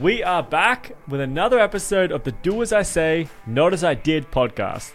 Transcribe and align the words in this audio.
We 0.00 0.24
are 0.24 0.42
back 0.42 0.96
with 1.06 1.20
another 1.20 1.60
episode 1.60 2.10
of 2.10 2.24
the 2.24 2.32
Do 2.32 2.62
As 2.62 2.72
I 2.72 2.82
Say, 2.82 3.28
Not 3.46 3.72
As 3.72 3.84
I 3.84 3.94
Did 3.94 4.28
podcast. 4.28 4.90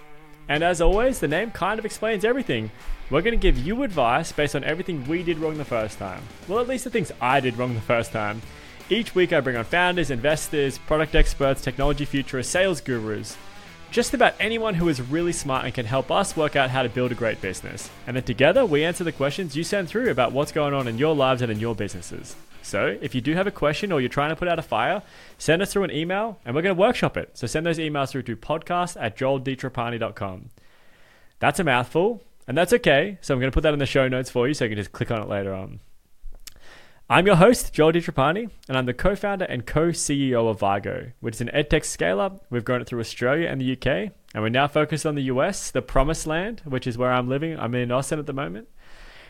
And 0.50 0.62
as 0.62 0.82
always, 0.82 1.20
the 1.20 1.28
name 1.30 1.52
kind 1.52 1.80
of 1.80 1.86
explains 1.86 2.26
everything. 2.26 2.70
We're 3.10 3.22
going 3.22 3.32
to 3.32 3.38
give 3.38 3.58
you 3.58 3.84
advice 3.84 4.34
based 4.34 4.58
on 4.58 4.66
everything 4.66 5.08
we 5.08 5.24
did 5.24 5.38
wrong 5.38 5.58
the 5.58 5.64
first 5.64 6.00
time. 6.00 6.22
Well, 6.50 6.60
at 6.60 6.68
least 6.68 6.84
the 6.84 6.90
things 6.90 7.14
I 7.22 7.40
did 7.40 7.58
wrong 7.58 7.76
the 7.76 7.82
first 7.82 8.12
time. 8.12 8.42
Each 8.90 9.16
week, 9.16 9.32
I 9.32 9.40
bring 9.40 9.56
on 9.56 9.64
founders, 9.64 10.12
investors, 10.12 10.78
product 10.80 11.16
experts, 11.16 11.62
technology 11.62 12.04
futurists, 12.04 12.52
sales 12.52 12.82
gurus, 12.82 13.38
just 13.92 14.14
about 14.14 14.36
anyone 14.38 14.74
who 14.74 14.90
is 14.90 15.02
really 15.02 15.32
smart 15.32 15.64
and 15.64 15.74
can 15.74 15.86
help 15.86 16.12
us 16.12 16.36
work 16.36 16.58
out 16.58 16.72
how 16.72 16.84
to 16.84 16.90
build 16.90 17.14
a 17.14 17.16
great 17.16 17.40
business. 17.40 17.90
And 18.06 18.18
then 18.18 18.24
together, 18.24 18.66
we 18.66 18.84
answer 18.84 19.06
the 19.06 19.14
questions 19.14 19.56
you 19.56 19.64
send 19.64 19.88
through 19.88 20.12
about 20.12 20.34
what's 20.34 20.52
going 20.52 20.74
on 20.74 20.90
in 20.90 20.98
your 20.98 21.16
lives 21.16 21.42
and 21.42 21.50
in 21.50 21.62
your 21.62 21.74
businesses. 21.74 22.36
So, 22.62 22.98
if 23.02 23.16
you 23.16 23.22
do 23.22 23.34
have 23.34 23.48
a 23.48 23.52
question 23.52 23.92
or 23.92 24.00
you're 24.00 24.10
trying 24.10 24.30
to 24.30 24.36
put 24.36 24.48
out 24.48 24.60
a 24.60 24.64
fire, 24.64 25.02
send 25.38 25.62
us 25.62 25.74
through 25.74 25.84
an 25.84 25.92
email 25.92 26.40
and 26.46 26.56
we're 26.56 26.62
going 26.62 26.76
to 26.76 26.80
workshop 26.80 27.18
it. 27.18 27.38
So, 27.38 27.48
send 27.48 27.66
those 27.66 27.78
emails 27.78 28.10
through 28.10 28.24
to 28.24 28.36
podcast 28.36 28.98
at 29.00 29.18
joelditrapani.com. 29.18 30.50
That's 31.40 31.60
a 31.60 31.64
mouthful, 31.64 32.22
and 32.48 32.58
that's 32.58 32.74
okay. 32.74 33.18
So, 33.22 33.34
I'm 33.34 33.40
going 33.40 33.52
to 33.52 33.56
put 33.56 33.64
that 33.64 33.74
in 33.74 33.80
the 33.80 33.86
show 33.86 34.08
notes 34.08 34.30
for 34.30 34.48
you 34.48 34.54
so 34.54 34.66
you 34.66 34.70
can 34.70 34.78
just 34.78 34.92
click 34.92 35.12
on 35.12 35.22
it 35.22 35.28
later 35.28 35.54
on. 35.54 35.80
I'm 37.12 37.26
your 37.26 37.38
host, 37.38 37.74
Joel 37.74 37.92
DiTrapani, 37.92 38.52
and 38.68 38.78
I'm 38.78 38.86
the 38.86 38.94
co 38.94 39.16
founder 39.16 39.46
and 39.46 39.66
co 39.66 39.88
CEO 39.88 40.48
of 40.48 40.60
Vargo, 40.60 41.12
which 41.22 41.36
is 41.36 41.42
an 41.42 41.50
edtech 41.56 41.84
scale 41.84 42.20
up. 42.20 42.46
We've 42.52 42.64
grown 42.64 42.82
it 42.82 42.88
through 42.88 43.00
Australia 43.00 43.48
and 43.48 43.60
the 43.60 43.72
UK, 43.72 44.12
and 44.36 44.44
we're 44.44 44.50
now 44.50 44.68
focused 44.68 45.08
on 45.08 45.16
the 45.16 45.24
US, 45.24 45.72
the 45.72 45.82
promised 45.82 46.28
land, 46.28 46.62
which 46.66 46.86
is 46.86 47.00
where 47.00 47.12
I'm 47.12 47.28
living. 47.28 47.60
I'm 47.60 47.74
in 47.74 47.92
Austin 47.92 48.20
at 48.20 48.28
the 48.28 48.34
moment. 48.34 48.68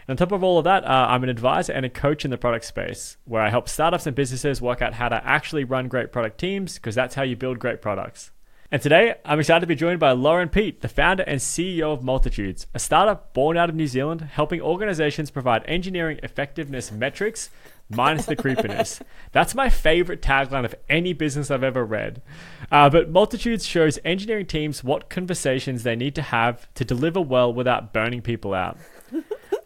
And 0.10 0.20
on 0.20 0.28
top 0.28 0.36
of 0.36 0.44
all 0.44 0.58
of 0.58 0.64
that, 0.64 0.86
uh, 0.86 1.06
I'm 1.08 1.22
an 1.22 1.30
advisor 1.30 1.72
and 1.72 1.86
a 1.86 1.90
coach 1.90 2.26
in 2.26 2.32
the 2.32 2.38
product 2.40 2.66
space, 2.66 3.18
where 3.26 3.44
I 3.44 3.52
help 3.52 3.70
startups 3.70 4.08
and 4.08 4.16
businesses 4.16 4.60
work 4.60 4.82
out 4.82 4.96
how 4.96 5.08
to 5.08 5.24
actually 5.24 5.64
run 5.64 5.88
great 5.88 6.12
product 6.12 6.40
teams, 6.40 6.80
because 6.80 6.96
that's 6.96 7.14
how 7.14 7.22
you 7.22 7.36
build 7.36 7.60
great 7.60 7.80
products. 7.80 8.32
And 8.72 8.82
today, 8.82 9.18
I'm 9.24 9.40
excited 9.40 9.60
to 9.60 9.68
be 9.68 9.76
joined 9.76 10.00
by 10.00 10.14
Lauren 10.14 10.50
Peate, 10.50 10.82
the 10.82 10.88
founder 10.88 11.22
and 11.28 11.40
CEO 11.40 11.94
of 11.94 12.02
Multitudes, 12.02 12.66
a 12.74 12.80
startup 12.80 13.36
born 13.36 13.56
out 13.56 13.70
of 13.70 13.76
New 13.76 13.86
Zealand, 13.86 14.22
helping 14.22 14.62
organizations 14.62 15.30
provide 15.30 15.64
engineering 15.68 16.20
effectiveness 16.24 16.92
metrics 16.92 17.52
minus 17.88 18.26
the 18.26 18.36
creepiness. 18.36 19.02
That's 19.32 19.54
my 19.54 19.70
favorite 19.70 20.24
tagline 20.24 20.66
of 20.66 20.74
any 20.90 21.14
business 21.14 21.52
I've 21.52 21.64
ever 21.64 21.86
read. 21.86 22.24
Uh, 22.72 22.90
but 22.90 23.12
Multitudes 23.12 23.64
shows 23.64 24.00
engineering 24.04 24.48
teams 24.48 24.84
what 24.84 25.12
conversations 25.12 25.84
they 25.84 25.96
need 25.96 26.16
to 26.16 26.24
have 26.24 26.68
to 26.74 26.84
deliver 26.84 27.22
well 27.22 27.54
without 27.54 27.94
burning 27.94 28.24
people 28.24 28.56
out. 28.56 28.76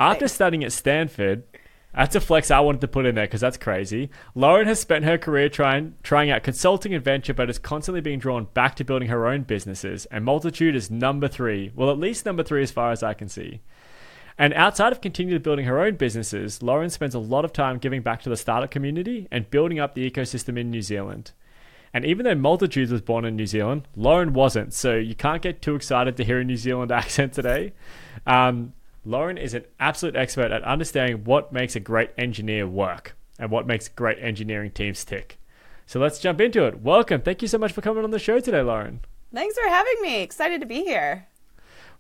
After 0.04 0.28
studying 0.28 0.64
at 0.64 0.72
Stanford, 0.73 1.44
that's 1.96 2.16
a 2.16 2.20
flex 2.22 2.50
I 2.50 2.59
wanted 2.59 2.82
to 2.82 2.88
put 2.88 3.06
in 3.06 3.16
there 3.16 3.26
because 3.26 3.42
that's 3.42 3.58
crazy. 3.58 4.09
Lauren 4.36 4.68
has 4.68 4.80
spent 4.80 5.06
her 5.06 5.18
career 5.18 5.48
trying 5.48 5.94
trying 6.04 6.32
out 6.32 6.44
consulting 6.44 6.94
and 6.94 7.04
venture, 7.04 7.34
but 7.34 7.50
is 7.50 7.59
constantly 7.59 8.02
being 8.02 8.20
drawn 8.20 8.48
back 8.54 8.76
to 8.76 8.84
building 8.84 9.09
her 9.09 9.28
own 9.28 9.44
businesses. 9.44 10.06
And 10.08 10.26
Multitude 10.26 10.76
is 10.76 10.90
number 10.90 11.28
three. 11.28 11.72
Well, 11.76 11.92
at 11.92 12.00
least 12.00 12.26
number 12.26 12.44
three 12.44 12.64
as 12.64 12.72
far 12.72 12.92
as 12.92 13.04
I 13.04 13.14
can 13.14 13.30
see. 13.30 13.62
And 14.38 14.54
outside 14.56 14.92
of 14.92 15.02
continuing 15.02 15.44
building 15.44 15.66
her 15.66 15.80
own 15.80 15.96
businesses, 15.96 16.64
Lauren 16.64 16.90
spends 16.90 17.14
a 17.14 17.20
lot 17.20 17.46
of 17.46 17.54
time 17.54 17.78
giving 17.78 18.02
back 18.02 18.24
to 18.24 18.30
the 18.30 18.36
startup 18.36 18.72
community 18.72 19.28
and 19.31 19.50
building 19.52 19.80
up 19.80 19.94
the 19.94 20.09
ecosystem 20.09 20.58
in 20.58 20.72
New 20.72 20.81
Zealand. 20.81 21.31
And 21.94 22.04
even 22.04 22.26
though 22.26 22.34
Multitudes 22.34 22.92
was 22.92 23.02
born 23.02 23.24
in 23.24 23.36
New 23.36 23.46
Zealand, 23.46 23.88
Lauren 23.96 24.34
wasn't. 24.34 24.74
So 24.74 24.96
you 24.96 25.14
can't 25.14 25.44
get 25.44 25.62
too 25.62 25.76
excited 25.76 26.18
to 26.18 26.24
hear 26.24 26.40
a 26.40 26.44
New 26.44 26.58
Zealand 26.58 26.92
accent 27.04 27.34
today. 27.34 27.74
Um, 28.26 28.74
Lauren 29.06 29.38
is 29.38 29.54
an 29.54 29.66
absolute 29.80 30.16
expert 30.16 30.52
at 30.52 30.64
understanding 30.64 31.26
what 31.26 31.52
makes 31.52 31.76
a 31.76 31.80
great 31.80 32.12
engineer 32.18 32.66
work 32.66 33.18
and 33.38 33.52
what 33.52 33.68
makes 33.68 33.90
great 33.90 34.18
engineering 34.22 34.72
teams 34.72 35.04
tick. 35.04 35.38
So 35.86 36.00
let's 36.00 36.20
jump 36.20 36.40
into 36.40 36.66
it. 36.66 36.82
Welcome. 36.82 37.22
Thank 37.22 37.42
you 37.42 37.50
so 37.50 37.58
much 37.58 37.74
for 37.74 37.81
coming 37.81 38.06
on 38.06 38.12
the 38.12 38.20
show 38.20 38.40
today, 38.40 38.62
Lauren. 38.62 39.02
Thanks 39.34 39.58
for 39.58 39.68
having 39.68 39.96
me. 40.02 40.22
Excited 40.22 40.62
to 40.62 40.68
be 40.68 40.84
here. 40.84 41.28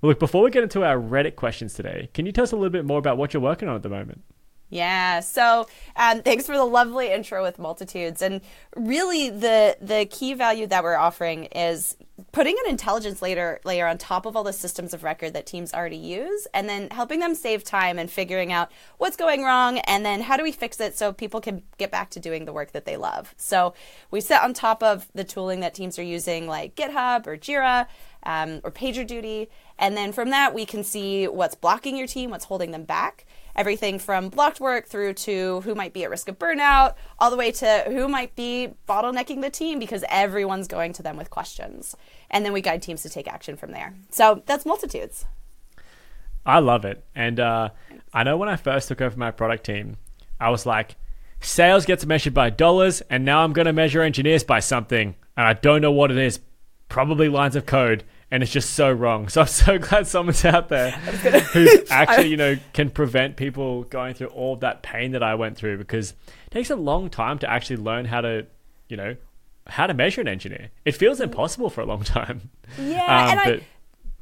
Well, 0.01 0.11
look, 0.11 0.19
before 0.19 0.43
we 0.43 0.51
get 0.51 0.63
into 0.63 0.85
our 0.85 0.97
Reddit 0.97 1.35
questions 1.35 1.73
today, 1.73 2.09
can 2.13 2.25
you 2.25 2.31
tell 2.31 2.43
us 2.43 2.53
a 2.53 2.55
little 2.55 2.69
bit 2.69 2.85
more 2.85 2.99
about 2.99 3.17
what 3.17 3.33
you're 3.33 3.43
working 3.43 3.67
on 3.67 3.75
at 3.75 3.83
the 3.83 3.89
moment? 3.89 4.21
Yeah. 4.73 5.19
So, 5.19 5.67
um, 5.95 6.21
thanks 6.23 6.45
for 6.45 6.57
the 6.57 6.65
lovely 6.65 7.11
intro 7.11 7.43
with 7.43 7.59
multitudes. 7.59 8.21
And 8.21 8.41
really, 8.75 9.29
the 9.29 9.77
the 9.79 10.05
key 10.05 10.33
value 10.33 10.67
that 10.67 10.83
we're 10.83 10.95
offering 10.95 11.45
is 11.45 11.95
putting 12.31 12.55
an 12.65 12.71
intelligence 12.71 13.21
layer 13.21 13.59
layer 13.63 13.87
on 13.87 13.97
top 13.97 14.25
of 14.25 14.35
all 14.35 14.43
the 14.43 14.53
systems 14.53 14.93
of 14.93 15.03
record 15.03 15.33
that 15.33 15.45
teams 15.45 15.73
already 15.73 15.97
use, 15.97 16.47
and 16.53 16.67
then 16.67 16.89
helping 16.89 17.19
them 17.19 17.35
save 17.35 17.63
time 17.63 17.99
and 17.99 18.09
figuring 18.09 18.51
out 18.51 18.71
what's 18.97 19.15
going 19.15 19.43
wrong, 19.43 19.77
and 19.79 20.03
then 20.03 20.21
how 20.21 20.37
do 20.37 20.43
we 20.43 20.51
fix 20.51 20.79
it 20.79 20.97
so 20.97 21.13
people 21.13 21.39
can 21.39 21.61
get 21.77 21.91
back 21.91 22.09
to 22.09 22.19
doing 22.19 22.45
the 22.45 22.53
work 22.53 22.71
that 22.71 22.85
they 22.85 22.97
love. 22.97 23.35
So, 23.37 23.75
we 24.09 24.21
sit 24.21 24.41
on 24.41 24.53
top 24.53 24.81
of 24.81 25.07
the 25.13 25.23
tooling 25.23 25.59
that 25.59 25.75
teams 25.75 25.99
are 25.99 26.03
using, 26.03 26.47
like 26.47 26.75
GitHub 26.75 27.27
or 27.27 27.37
Jira. 27.37 27.87
Um, 28.25 28.61
or 28.63 28.71
PagerDuty. 28.71 29.49
And 29.77 29.97
then 29.97 30.13
from 30.13 30.29
that, 30.29 30.53
we 30.53 30.65
can 30.65 30.85
see 30.85 31.27
what's 31.27 31.55
blocking 31.55 31.97
your 31.97 32.07
team, 32.07 32.29
what's 32.29 32.45
holding 32.45 32.71
them 32.71 32.85
back 32.85 33.25
everything 33.55 33.99
from 33.99 34.29
blocked 34.29 34.59
work 34.59 34.87
through 34.87 35.13
to 35.13 35.61
who 35.61 35.75
might 35.75 35.93
be 35.93 36.03
at 36.03 36.09
risk 36.09 36.27
of 36.27 36.39
burnout, 36.39 36.95
all 37.19 37.29
the 37.29 37.37
way 37.37 37.51
to 37.51 37.83
who 37.87 38.07
might 38.07 38.35
be 38.35 38.73
bottlenecking 38.87 39.41
the 39.41 39.49
team 39.49 39.79
because 39.79 40.03
everyone's 40.09 40.67
going 40.67 40.93
to 40.93 41.03
them 41.03 41.17
with 41.17 41.29
questions. 41.29 41.95
And 42.29 42.45
then 42.45 42.53
we 42.53 42.61
guide 42.61 42.81
teams 42.81 43.03
to 43.03 43.09
take 43.09 43.27
action 43.27 43.55
from 43.57 43.71
there. 43.71 43.93
So 44.09 44.41
that's 44.45 44.65
multitudes. 44.65 45.25
I 46.45 46.59
love 46.59 46.83
it. 46.85 47.03
And 47.15 47.39
uh, 47.39 47.69
I 48.13 48.23
know 48.23 48.37
when 48.37 48.49
I 48.49 48.55
first 48.55 48.87
took 48.87 49.01
over 49.01 49.17
my 49.17 49.31
product 49.31 49.65
team, 49.65 49.97
I 50.39 50.49
was 50.49 50.65
like, 50.65 50.95
sales 51.39 51.85
gets 51.85 52.05
measured 52.05 52.33
by 52.33 52.49
dollars, 52.49 53.01
and 53.09 53.23
now 53.23 53.43
I'm 53.43 53.53
going 53.53 53.65
to 53.65 53.73
measure 53.73 54.01
engineers 54.01 54.43
by 54.43 54.59
something. 54.59 55.15
And 55.37 55.47
I 55.47 55.53
don't 55.53 55.81
know 55.81 55.91
what 55.91 56.11
it 56.11 56.17
is. 56.17 56.39
Probably 56.89 57.29
lines 57.29 57.55
of 57.55 57.65
code 57.65 58.03
and 58.33 58.41
it's 58.41 58.51
just 58.51 58.71
so 58.71 58.91
wrong. 58.91 59.27
So 59.33 59.41
I'm 59.41 59.47
so 59.47 59.77
glad 59.77 60.07
someone's 60.07 60.43
out 60.43 60.69
there 60.69 60.91
who 61.53 61.67
actually, 61.89 62.29
you 62.29 62.37
know, 62.37 62.57
can 62.73 62.89
prevent 62.89 63.35
people 63.35 63.83
going 63.83 64.15
through 64.15 64.27
all 64.27 64.55
that 64.57 64.81
pain 64.81 65.11
that 65.11 65.21
I 65.21 65.35
went 65.35 65.55
through 65.55 65.77
because 65.77 66.11
it 66.11 66.51
takes 66.51 66.71
a 66.71 66.75
long 66.75 67.09
time 67.11 67.37
to 67.39 67.49
actually 67.49 67.77
learn 67.77 68.05
how 68.05 68.21
to, 68.21 68.47
you 68.89 68.97
know, 68.97 69.15
how 69.67 69.85
to 69.85 69.93
measure 69.93 70.19
an 70.19 70.27
engineer. 70.27 70.71
It 70.83 70.93
feels 70.93 71.21
impossible 71.21 71.69
for 71.69 71.81
a 71.81 71.85
long 71.85 72.03
time. 72.03 72.49
Yeah, 72.79 73.27
um, 73.29 73.37
but 73.37 73.53
I, 73.53 73.61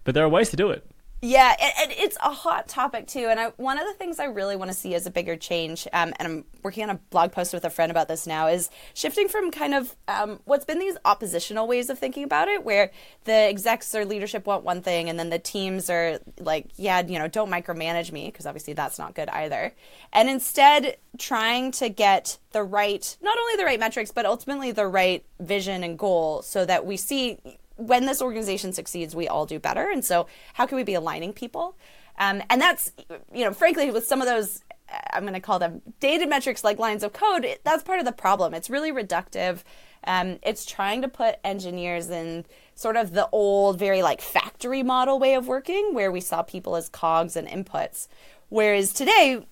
but 0.04 0.14
there 0.14 0.26
are 0.26 0.30
ways 0.30 0.50
to 0.50 0.58
do 0.58 0.72
it. 0.72 0.86
Yeah, 1.24 1.56
and, 1.80 1.92
it's 1.92 2.18
a 2.24 2.32
hot 2.32 2.68
topic 2.68 3.06
too. 3.06 3.28
And 3.30 3.40
I, 3.40 3.50
one 3.58 3.78
of 3.78 3.86
the 3.86 3.94
things 3.94 4.20
I 4.20 4.26
really 4.26 4.56
want 4.56 4.72
to 4.72 4.78
see 4.78 4.96
as 4.96 5.06
a 5.06 5.12
bigger 5.12 5.36
change, 5.36 5.88
um, 5.94 6.14
and 6.18 6.28
I'm 6.28 6.46
working 6.64 6.84
on 6.84 6.90
a 6.90 6.96
blog 7.12 7.32
post 7.32 7.54
with 7.54 7.64
a 7.64 7.70
friend 7.70 7.92
about 7.92 8.08
this 8.08 8.26
now, 8.26 8.48
is 8.48 8.72
shifting 8.96 9.28
from 9.28 9.52
kind 9.52 9.76
of 9.76 9.96
um, 10.08 10.40
what's 10.46 10.66
been 10.66 10.80
these 10.80 10.98
oppositional 11.06 11.68
ways 11.68 11.92
of 11.92 12.00
thinking 12.00 12.24
about 12.24 12.48
it, 12.48 12.64
where 12.64 12.90
the 13.26 13.34
execs 13.34 13.94
or 13.94 14.04
leadership 14.04 14.48
want 14.48 14.64
one 14.64 14.82
thing, 14.82 15.10
and 15.10 15.20
then 15.20 15.30
the 15.30 15.38
teams 15.38 15.92
are 15.92 16.20
like, 16.40 16.70
yeah, 16.76 17.06
you 17.06 17.20
know, 17.20 17.28
don't 17.28 17.52
micromanage 17.52 18.12
me, 18.12 18.26
because 18.26 18.48
obviously 18.48 18.74
that's 18.74 18.98
not 18.98 19.14
good 19.14 19.30
either. 19.30 19.74
And 20.12 20.28
instead, 20.28 20.98
trying 21.20 21.72
to 21.74 21.90
get 21.90 22.40
the 22.52 22.64
right, 22.64 23.16
not 23.22 23.38
only 23.38 23.58
the 23.58 23.66
right 23.66 23.80
metrics, 23.80 24.12
but 24.12 24.26
ultimately 24.26 24.72
the 24.72 24.88
right 24.88 25.24
vision 25.40 25.84
and 25.84 26.00
goal 26.00 26.42
so 26.42 26.66
that 26.66 26.84
we 26.84 26.98
see 26.98 27.38
when 27.78 28.06
this 28.06 28.22
organization 28.22 28.74
succeeds, 28.74 29.16
we 29.16 29.28
all 29.28 29.46
do 29.46 29.60
better. 29.60 29.90
And 29.90 30.04
so, 30.04 30.28
how 30.54 30.66
can 30.66 30.76
we 30.76 30.84
be 30.84 30.94
aligning 30.94 31.34
people? 31.34 31.76
Um, 32.18 32.44
and 32.50 32.62
that's, 32.62 32.92
you 33.34 33.44
know, 33.44 33.54
frankly, 33.54 33.90
with 33.92 34.06
some 34.06 34.22
of 34.22 34.28
those, 34.28 34.64
uh, 34.92 34.98
I'm 35.14 35.24
going 35.24 35.34
to 35.34 35.40
call 35.40 35.60
them 35.60 35.82
data 36.00 36.28
metrics 36.28 36.64
like 36.64 36.78
lines 36.78 37.04
of 37.04 37.14
code, 37.14 37.48
that's 37.64 37.84
part 37.84 38.00
of 38.00 38.06
the 38.06 38.12
problem. 38.12 38.54
It's 38.54 38.70
really 38.70 38.92
reductive. 38.92 39.64
Um, 40.04 40.40
it's 40.44 40.66
trying 40.66 41.02
to 41.04 41.08
put 41.08 41.36
engineers 41.44 42.10
in 42.10 42.46
sort 42.76 42.98
of 42.98 43.14
the 43.14 43.30
old, 43.32 43.80
very 43.80 44.02
like 44.02 44.22
factory 44.22 44.84
model 44.84 45.20
way 45.20 45.36
of 45.36 45.48
working, 45.48 45.94
where 45.94 46.12
we 46.12 46.22
saw 46.22 46.42
people 46.42 46.76
as 46.76 46.90
cogs 46.90 47.36
and 47.36 47.48
inputs. 47.48 48.08
Whereas 48.50 48.92
today, 48.92 49.46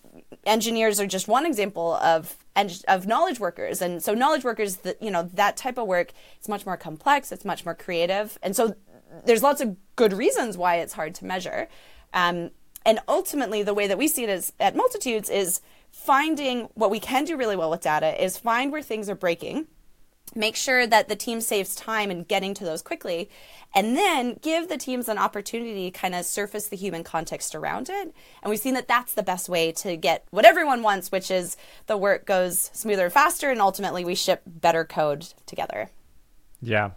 engineers 0.45 0.99
are 0.99 1.07
just 1.07 1.27
one 1.27 1.45
example 1.45 1.95
of 1.95 2.37
of 2.87 3.07
knowledge 3.07 3.39
workers. 3.39 3.81
And 3.81 4.03
so 4.03 4.13
knowledge 4.13 4.43
workers 4.43 4.77
that 4.77 5.01
you 5.01 5.11
know 5.11 5.23
that 5.33 5.57
type 5.57 5.77
of 5.77 5.87
work 5.87 6.11
it's 6.37 6.49
much 6.49 6.65
more 6.65 6.77
complex 6.77 7.31
it's 7.31 7.45
much 7.45 7.65
more 7.65 7.75
creative. 7.75 8.37
And 8.43 8.55
so 8.55 8.75
there's 9.25 9.43
lots 9.43 9.61
of 9.61 9.75
good 9.95 10.13
reasons 10.13 10.57
why 10.57 10.77
it's 10.77 10.93
hard 10.93 11.15
to 11.15 11.25
measure. 11.25 11.67
Um, 12.13 12.51
and 12.85 12.99
ultimately 13.07 13.63
the 13.63 13.73
way 13.73 13.87
that 13.87 13.97
we 13.97 14.07
see 14.07 14.23
it 14.23 14.29
is 14.29 14.53
at 14.59 14.75
multitudes 14.75 15.29
is 15.29 15.61
finding 15.91 16.69
what 16.75 16.91
we 16.91 16.99
can 16.99 17.25
do 17.25 17.35
really 17.35 17.55
well 17.55 17.69
with 17.69 17.81
data 17.81 18.21
is 18.23 18.37
find 18.37 18.71
where 18.71 18.81
things 18.81 19.09
are 19.09 19.15
breaking 19.15 19.67
make 20.35 20.55
sure 20.55 20.85
that 20.85 21.07
the 21.07 21.15
team 21.15 21.41
saves 21.41 21.75
time 21.75 22.11
in 22.11 22.23
getting 22.23 22.53
to 22.55 22.63
those 22.63 22.81
quickly 22.81 23.29
and 23.73 23.95
then 23.95 24.37
give 24.41 24.69
the 24.69 24.77
teams 24.77 25.07
an 25.07 25.17
opportunity 25.17 25.91
to 25.91 25.97
kind 25.97 26.15
of 26.15 26.25
surface 26.25 26.67
the 26.67 26.75
human 26.75 27.03
context 27.03 27.55
around 27.55 27.89
it. 27.89 28.13
And 28.41 28.49
we've 28.49 28.59
seen 28.59 28.73
that 28.73 28.87
that's 28.87 29.13
the 29.13 29.23
best 29.23 29.49
way 29.49 29.71
to 29.73 29.95
get 29.97 30.25
what 30.31 30.45
everyone 30.45 30.83
wants 30.83 31.11
which 31.11 31.31
is 31.31 31.57
the 31.87 31.97
work 31.97 32.25
goes 32.25 32.69
smoother 32.73 33.09
faster 33.09 33.49
and 33.49 33.61
ultimately 33.61 34.05
we 34.05 34.15
ship 34.15 34.41
better 34.45 34.85
code 34.85 35.27
together. 35.45 35.89
Yeah. 36.61 36.91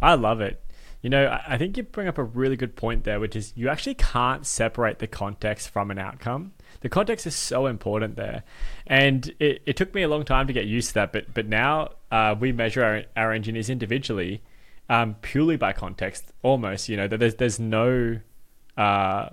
I 0.00 0.14
love 0.14 0.40
it. 0.40 0.62
You 1.02 1.10
know, 1.10 1.38
I 1.46 1.56
think 1.58 1.76
you 1.76 1.82
bring 1.82 2.08
up 2.08 2.18
a 2.18 2.24
really 2.24 2.56
good 2.56 2.74
point 2.74 3.04
there, 3.04 3.20
which 3.20 3.36
is 3.36 3.52
you 3.54 3.68
actually 3.68 3.94
can't 3.94 4.44
separate 4.44 4.98
the 4.98 5.06
context 5.06 5.70
from 5.70 5.90
an 5.90 5.98
outcome. 5.98 6.52
The 6.86 6.90
context 6.90 7.26
is 7.26 7.34
so 7.34 7.66
important 7.66 8.14
there, 8.14 8.44
and 8.86 9.34
it, 9.40 9.60
it 9.66 9.76
took 9.76 9.92
me 9.92 10.02
a 10.02 10.08
long 10.08 10.24
time 10.24 10.46
to 10.46 10.52
get 10.52 10.66
used 10.66 10.90
to 10.90 10.94
that. 10.94 11.12
But 11.12 11.34
but 11.34 11.48
now 11.48 11.88
uh, 12.12 12.36
we 12.38 12.52
measure 12.52 12.84
our, 12.84 13.02
our 13.16 13.32
engineers 13.32 13.68
individually, 13.68 14.40
um, 14.88 15.16
purely 15.20 15.56
by 15.56 15.72
context. 15.72 16.32
Almost, 16.44 16.88
you 16.88 16.96
know, 16.96 17.08
that 17.08 17.18
there's 17.18 17.34
there's 17.34 17.58
no 17.58 18.20
uh, 18.76 19.30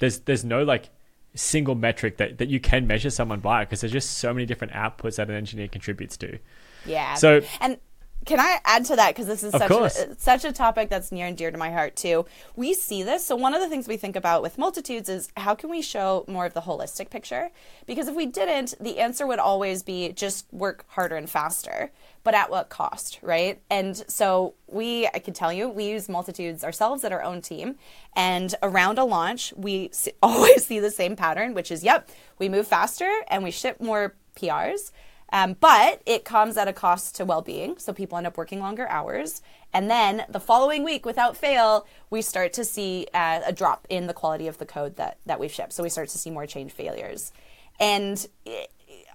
there's 0.00 0.18
there's 0.18 0.44
no 0.44 0.64
like 0.64 0.90
single 1.36 1.76
metric 1.76 2.16
that, 2.16 2.38
that 2.38 2.48
you 2.48 2.58
can 2.58 2.88
measure 2.88 3.10
someone 3.10 3.38
by 3.38 3.64
because 3.64 3.82
there's 3.82 3.92
just 3.92 4.18
so 4.18 4.34
many 4.34 4.44
different 4.44 4.72
outputs 4.72 5.14
that 5.14 5.30
an 5.30 5.36
engineer 5.36 5.68
contributes 5.68 6.16
to. 6.16 6.40
Yeah. 6.86 7.14
So 7.14 7.40
and 7.60 7.78
can 8.26 8.40
I 8.40 8.58
add 8.64 8.84
to 8.86 8.96
that 8.96 9.10
because 9.14 9.26
this 9.28 9.44
is 9.44 9.54
Of 9.54 9.60
such 9.60 9.70
course. 9.70 9.98
a, 9.98 10.14
such 10.16 10.44
a 10.44 10.52
topic 10.52 10.90
that's 10.90 11.12
near 11.12 11.26
and 11.26 11.36
dear 11.36 11.52
to 11.52 11.56
my 11.56 11.70
heart 11.70 11.94
too. 11.94 12.26
We 12.56 12.74
see 12.74 13.04
this. 13.04 13.24
So 13.24 13.36
one 13.36 13.54
of 13.54 13.60
the 13.60 13.68
things 13.68 13.86
we 13.86 13.96
think 13.96 14.16
about 14.16 14.42
with 14.42 14.58
multitudes 14.58 15.08
is 15.08 15.28
how 15.36 15.54
can 15.54 15.70
we 15.70 15.80
show 15.80 16.24
more 16.26 16.44
of 16.44 16.52
the 16.52 16.62
holistic 16.62 17.08
picture? 17.08 17.50
Because 17.86 18.08
if 18.08 18.16
we 18.16 18.26
didn't, 18.26 18.74
the 18.80 18.98
answer 18.98 19.26
would 19.28 19.38
always 19.38 19.84
be 19.84 20.10
just 20.12 20.52
work 20.52 20.84
harder 20.88 21.14
and 21.16 21.30
faster. 21.30 21.92
But 22.24 22.34
at 22.34 22.50
what 22.50 22.68
cost, 22.68 23.20
right? 23.22 23.60
And 23.70 23.96
so 24.08 24.54
we, 24.66 25.06
I 25.14 25.20
can 25.20 25.32
tell 25.32 25.52
you, 25.52 25.68
we 25.68 25.84
use 25.84 26.08
multitudes 26.08 26.64
ourselves 26.64 27.04
at 27.04 27.12
our 27.12 27.22
own 27.22 27.40
team. 27.40 27.76
And 28.16 28.52
around 28.60 28.98
a 28.98 29.04
launch, 29.04 29.52
we 29.56 29.92
always 30.22 30.66
see 30.66 30.80
the 30.80 30.90
same 30.90 31.14
pattern, 31.14 31.54
which 31.54 31.70
is, 31.70 31.84
yep, 31.84 32.10
we 32.40 32.48
move 32.48 32.66
faster 32.66 33.08
and 33.28 33.44
we 33.44 33.52
ship 33.52 33.80
more 33.80 34.16
PRs. 34.34 34.90
Um, 35.32 35.56
but 35.58 36.02
it 36.06 36.24
comes 36.24 36.56
at 36.56 36.68
a 36.68 36.72
cost 36.72 37.16
to 37.16 37.24
well 37.24 37.42
being. 37.42 37.78
So 37.78 37.92
people 37.92 38.16
end 38.16 38.26
up 38.26 38.36
working 38.36 38.60
longer 38.60 38.88
hours. 38.88 39.42
And 39.72 39.90
then 39.90 40.24
the 40.28 40.40
following 40.40 40.84
week, 40.84 41.04
without 41.04 41.36
fail, 41.36 41.86
we 42.10 42.22
start 42.22 42.52
to 42.54 42.64
see 42.64 43.06
uh, 43.12 43.40
a 43.44 43.52
drop 43.52 43.86
in 43.90 44.06
the 44.06 44.14
quality 44.14 44.46
of 44.46 44.58
the 44.58 44.66
code 44.66 44.96
that, 44.96 45.18
that 45.26 45.40
we've 45.40 45.52
shipped. 45.52 45.72
So 45.72 45.82
we 45.82 45.88
start 45.88 46.08
to 46.10 46.18
see 46.18 46.30
more 46.30 46.46
change 46.46 46.72
failures. 46.72 47.32
And 47.80 48.26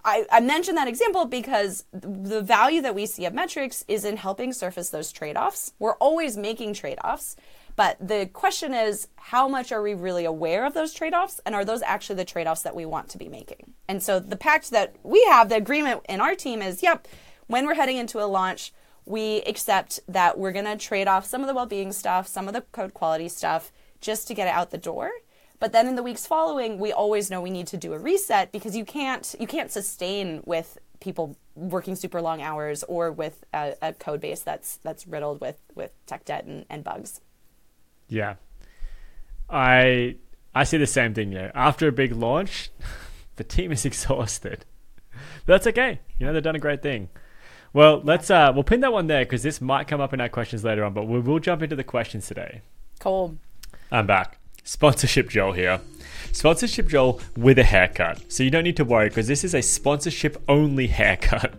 I, 0.03 0.25
I 0.31 0.39
mentioned 0.39 0.77
that 0.77 0.87
example 0.87 1.25
because 1.25 1.85
the 1.91 2.41
value 2.41 2.81
that 2.81 2.95
we 2.95 3.05
see 3.05 3.25
of 3.25 3.33
metrics 3.33 3.85
is 3.87 4.05
in 4.05 4.17
helping 4.17 4.53
surface 4.53 4.89
those 4.89 5.11
trade 5.11 5.37
offs. 5.37 5.73
We're 5.79 5.95
always 5.95 6.37
making 6.37 6.73
trade 6.73 6.99
offs. 7.03 7.35
But 7.75 8.05
the 8.05 8.29
question 8.31 8.73
is, 8.73 9.07
how 9.15 9.47
much 9.47 9.71
are 9.71 9.81
we 9.81 9.93
really 9.93 10.25
aware 10.25 10.65
of 10.65 10.73
those 10.73 10.93
trade 10.93 11.13
offs? 11.13 11.39
And 11.45 11.55
are 11.55 11.63
those 11.63 11.81
actually 11.83 12.17
the 12.17 12.25
trade 12.25 12.47
offs 12.47 12.63
that 12.63 12.75
we 12.75 12.85
want 12.85 13.09
to 13.09 13.17
be 13.17 13.29
making? 13.29 13.70
And 13.91 14.01
so 14.01 14.21
the 14.21 14.38
pact 14.38 14.69
that 14.69 14.95
we 15.03 15.21
have, 15.25 15.49
the 15.49 15.57
agreement 15.57 16.05
in 16.07 16.21
our 16.21 16.33
team 16.33 16.61
is 16.61 16.81
yep, 16.81 17.09
when 17.47 17.65
we're 17.65 17.73
heading 17.73 17.97
into 17.97 18.23
a 18.23 18.25
launch, 18.25 18.71
we 19.05 19.41
accept 19.41 19.99
that 20.07 20.39
we're 20.39 20.53
going 20.53 20.63
to 20.63 20.77
trade 20.77 21.09
off 21.09 21.25
some 21.25 21.41
of 21.41 21.47
the 21.47 21.53
well 21.53 21.65
being 21.65 21.91
stuff, 21.91 22.25
some 22.25 22.47
of 22.47 22.53
the 22.53 22.61
code 22.71 22.93
quality 22.93 23.27
stuff, 23.27 23.69
just 23.99 24.29
to 24.29 24.33
get 24.33 24.47
it 24.47 24.51
out 24.51 24.71
the 24.71 24.77
door. 24.77 25.11
But 25.59 25.73
then 25.73 25.89
in 25.89 25.95
the 25.95 26.03
weeks 26.03 26.25
following, 26.25 26.79
we 26.79 26.93
always 26.93 27.29
know 27.29 27.41
we 27.41 27.49
need 27.49 27.67
to 27.67 27.75
do 27.75 27.91
a 27.91 27.99
reset 27.99 28.53
because 28.53 28.77
you 28.77 28.85
can't 28.85 29.35
you 29.38 29.45
can't 29.45 29.69
sustain 29.69 30.41
with 30.45 30.77
people 31.01 31.35
working 31.55 31.97
super 31.97 32.21
long 32.21 32.41
hours 32.41 32.83
or 32.83 33.11
with 33.11 33.44
a, 33.53 33.75
a 33.81 33.91
code 33.91 34.21
base 34.21 34.39
that's 34.39 34.77
that's 34.77 35.05
riddled 35.05 35.41
with 35.41 35.59
with 35.75 35.91
tech 36.05 36.23
debt 36.23 36.45
and, 36.45 36.65
and 36.69 36.85
bugs. 36.85 37.19
Yeah. 38.07 38.35
I 39.49 40.15
I 40.55 40.63
see 40.63 40.77
the 40.77 40.87
same 40.87 41.13
thing, 41.13 41.31
know. 41.31 41.51
After 41.53 41.89
a 41.89 41.91
big 41.91 42.13
launch, 42.13 42.71
the 43.41 43.55
team 43.55 43.71
is 43.71 43.85
exhausted. 43.91 44.65
But 45.45 45.53
that's 45.53 45.67
okay. 45.67 45.99
You 46.19 46.25
know, 46.27 46.33
they've 46.33 46.43
done 46.43 46.55
a 46.55 46.59
great 46.59 46.83
thing. 46.83 47.09
Well, 47.73 48.01
let's 48.03 48.29
uh 48.29 48.51
we'll 48.53 48.63
pin 48.63 48.81
that 48.81 48.93
one 48.93 49.07
there 49.07 49.25
because 49.25 49.43
this 49.43 49.61
might 49.61 49.88
come 49.88 50.01
up 50.01 50.13
in 50.13 50.21
our 50.21 50.29
questions 50.29 50.63
later 50.63 50.83
on, 50.83 50.93
but 50.93 51.07
we 51.07 51.19
will 51.19 51.39
jump 51.39 51.63
into 51.63 51.75
the 51.75 51.83
questions 51.83 52.27
today. 52.27 52.61
Cool. 52.99 53.38
I'm 53.91 54.05
back. 54.05 54.38
Sponsorship 54.63 55.29
Joel 55.29 55.53
here. 55.53 55.81
Sponsorship 56.33 56.88
Joel 56.88 57.19
with 57.35 57.57
a 57.57 57.63
haircut. 57.63 58.31
So 58.31 58.43
you 58.43 58.51
don't 58.51 58.63
need 58.63 58.77
to 58.77 58.85
worry 58.85 59.09
because 59.09 59.27
this 59.27 59.44
is 59.44 59.55
a 59.55 59.61
sponsorship 59.61 60.41
only 60.47 60.87
haircut. 60.99 61.55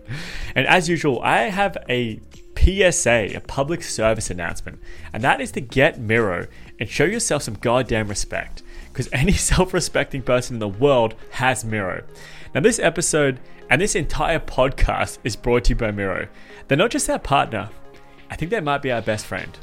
And 0.55 0.67
as 0.67 0.89
usual, 0.89 1.21
I 1.23 1.45
have 1.45 1.77
a 1.89 2.21
PSA, 2.57 3.35
a 3.35 3.41
public 3.41 3.83
service 3.83 4.31
announcement, 4.31 4.79
and 5.13 5.25
that 5.25 5.41
is 5.41 5.51
to 5.53 5.61
get 5.61 5.99
Miro 5.99 6.47
and 6.79 6.89
show 6.89 7.05
yourself 7.05 7.43
some 7.43 7.55
goddamn 7.55 8.07
respect 8.07 8.63
because 8.93 9.09
any 9.13 9.33
self 9.33 9.73
respecting 9.75 10.23
person 10.23 10.57
in 10.57 10.61
the 10.61 10.69
world 10.69 11.15
has 11.31 11.65
Miro. 11.65 12.05
Now, 12.55 12.61
this 12.61 12.79
episode 12.79 13.41
and 13.71 13.81
this 13.81 13.95
entire 13.95 14.39
podcast 14.39 15.19
is 15.25 15.35
brought 15.35 15.65
to 15.65 15.71
you 15.71 15.77
by 15.77 15.91
Miro. 15.91 16.29
They're 16.69 16.77
not 16.77 16.91
just 16.91 17.09
our 17.09 17.19
partner, 17.19 17.71
I 18.31 18.37
think 18.37 18.51
they 18.51 18.61
might 18.61 18.83
be 18.83 18.93
our 18.93 19.03
best 19.03 19.27
friend. 19.27 19.59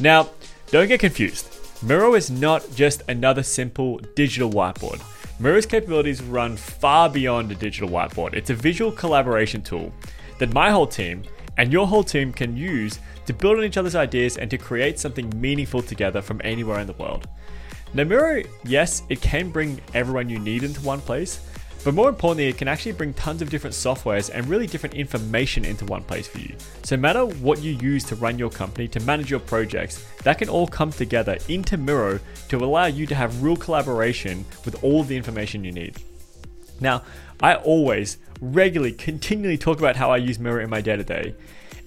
Now, 0.00 0.30
don't 0.70 0.88
get 0.88 1.00
confused. 1.00 1.54
Miro 1.82 2.14
is 2.14 2.30
not 2.30 2.66
just 2.74 3.02
another 3.08 3.42
simple 3.42 3.98
digital 4.16 4.50
whiteboard. 4.50 5.00
Miro's 5.40 5.66
capabilities 5.66 6.20
run 6.20 6.56
far 6.56 7.08
beyond 7.08 7.52
a 7.52 7.54
digital 7.54 7.88
whiteboard. 7.88 8.34
It's 8.34 8.50
a 8.50 8.54
visual 8.54 8.90
collaboration 8.90 9.62
tool 9.62 9.92
that 10.38 10.52
my 10.52 10.70
whole 10.70 10.86
team 10.86 11.22
and 11.56 11.72
your 11.72 11.86
whole 11.86 12.02
team 12.02 12.32
can 12.32 12.56
use 12.56 12.98
to 13.26 13.32
build 13.32 13.58
on 13.58 13.64
each 13.64 13.76
other's 13.76 13.94
ideas 13.94 14.36
and 14.36 14.50
to 14.50 14.58
create 14.58 14.98
something 14.98 15.32
meaningful 15.36 15.82
together 15.82 16.20
from 16.20 16.40
anywhere 16.42 16.80
in 16.80 16.86
the 16.86 16.92
world. 16.94 17.28
Now, 17.94 18.04
Miro, 18.04 18.42
yes, 18.64 19.02
it 19.08 19.20
can 19.20 19.50
bring 19.50 19.80
everyone 19.94 20.28
you 20.28 20.38
need 20.38 20.62
into 20.62 20.80
one 20.82 21.00
place, 21.00 21.40
but 21.84 21.94
more 21.94 22.08
importantly, 22.08 22.48
it 22.48 22.58
can 22.58 22.68
actually 22.68 22.92
bring 22.92 23.14
tons 23.14 23.40
of 23.40 23.48
different 23.48 23.74
softwares 23.74 24.30
and 24.32 24.46
really 24.46 24.66
different 24.66 24.94
information 24.94 25.64
into 25.64 25.86
one 25.86 26.02
place 26.02 26.28
for 26.28 26.38
you. 26.38 26.54
So, 26.82 26.96
no 26.96 27.02
matter 27.02 27.24
what 27.24 27.62
you 27.62 27.72
use 27.72 28.04
to 28.04 28.16
run 28.16 28.38
your 28.38 28.50
company, 28.50 28.88
to 28.88 29.00
manage 29.00 29.30
your 29.30 29.40
projects, 29.40 30.04
that 30.22 30.38
can 30.38 30.50
all 30.50 30.66
come 30.66 30.90
together 30.90 31.38
into 31.48 31.76
Miro 31.78 32.20
to 32.48 32.58
allow 32.58 32.86
you 32.86 33.06
to 33.06 33.14
have 33.14 33.42
real 33.42 33.56
collaboration 33.56 34.44
with 34.64 34.82
all 34.84 35.02
the 35.02 35.16
information 35.16 35.64
you 35.64 35.72
need. 35.72 35.96
Now, 36.80 37.04
I 37.40 37.54
always 37.54 38.18
regularly, 38.40 38.92
continually 38.92 39.58
talk 39.58 39.78
about 39.78 39.96
how 39.96 40.10
I 40.10 40.18
use 40.18 40.38
Miro 40.38 40.62
in 40.62 40.70
my 40.70 40.80
day 40.80 40.96
to 40.96 41.04
day 41.04 41.34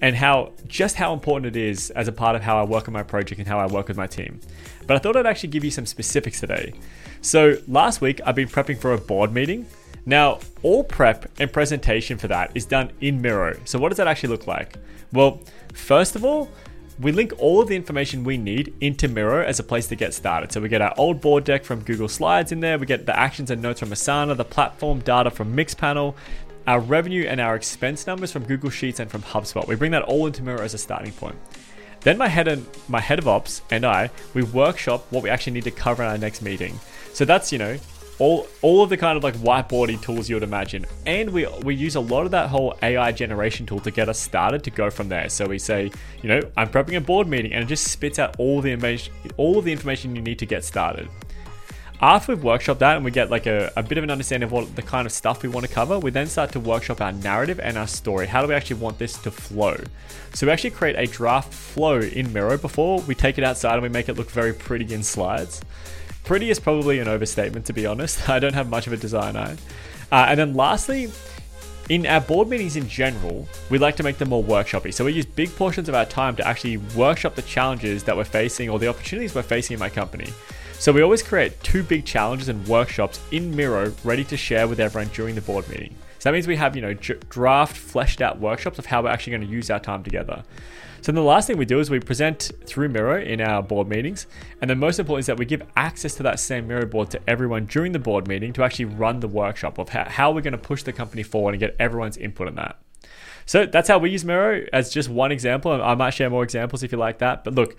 and 0.02 0.16
how 0.16 0.52
just 0.66 0.96
how 0.96 1.14
important 1.14 1.56
it 1.56 1.58
is 1.58 1.90
as 1.90 2.08
a 2.08 2.12
part 2.12 2.36
of 2.36 2.42
how 2.42 2.58
I 2.58 2.64
work 2.64 2.88
on 2.88 2.92
my 2.92 3.04
project 3.04 3.38
and 3.38 3.48
how 3.48 3.58
I 3.58 3.66
work 3.66 3.88
with 3.88 3.96
my 3.96 4.08
team. 4.08 4.40
But 4.86 4.96
I 4.96 4.98
thought 4.98 5.16
I'd 5.16 5.26
actually 5.26 5.50
give 5.50 5.64
you 5.64 5.70
some 5.70 5.86
specifics 5.86 6.40
today. 6.40 6.74
So, 7.22 7.56
last 7.68 8.00
week 8.00 8.20
I've 8.26 8.34
been 8.34 8.48
prepping 8.48 8.78
for 8.78 8.92
a 8.92 8.98
board 8.98 9.32
meeting. 9.32 9.64
Now, 10.04 10.40
all 10.64 10.82
prep 10.82 11.30
and 11.38 11.52
presentation 11.52 12.18
for 12.18 12.26
that 12.26 12.50
is 12.56 12.66
done 12.66 12.90
in 13.00 13.22
Miro. 13.22 13.56
So, 13.64 13.78
what 13.78 13.90
does 13.90 13.98
that 13.98 14.08
actually 14.08 14.30
look 14.30 14.48
like? 14.48 14.76
Well, 15.12 15.40
first 15.72 16.16
of 16.16 16.24
all, 16.24 16.50
we 17.00 17.12
link 17.12 17.32
all 17.38 17.60
of 17.60 17.68
the 17.68 17.76
information 17.76 18.22
we 18.22 18.36
need 18.36 18.74
into 18.80 19.08
Miro 19.08 19.42
as 19.42 19.58
a 19.58 19.62
place 19.62 19.86
to 19.88 19.96
get 19.96 20.14
started. 20.14 20.52
So 20.52 20.60
we 20.60 20.68
get 20.68 20.82
our 20.82 20.94
old 20.96 21.20
board 21.20 21.44
deck 21.44 21.64
from 21.64 21.82
Google 21.82 22.08
Slides 22.08 22.52
in 22.52 22.60
there, 22.60 22.78
we 22.78 22.86
get 22.86 23.06
the 23.06 23.18
actions 23.18 23.50
and 23.50 23.62
notes 23.62 23.80
from 23.80 23.90
Asana, 23.90 24.36
the 24.36 24.44
platform 24.44 25.00
data 25.00 25.30
from 25.30 25.56
Mixpanel, 25.56 26.14
our 26.66 26.80
revenue 26.80 27.26
and 27.26 27.40
our 27.40 27.54
expense 27.56 28.06
numbers 28.06 28.32
from 28.32 28.44
Google 28.44 28.70
Sheets 28.70 29.00
and 29.00 29.10
from 29.10 29.22
HubSpot. 29.22 29.66
We 29.66 29.74
bring 29.74 29.92
that 29.92 30.02
all 30.02 30.26
into 30.26 30.42
Miro 30.42 30.60
as 30.62 30.74
a 30.74 30.78
starting 30.78 31.12
point. 31.12 31.36
Then 32.00 32.18
my 32.18 32.28
head 32.28 32.48
and 32.48 32.66
my 32.88 33.00
head 33.00 33.18
of 33.18 33.28
ops 33.28 33.62
and 33.70 33.84
I, 33.84 34.10
we 34.34 34.42
workshop 34.42 35.06
what 35.10 35.22
we 35.22 35.30
actually 35.30 35.52
need 35.52 35.64
to 35.64 35.70
cover 35.70 36.02
in 36.02 36.08
our 36.08 36.18
next 36.18 36.42
meeting. 36.42 36.78
So 37.12 37.24
that's, 37.24 37.52
you 37.52 37.58
know, 37.58 37.78
all 38.18 38.46
all 38.60 38.82
of 38.82 38.90
the 38.90 38.96
kind 38.96 39.16
of 39.16 39.24
like 39.24 39.34
whiteboarding 39.36 40.00
tools 40.00 40.28
you 40.28 40.36
would 40.36 40.42
imagine. 40.42 40.86
And 41.06 41.30
we 41.30 41.46
we 41.62 41.74
use 41.74 41.96
a 41.96 42.00
lot 42.00 42.24
of 42.24 42.30
that 42.32 42.48
whole 42.48 42.76
AI 42.82 43.12
generation 43.12 43.66
tool 43.66 43.80
to 43.80 43.90
get 43.90 44.08
us 44.08 44.18
started 44.18 44.62
to 44.64 44.70
go 44.70 44.90
from 44.90 45.08
there. 45.08 45.28
So 45.28 45.46
we 45.46 45.58
say, 45.58 45.90
you 46.22 46.28
know, 46.28 46.40
I'm 46.56 46.68
prepping 46.68 46.96
a 46.96 47.00
board 47.00 47.26
meeting 47.26 47.52
and 47.52 47.64
it 47.64 47.66
just 47.66 47.88
spits 47.88 48.18
out 48.18 48.36
all 48.38 48.60
the 48.60 48.70
information 48.70 49.12
all 49.36 49.58
of 49.58 49.64
the 49.64 49.72
information 49.72 50.14
you 50.14 50.22
need 50.22 50.38
to 50.40 50.46
get 50.46 50.64
started. 50.64 51.08
After 52.02 52.34
we've 52.34 52.42
workshopped 52.42 52.80
that 52.80 52.96
and 52.96 53.04
we 53.04 53.12
get 53.12 53.30
like 53.30 53.46
a, 53.46 53.72
a 53.76 53.82
bit 53.84 53.96
of 53.96 54.02
an 54.02 54.10
understanding 54.10 54.48
of 54.48 54.50
what 54.50 54.74
the 54.74 54.82
kind 54.82 55.06
of 55.06 55.12
stuff 55.12 55.44
we 55.44 55.48
want 55.48 55.64
to 55.64 55.72
cover, 55.72 56.00
we 56.00 56.10
then 56.10 56.26
start 56.26 56.50
to 56.50 56.58
workshop 56.58 57.00
our 57.00 57.12
narrative 57.12 57.60
and 57.60 57.78
our 57.78 57.86
story. 57.86 58.26
How 58.26 58.42
do 58.42 58.48
we 58.48 58.54
actually 58.54 58.80
want 58.80 58.98
this 58.98 59.16
to 59.18 59.30
flow? 59.30 59.76
So 60.34 60.48
we 60.48 60.52
actually 60.52 60.70
create 60.70 60.96
a 60.98 61.06
draft 61.06 61.54
flow 61.54 62.00
in 62.00 62.32
Miro 62.32 62.58
before 62.58 63.00
we 63.02 63.14
take 63.14 63.38
it 63.38 63.44
outside 63.44 63.74
and 63.74 63.84
we 63.84 63.88
make 63.88 64.08
it 64.08 64.14
look 64.14 64.32
very 64.32 64.52
pretty 64.52 64.92
in 64.92 65.04
slides. 65.04 65.62
Pretty 66.24 66.50
is 66.50 66.58
probably 66.58 66.98
an 66.98 67.06
overstatement, 67.06 67.66
to 67.66 67.72
be 67.72 67.86
honest. 67.86 68.28
I 68.28 68.40
don't 68.40 68.54
have 68.54 68.68
much 68.68 68.88
of 68.88 68.92
a 68.92 68.96
design 68.96 69.36
eye. 69.36 69.56
Uh, 70.10 70.26
and 70.28 70.40
then 70.40 70.54
lastly, 70.54 71.08
in 71.88 72.04
our 72.06 72.20
board 72.20 72.48
meetings 72.48 72.74
in 72.74 72.88
general, 72.88 73.46
we 73.70 73.78
like 73.78 73.94
to 73.94 74.02
make 74.02 74.18
them 74.18 74.30
more 74.30 74.42
workshoppy. 74.42 74.92
So 74.92 75.04
we 75.04 75.12
use 75.12 75.24
big 75.24 75.54
portions 75.54 75.88
of 75.88 75.94
our 75.94 76.06
time 76.06 76.34
to 76.34 76.48
actually 76.48 76.78
workshop 76.78 77.36
the 77.36 77.42
challenges 77.42 78.02
that 78.04 78.16
we're 78.16 78.24
facing 78.24 78.68
or 78.68 78.80
the 78.80 78.88
opportunities 78.88 79.36
we're 79.36 79.42
facing 79.42 79.74
in 79.74 79.78
my 79.78 79.88
company. 79.88 80.32
So 80.82 80.90
we 80.90 81.00
always 81.00 81.22
create 81.22 81.62
two 81.62 81.84
big 81.84 82.04
challenges 82.04 82.48
and 82.48 82.66
workshops 82.66 83.20
in 83.30 83.54
Miro 83.54 83.94
ready 84.02 84.24
to 84.24 84.36
share 84.36 84.66
with 84.66 84.80
everyone 84.80 85.12
during 85.14 85.36
the 85.36 85.40
board 85.40 85.68
meeting. 85.68 85.94
So 86.18 86.28
that 86.28 86.32
means 86.32 86.48
we 86.48 86.56
have, 86.56 86.74
you 86.74 86.82
know, 86.82 86.92
draft, 86.92 87.76
fleshed 87.76 88.20
out 88.20 88.40
workshops 88.40 88.80
of 88.80 88.86
how 88.86 89.00
we're 89.00 89.10
actually 89.10 89.30
going 89.30 89.46
to 89.46 89.46
use 89.46 89.70
our 89.70 89.78
time 89.78 90.02
together. 90.02 90.42
So 91.00 91.12
then 91.12 91.14
the 91.14 91.22
last 91.22 91.46
thing 91.46 91.56
we 91.56 91.66
do 91.66 91.78
is 91.78 91.88
we 91.88 92.00
present 92.00 92.50
through 92.66 92.88
Miro 92.88 93.22
in 93.22 93.40
our 93.40 93.62
board 93.62 93.86
meetings. 93.86 94.26
And 94.60 94.68
the 94.68 94.74
most 94.74 94.98
important 94.98 95.20
is 95.20 95.26
that 95.26 95.38
we 95.38 95.44
give 95.44 95.62
access 95.76 96.16
to 96.16 96.24
that 96.24 96.40
same 96.40 96.66
Miro 96.66 96.84
board 96.84 97.10
to 97.12 97.20
everyone 97.30 97.66
during 97.66 97.92
the 97.92 98.00
board 98.00 98.26
meeting 98.26 98.52
to 98.54 98.64
actually 98.64 98.86
run 98.86 99.20
the 99.20 99.28
workshop 99.28 99.78
of 99.78 99.90
how, 99.90 100.08
how 100.08 100.32
we're 100.32 100.40
going 100.40 100.50
to 100.50 100.58
push 100.58 100.82
the 100.82 100.92
company 100.92 101.22
forward 101.22 101.54
and 101.54 101.60
get 101.60 101.76
everyone's 101.78 102.16
input 102.16 102.48
on 102.48 102.56
that. 102.56 102.80
So 103.46 103.66
that's 103.66 103.86
how 103.86 103.98
we 103.98 104.10
use 104.10 104.24
Miro 104.24 104.66
as 104.72 104.90
just 104.90 105.08
one 105.08 105.30
example. 105.30 105.80
I 105.80 105.94
might 105.94 106.10
share 106.10 106.28
more 106.28 106.42
examples 106.42 106.82
if 106.82 106.90
you 106.90 106.98
like 106.98 107.18
that. 107.18 107.44
But 107.44 107.54
look, 107.54 107.76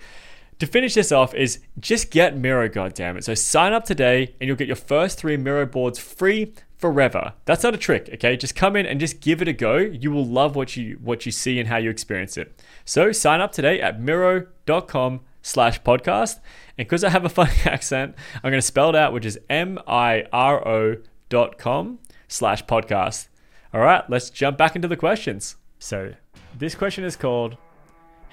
to 0.58 0.66
finish 0.66 0.94
this 0.94 1.12
off 1.12 1.34
is 1.34 1.60
just 1.78 2.10
get 2.10 2.36
Miro, 2.36 2.68
goddammit. 2.68 3.24
So 3.24 3.34
sign 3.34 3.72
up 3.72 3.84
today 3.84 4.34
and 4.40 4.46
you'll 4.46 4.56
get 4.56 4.66
your 4.66 4.76
first 4.76 5.18
three 5.18 5.36
Miro 5.36 5.66
boards 5.66 5.98
free 5.98 6.54
forever. 6.76 7.32
That's 7.44 7.62
not 7.62 7.74
a 7.74 7.78
trick, 7.78 8.10
okay? 8.14 8.36
Just 8.36 8.54
come 8.54 8.76
in 8.76 8.86
and 8.86 9.00
just 9.00 9.20
give 9.20 9.40
it 9.40 9.48
a 9.48 9.52
go. 9.52 9.76
You 9.76 10.10
will 10.10 10.26
love 10.26 10.56
what 10.56 10.76
you 10.76 10.98
what 11.02 11.26
you 11.26 11.32
see 11.32 11.58
and 11.58 11.68
how 11.68 11.78
you 11.78 11.90
experience 11.90 12.36
it. 12.36 12.62
So 12.84 13.12
sign 13.12 13.40
up 13.40 13.52
today 13.52 13.80
at 13.80 14.00
miro.com 14.00 15.20
slash 15.42 15.80
podcast. 15.82 16.40
And 16.76 16.86
because 16.86 17.04
I 17.04 17.10
have 17.10 17.24
a 17.24 17.28
funny 17.28 17.54
accent, 17.64 18.14
I'm 18.36 18.50
going 18.50 18.60
to 18.60 18.62
spell 18.62 18.88
it 18.90 18.96
out, 18.96 19.12
which 19.12 19.26
is 19.26 19.38
M-I-R-O 19.48 20.96
dot 21.28 21.58
com 21.58 21.98
slash 22.28 22.64
podcast. 22.64 23.28
All 23.72 23.80
right, 23.80 24.08
let's 24.08 24.30
jump 24.30 24.56
back 24.56 24.76
into 24.76 24.88
the 24.88 24.96
questions. 24.96 25.56
So 25.78 26.14
this 26.56 26.74
question 26.74 27.04
is 27.04 27.16
called 27.16 27.56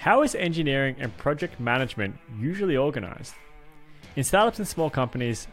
how 0.01 0.23
is 0.23 0.33
engineering 0.33 0.95
and 0.97 1.15
project 1.17 1.59
management 1.59 2.17
usually 2.39 2.75
organized? 2.75 3.35
In 4.15 4.23
startups 4.23 4.57
and 4.57 4.67
small 4.67 4.89
companies, 4.89 5.47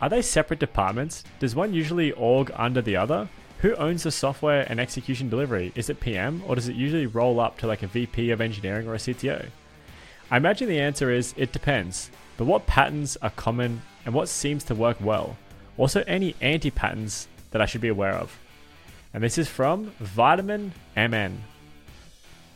are 0.00 0.08
they 0.08 0.22
separate 0.22 0.58
departments? 0.58 1.22
Does 1.38 1.54
one 1.54 1.72
usually 1.72 2.10
org 2.10 2.50
under 2.56 2.82
the 2.82 2.96
other? 2.96 3.28
Who 3.60 3.76
owns 3.76 4.02
the 4.02 4.10
software 4.10 4.66
and 4.68 4.80
execution 4.80 5.28
delivery? 5.28 5.70
Is 5.76 5.88
it 5.88 6.00
PM 6.00 6.42
or 6.48 6.56
does 6.56 6.68
it 6.68 6.74
usually 6.74 7.06
roll 7.06 7.38
up 7.38 7.58
to 7.58 7.68
like 7.68 7.84
a 7.84 7.86
VP 7.86 8.32
of 8.32 8.40
engineering 8.40 8.88
or 8.88 8.94
a 8.94 8.98
CTO? 8.98 9.50
I 10.32 10.36
imagine 10.36 10.68
the 10.68 10.80
answer 10.80 11.12
is 11.12 11.32
it 11.36 11.52
depends, 11.52 12.10
but 12.36 12.46
what 12.46 12.66
patterns 12.66 13.16
are 13.22 13.30
common 13.30 13.82
and 14.04 14.12
what 14.12 14.28
seems 14.28 14.64
to 14.64 14.74
work 14.74 14.96
well? 15.00 15.36
Also, 15.78 16.02
any 16.08 16.34
anti 16.40 16.72
patterns 16.72 17.28
that 17.52 17.62
I 17.62 17.66
should 17.66 17.82
be 17.82 17.86
aware 17.86 18.14
of? 18.14 18.36
And 19.14 19.22
this 19.22 19.38
is 19.38 19.46
from 19.46 19.92
Vitamin 20.00 20.72
MN. 20.96 21.44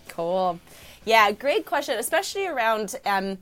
Cool. 0.08 0.58
Yeah, 1.04 1.32
great 1.32 1.64
question, 1.66 1.98
especially 1.98 2.46
around 2.46 2.96
um, 3.06 3.38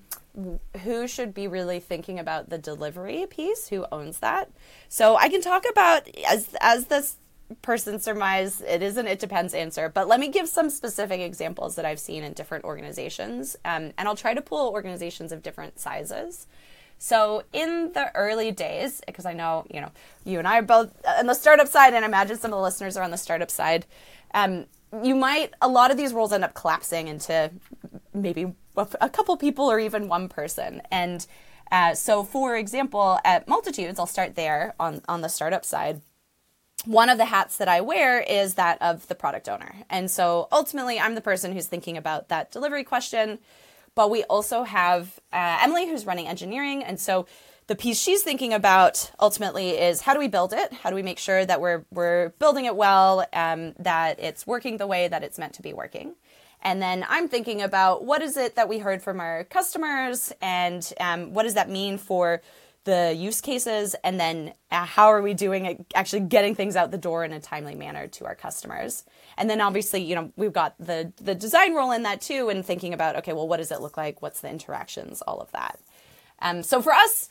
who 0.82 1.08
should 1.08 1.34
be 1.34 1.48
really 1.48 1.80
thinking 1.80 2.18
about 2.18 2.50
the 2.50 2.58
delivery 2.58 3.26
piece, 3.28 3.68
who 3.68 3.86
owns 3.90 4.18
that. 4.20 4.50
So 4.88 5.16
I 5.16 5.28
can 5.28 5.40
talk 5.40 5.64
about 5.68 6.08
as 6.26 6.54
as 6.60 6.86
this 6.86 7.16
person 7.62 7.98
surmise 7.98 8.60
it 8.60 8.82
is 8.82 8.96
an 8.98 9.06
it 9.06 9.18
depends 9.18 9.54
answer 9.54 9.88
but 9.88 10.06
let 10.06 10.20
me 10.20 10.28
give 10.28 10.46
some 10.46 10.68
specific 10.68 11.20
examples 11.20 11.76
that 11.76 11.84
i've 11.86 11.98
seen 11.98 12.22
in 12.22 12.32
different 12.34 12.62
organizations 12.64 13.56
um, 13.64 13.90
and 13.96 14.06
i'll 14.06 14.14
try 14.14 14.34
to 14.34 14.42
pull 14.42 14.70
organizations 14.70 15.32
of 15.32 15.42
different 15.42 15.78
sizes 15.78 16.46
so 16.98 17.42
in 17.54 17.90
the 17.94 18.14
early 18.14 18.50
days 18.50 19.00
because 19.06 19.24
i 19.24 19.32
know 19.32 19.64
you 19.72 19.80
know 19.80 19.90
you 20.24 20.38
and 20.38 20.46
i 20.46 20.58
are 20.58 20.62
both 20.62 20.92
on 21.06 21.26
the 21.26 21.32
startup 21.32 21.68
side 21.68 21.94
and 21.94 22.04
I 22.04 22.08
imagine 22.08 22.36
some 22.36 22.52
of 22.52 22.58
the 22.58 22.62
listeners 22.62 22.98
are 22.98 23.02
on 23.02 23.10
the 23.10 23.16
startup 23.16 23.50
side 23.50 23.86
um, 24.34 24.66
you 25.02 25.14
might 25.14 25.52
a 25.60 25.68
lot 25.68 25.90
of 25.90 25.96
these 25.96 26.12
roles 26.12 26.32
end 26.32 26.44
up 26.44 26.54
collapsing 26.54 27.08
into 27.08 27.50
maybe 28.14 28.52
a 29.00 29.08
couple 29.08 29.36
people 29.36 29.70
or 29.70 29.78
even 29.78 30.08
one 30.08 30.28
person 30.28 30.80
and 30.90 31.26
uh, 31.70 31.94
so 31.94 32.24
for 32.24 32.56
example 32.56 33.18
at 33.24 33.46
multitudes 33.48 33.98
i'll 33.98 34.06
start 34.06 34.34
there 34.34 34.74
on 34.80 35.02
on 35.08 35.20
the 35.20 35.28
startup 35.28 35.64
side 35.64 36.00
one 36.84 37.08
of 37.08 37.18
the 37.18 37.26
hats 37.26 37.56
that 37.56 37.68
I 37.68 37.80
wear 37.80 38.20
is 38.20 38.54
that 38.54 38.80
of 38.80 39.08
the 39.08 39.14
product 39.14 39.48
owner. 39.48 39.74
And 39.90 40.10
so 40.10 40.48
ultimately, 40.52 40.98
I'm 40.98 41.14
the 41.14 41.20
person 41.20 41.52
who's 41.52 41.66
thinking 41.66 41.96
about 41.96 42.28
that 42.28 42.50
delivery 42.50 42.84
question. 42.84 43.38
But 43.94 44.10
we 44.10 44.22
also 44.24 44.62
have 44.62 45.18
uh, 45.32 45.58
Emily, 45.60 45.88
who's 45.88 46.06
running 46.06 46.28
engineering. 46.28 46.84
And 46.84 47.00
so 47.00 47.26
the 47.68 47.76
piece 47.76 48.00
she's 48.00 48.22
thinking 48.22 48.54
about 48.54 49.10
ultimately 49.20 49.70
is 49.70 50.00
how 50.00 50.14
do 50.14 50.18
we 50.18 50.26
build 50.26 50.52
it? 50.54 50.72
How 50.72 50.88
do 50.88 50.96
we 50.96 51.02
make 51.02 51.18
sure 51.18 51.44
that 51.44 51.60
we're 51.60 51.84
we're 51.92 52.30
building 52.38 52.64
it 52.64 52.74
well, 52.74 53.26
um, 53.32 53.74
that 53.78 54.18
it's 54.18 54.46
working 54.46 54.78
the 54.78 54.86
way 54.86 55.06
that 55.06 55.22
it's 55.22 55.38
meant 55.38 55.52
to 55.54 55.62
be 55.62 55.74
working? 55.74 56.14
And 56.62 56.82
then 56.82 57.04
I'm 57.08 57.28
thinking 57.28 57.62
about 57.62 58.04
what 58.04 58.22
is 58.22 58.36
it 58.36 58.56
that 58.56 58.68
we 58.68 58.78
heard 58.78 59.02
from 59.02 59.20
our 59.20 59.44
customers, 59.44 60.32
and 60.40 60.92
um, 60.98 61.34
what 61.34 61.42
does 61.44 61.54
that 61.54 61.68
mean 61.68 61.98
for 61.98 62.40
the 62.84 63.14
use 63.14 63.42
cases, 63.42 63.94
and 64.02 64.18
then 64.18 64.54
uh, 64.70 64.86
how 64.86 65.08
are 65.08 65.20
we 65.20 65.34
doing 65.34 65.66
it, 65.66 65.84
actually 65.94 66.20
getting 66.20 66.54
things 66.54 66.74
out 66.74 66.90
the 66.90 66.96
door 66.96 67.22
in 67.22 67.34
a 67.34 67.40
timely 67.40 67.74
manner 67.74 68.06
to 68.06 68.24
our 68.24 68.34
customers. 68.34 69.04
And 69.36 69.50
then 69.50 69.60
obviously, 69.60 70.02
you 70.02 70.14
know, 70.14 70.32
we've 70.36 70.54
got 70.54 70.74
the 70.78 71.12
the 71.18 71.34
design 71.34 71.74
role 71.74 71.92
in 71.92 72.04
that 72.04 72.22
too, 72.22 72.48
and 72.48 72.64
thinking 72.64 72.94
about 72.94 73.14
okay, 73.16 73.34
well, 73.34 73.46
what 73.46 73.58
does 73.58 73.70
it 73.70 73.82
look 73.82 73.98
like? 73.98 74.22
What's 74.22 74.40
the 74.40 74.48
interactions? 74.48 75.20
All 75.20 75.40
of 75.40 75.52
that. 75.52 75.78
Um, 76.40 76.62
so 76.62 76.80
for 76.80 76.92
us, 76.92 77.28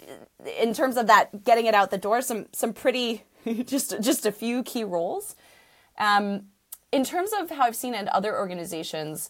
in 0.59 0.73
terms 0.73 0.97
of 0.97 1.07
that, 1.07 1.43
getting 1.43 1.65
it 1.65 1.73
out 1.73 1.91
the 1.91 1.97
door, 1.97 2.21
some 2.21 2.47
some 2.51 2.73
pretty 2.73 3.23
just 3.65 3.99
just 4.01 4.25
a 4.25 4.31
few 4.31 4.63
key 4.63 4.83
roles. 4.83 5.35
Um, 5.97 6.47
in 6.91 7.03
terms 7.03 7.31
of 7.37 7.49
how 7.49 7.63
I've 7.63 7.75
seen 7.75 7.93
it 7.93 8.01
in 8.01 8.09
other 8.09 8.37
organizations, 8.37 9.29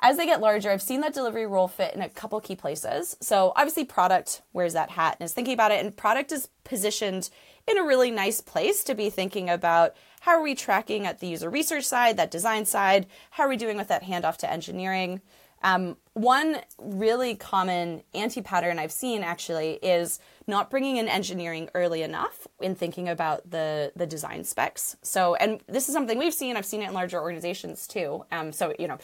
as 0.00 0.16
they 0.16 0.26
get 0.26 0.40
larger, 0.40 0.70
I've 0.70 0.82
seen 0.82 1.00
that 1.00 1.14
delivery 1.14 1.46
role 1.46 1.68
fit 1.68 1.94
in 1.94 2.02
a 2.02 2.08
couple 2.08 2.40
key 2.40 2.56
places. 2.56 3.16
So 3.20 3.52
obviously, 3.56 3.84
product 3.84 4.42
wears 4.52 4.74
that 4.74 4.90
hat 4.90 5.16
and 5.18 5.24
is 5.26 5.32
thinking 5.32 5.54
about 5.54 5.72
it, 5.72 5.84
and 5.84 5.96
product 5.96 6.32
is 6.32 6.48
positioned 6.64 7.30
in 7.66 7.78
a 7.78 7.84
really 7.84 8.10
nice 8.10 8.40
place 8.40 8.84
to 8.84 8.94
be 8.94 9.10
thinking 9.10 9.48
about 9.48 9.96
how 10.20 10.32
are 10.32 10.42
we 10.42 10.54
tracking 10.54 11.06
at 11.06 11.20
the 11.20 11.26
user 11.26 11.50
research 11.50 11.84
side, 11.84 12.16
that 12.16 12.30
design 12.30 12.64
side, 12.64 13.06
how 13.30 13.44
are 13.44 13.48
we 13.48 13.56
doing 13.56 13.76
with 13.76 13.88
that 13.88 14.04
handoff 14.04 14.36
to 14.38 14.50
engineering. 14.50 15.20
Um, 15.66 15.96
one 16.12 16.60
really 16.78 17.34
common 17.34 18.04
anti 18.14 18.40
pattern 18.40 18.78
I've 18.78 18.92
seen 18.92 19.24
actually 19.24 19.72
is 19.82 20.20
not 20.46 20.70
bringing 20.70 20.96
in 20.96 21.08
engineering 21.08 21.68
early 21.74 22.02
enough 22.02 22.46
in 22.60 22.76
thinking 22.76 23.08
about 23.08 23.50
the 23.50 23.90
the 23.96 24.06
design 24.06 24.44
specs. 24.44 24.96
So, 25.02 25.34
and 25.34 25.60
this 25.66 25.88
is 25.88 25.92
something 25.92 26.18
we've 26.18 26.32
seen. 26.32 26.56
I've 26.56 26.64
seen 26.64 26.82
it 26.82 26.88
in 26.88 26.94
larger 26.94 27.20
organizations 27.20 27.88
too. 27.88 28.24
Um, 28.30 28.52
so 28.52 28.74
you 28.78 28.86
know, 28.86 28.98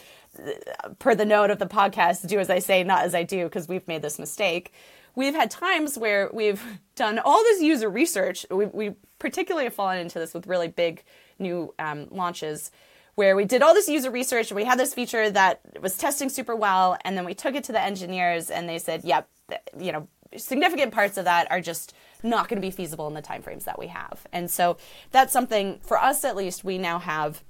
per 0.99 1.13
the 1.13 1.25
note 1.25 1.49
of 1.49 1.59
the 1.59 1.67
podcast, 1.67 2.25
do 2.27 2.39
as 2.39 2.49
I 2.49 2.59
say, 2.59 2.81
not 2.85 3.03
as 3.03 3.13
I 3.13 3.23
do, 3.23 3.43
because 3.43 3.67
we've 3.67 3.87
made 3.89 4.01
this 4.01 4.17
mistake. 4.17 4.71
We've 5.15 5.35
had 5.35 5.51
times 5.51 5.97
where 5.97 6.29
we've 6.33 6.63
done 6.95 7.19
all 7.19 7.43
this 7.43 7.61
user 7.61 7.89
research. 7.89 8.45
We, 8.49 8.67
we 8.67 8.95
particularly 9.19 9.65
have 9.65 9.73
fallen 9.73 9.99
into 9.99 10.17
this 10.17 10.33
with 10.33 10.47
really 10.47 10.69
big 10.69 11.03
new 11.39 11.73
um, 11.77 12.07
launches 12.09 12.71
where 13.15 13.35
we 13.35 13.45
did 13.45 13.61
all 13.61 13.73
this 13.73 13.87
user 13.87 14.09
research 14.09 14.49
and 14.49 14.55
we 14.55 14.65
had 14.65 14.79
this 14.79 14.93
feature 14.93 15.29
that 15.29 15.61
was 15.81 15.97
testing 15.97 16.29
super 16.29 16.55
well 16.55 16.97
and 17.03 17.17
then 17.17 17.25
we 17.25 17.33
took 17.33 17.55
it 17.55 17.63
to 17.63 17.71
the 17.71 17.81
engineers 17.81 18.49
and 18.49 18.67
they 18.67 18.79
said 18.79 19.03
yep 19.03 19.29
you 19.77 19.91
know 19.91 20.07
significant 20.37 20.91
parts 20.91 21.17
of 21.17 21.25
that 21.25 21.49
are 21.51 21.61
just 21.61 21.93
not 22.23 22.47
going 22.47 22.61
to 22.61 22.65
be 22.65 22.71
feasible 22.71 23.07
in 23.07 23.13
the 23.13 23.21
timeframes 23.21 23.65
that 23.65 23.77
we 23.77 23.87
have. 23.87 24.25
And 24.31 24.49
so 24.49 24.77
that's 25.11 25.33
something 25.33 25.79
for 25.83 25.97
us 25.97 26.23
at 26.23 26.35
least 26.35 26.63
we 26.63 26.77
now 26.77 26.99
have 26.99 27.43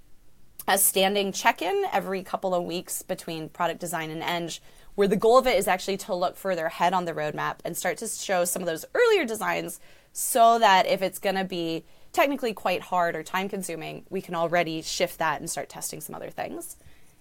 a 0.67 0.77
standing 0.77 1.32
check-in 1.32 1.84
every 1.91 2.24
couple 2.24 2.55
of 2.55 2.63
weeks 2.63 3.01
between 3.01 3.50
product 3.50 3.79
design 3.79 4.10
and 4.10 4.24
eng 4.24 4.50
where 4.96 5.08
the 5.08 5.17
goal 5.17 5.38
of 5.38 5.48
it 5.48 5.58
is 5.58 5.67
actually 5.67 5.98
to 5.98 6.13
look 6.13 6.38
further 6.38 6.67
ahead 6.67 6.93
on 6.93 7.05
the 7.05 7.13
roadmap 7.13 7.58
and 7.65 7.75
start 7.75 7.98
to 7.98 8.08
show 8.08 8.46
some 8.46 8.62
of 8.62 8.67
those 8.67 8.86
earlier 8.93 9.25
designs 9.25 9.79
so 10.13 10.60
that 10.60 10.86
if 10.86 11.01
it's 11.01 11.17
going 11.17 11.36
to 11.36 11.43
be 11.43 11.84
technically 12.13 12.53
quite 12.53 12.82
hard 12.82 13.15
or 13.15 13.24
time 13.24 13.50
consuming, 13.50 14.05
we 14.10 14.22
can 14.22 14.36
already 14.36 14.82
shift 14.82 15.17
that 15.20 15.39
and 15.39 15.50
start 15.50 15.67
testing 15.67 16.00
some 16.00 16.15
other 16.15 16.29
things. 16.29 16.77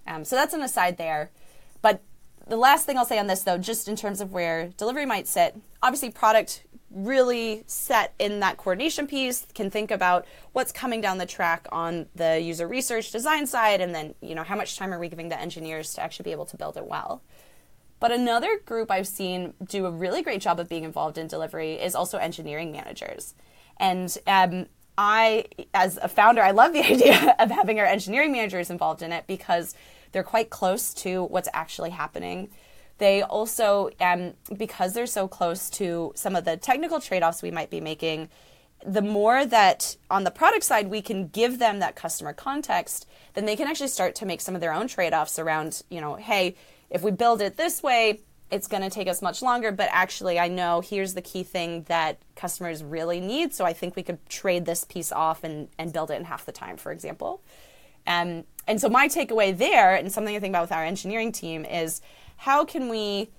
Um, 0.07 0.25
so 0.25 0.37
that's 0.37 0.55
an 0.55 0.63
aside 0.63 0.99
there. 0.99 1.31
But 1.81 2.03
the 2.47 2.57
last 2.57 2.87
thing 2.87 2.99
I'll 2.99 3.05
say 3.05 3.19
on 3.19 3.27
this, 3.27 3.43
though, 3.43 3.59
just 3.59 3.89
in 3.89 3.97
terms 3.97 4.21
of 4.21 4.33
where 4.33 4.69
delivery 4.77 5.07
might 5.07 5.27
sit, 5.27 5.57
obviously, 5.83 6.11
product 6.11 6.65
really 6.95 7.65
set 7.67 8.15
in 8.19 8.41
that 8.41 8.59
coordination 8.59 9.07
piece 9.07 9.47
can 9.55 9.71
think 9.71 9.91
about 9.91 10.27
what's 10.53 10.73
coming 10.73 11.01
down 11.01 11.19
the 11.19 11.27
track 11.27 11.67
on 11.73 12.07
the 12.15 12.39
user 12.39 12.69
research 12.69 13.11
design 13.11 13.47
side 13.47 13.81
and 13.81 13.95
then 13.95 14.15
you 14.21 14.35
know 14.35 14.43
how 14.43 14.55
much 14.55 14.77
time 14.77 14.93
are 14.93 14.99
we 14.99 15.09
giving 15.09 15.31
the 15.31 15.41
engineers 15.41 15.95
to 15.95 16.03
actually 16.03 16.25
be 16.25 16.33
able 16.33 16.45
to 16.45 16.57
build 16.57 16.77
it 16.77 16.85
well 16.85 17.23
but 17.99 18.13
another 18.13 18.59
group 18.67 18.91
i've 18.91 19.09
seen 19.09 19.55
do 19.65 19.87
a 19.87 19.91
really 19.91 20.23
great 20.23 20.43
job 20.43 20.61
of 20.61 20.69
being 20.69 20.85
involved 20.85 21.17
in 21.17 21.27
delivery 21.27 21.75
is 21.75 21.95
also 21.95 22.19
engineering 22.19 22.71
managers 22.71 23.35
and 23.79 24.19
um, 24.27 24.67
I, 24.97 25.47
as 25.75 25.99
a 26.01 26.09
founder, 26.09 26.43
I 26.43 26.51
love 26.51 26.73
the 26.73 26.81
idea 26.85 27.35
of 27.39 27.51
having 27.51 27.79
our 27.81 27.87
engineering 27.87 28.33
managers 28.33 28.71
involved 28.71 29.03
in 29.03 29.13
it 29.13 29.27
because 29.27 29.75
they're 30.13 30.23
quite 30.23 30.51
close 30.51 30.93
to 30.95 31.25
what's 31.25 31.49
actually 31.53 31.91
happening. 31.91 32.51
They 32.99 33.23
also, 33.23 33.91
um, 34.01 34.35
because 34.57 34.93
they're 34.93 35.07
so 35.07 35.27
close 35.27 35.71
to 35.71 36.13
some 36.15 36.37
of 36.37 36.45
the 36.45 36.57
technical 36.57 37.01
trade 37.01 37.23
offs 37.23 37.43
we 37.43 37.51
might 37.51 37.71
be 37.71 37.81
making, 37.81 38.29
the 38.85 39.03
more 39.03 39.47
that 39.47 39.97
on 40.11 40.25
the 40.25 40.31
product 40.31 40.65
side 40.65 40.89
we 40.89 41.01
can 41.01 41.29
give 41.29 41.59
them 41.59 41.79
that 41.79 41.97
customer 41.97 42.33
context, 42.33 43.07
then 43.35 43.45
they 43.45 43.57
can 43.57 43.67
actually 43.67 43.89
start 43.89 44.15
to 44.17 44.27
make 44.27 44.41
some 44.41 44.55
of 44.55 44.61
their 44.61 44.73
own 44.73 44.89
trade 44.89 45.15
offs 45.15 45.39
around, 45.39 45.83
you 45.89 46.01
know, 46.01 46.17
hey, 46.17 46.57
if 46.91 47.03
we 47.03 47.11
build 47.11 47.41
it 47.41 47.57
this 47.57 47.83
way, 47.83 48.21
it's 48.53 48.69
going 48.69 48.83
to 48.83 48.91
take 48.91 49.09
us 49.09 49.23
much 49.23 49.41
longer, 49.41 49.73
but 49.73 49.89
actually, 49.91 50.39
I 50.39 50.49
know 50.49 50.83
here's 50.83 51.15
the 51.15 51.23
key 51.23 51.43
thing 51.43 51.85
that 51.89 52.19
customers 52.37 52.85
really 52.85 53.19
need. 53.19 53.55
So 53.55 53.65
I 53.65 53.73
think 53.73 53.97
we 53.97 54.03
could 54.03 54.19
trade 54.29 54.67
this 54.67 54.85
piece 54.85 55.11
off 55.11 55.43
and, 55.43 55.69
and 55.79 55.91
build 55.91 56.11
it 56.11 56.17
in 56.17 56.25
half 56.25 56.45
the 56.45 56.53
time, 56.53 56.77
for 56.77 56.93
example. 56.93 57.43
Um, 58.07 58.45
and 58.69 58.79
so 58.79 58.91
my 58.91 59.09
takeaway 59.09 59.57
there, 59.57 59.95
and 59.95 60.13
something 60.13 60.37
I 60.37 60.39
think 60.39 60.53
about 60.53 60.65
with 60.65 60.73
our 60.73 60.85
engineering 60.85 61.33
team, 61.33 61.65
is 61.65 62.03
how 62.37 62.65
can 62.67 62.91
we, 62.91 63.31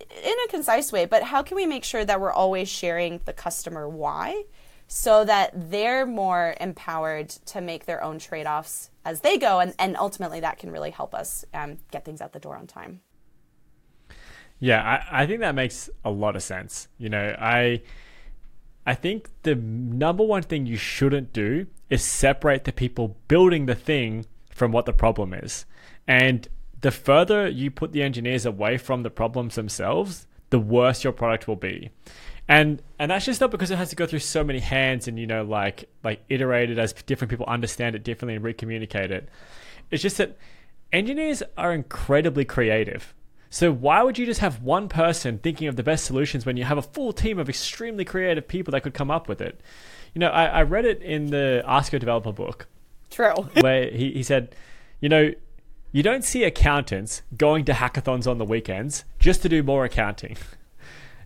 in 0.00 0.34
a 0.46 0.48
concise 0.48 0.90
way, 0.90 1.04
but 1.04 1.24
how 1.24 1.42
can 1.42 1.56
we 1.56 1.66
make 1.66 1.84
sure 1.84 2.04
that 2.04 2.18
we're 2.18 2.32
always 2.32 2.68
sharing 2.68 3.20
the 3.26 3.34
customer 3.34 3.86
why 3.86 4.44
so 4.88 5.26
that 5.26 5.70
they're 5.70 6.06
more 6.06 6.54
empowered 6.58 7.28
to 7.28 7.60
make 7.60 7.84
their 7.84 8.02
own 8.02 8.18
trade 8.18 8.46
offs 8.46 8.88
as 9.04 9.20
they 9.20 9.36
go? 9.36 9.60
And, 9.60 9.74
and 9.78 9.94
ultimately, 9.98 10.40
that 10.40 10.58
can 10.58 10.70
really 10.70 10.90
help 10.90 11.14
us 11.14 11.44
um, 11.52 11.76
get 11.90 12.06
things 12.06 12.22
out 12.22 12.32
the 12.32 12.40
door 12.40 12.56
on 12.56 12.66
time. 12.66 13.00
Yeah, 14.60 14.82
I, 14.82 15.22
I 15.22 15.26
think 15.26 15.40
that 15.40 15.54
makes 15.54 15.90
a 16.04 16.10
lot 16.10 16.36
of 16.36 16.42
sense. 16.42 16.88
You 16.98 17.08
know, 17.08 17.36
I 17.38 17.82
I 18.86 18.94
think 18.94 19.28
the 19.42 19.54
number 19.54 20.24
one 20.24 20.42
thing 20.42 20.66
you 20.66 20.76
shouldn't 20.76 21.32
do 21.32 21.66
is 21.90 22.02
separate 22.02 22.64
the 22.64 22.72
people 22.72 23.16
building 23.28 23.66
the 23.66 23.74
thing 23.74 24.26
from 24.50 24.72
what 24.72 24.86
the 24.86 24.92
problem 24.92 25.32
is. 25.34 25.64
And 26.06 26.46
the 26.80 26.90
further 26.90 27.48
you 27.48 27.70
put 27.70 27.92
the 27.92 28.02
engineers 28.02 28.44
away 28.44 28.76
from 28.76 29.02
the 29.02 29.10
problems 29.10 29.54
themselves, 29.54 30.26
the 30.50 30.58
worse 30.58 31.02
your 31.02 31.12
product 31.12 31.48
will 31.48 31.56
be. 31.56 31.90
And 32.46 32.82
and 32.98 33.10
that's 33.10 33.24
just 33.24 33.40
not 33.40 33.50
because 33.50 33.70
it 33.70 33.76
has 33.76 33.88
to 33.90 33.96
go 33.96 34.06
through 34.06 34.18
so 34.18 34.44
many 34.44 34.58
hands 34.58 35.08
and 35.08 35.18
you 35.18 35.26
know 35.26 35.44
like 35.44 35.88
like 36.02 36.22
iterated 36.28 36.78
as 36.78 36.92
different 36.92 37.30
people 37.30 37.46
understand 37.46 37.96
it 37.96 38.04
differently 38.04 38.36
and 38.36 38.44
recommunicate 38.44 39.10
it. 39.10 39.30
It's 39.90 40.02
just 40.02 40.18
that 40.18 40.36
engineers 40.92 41.42
are 41.56 41.72
incredibly 41.72 42.44
creative. 42.44 43.14
So 43.54 43.70
why 43.70 44.02
would 44.02 44.18
you 44.18 44.26
just 44.26 44.40
have 44.40 44.62
one 44.62 44.88
person 44.88 45.38
thinking 45.38 45.68
of 45.68 45.76
the 45.76 45.84
best 45.84 46.06
solutions 46.06 46.44
when 46.44 46.56
you 46.56 46.64
have 46.64 46.76
a 46.76 46.82
full 46.82 47.12
team 47.12 47.38
of 47.38 47.48
extremely 47.48 48.04
creative 48.04 48.48
people 48.48 48.72
that 48.72 48.80
could 48.80 48.94
come 48.94 49.12
up 49.12 49.28
with 49.28 49.40
it? 49.40 49.60
You 50.12 50.18
know, 50.18 50.30
I, 50.30 50.46
I 50.46 50.62
read 50.64 50.84
it 50.84 51.00
in 51.02 51.26
the 51.26 51.62
Ask 51.64 51.92
a 51.92 52.00
Developer 52.00 52.32
book. 52.32 52.66
True. 53.12 53.32
where 53.60 53.92
he, 53.92 54.10
he 54.10 54.24
said, 54.24 54.56
you 54.98 55.08
know, 55.08 55.30
you 55.92 56.02
don't 56.02 56.24
see 56.24 56.42
accountants 56.42 57.22
going 57.36 57.64
to 57.66 57.72
hackathons 57.74 58.26
on 58.26 58.38
the 58.38 58.44
weekends 58.44 59.04
just 59.20 59.40
to 59.42 59.48
do 59.48 59.62
more 59.62 59.84
accounting. 59.84 60.36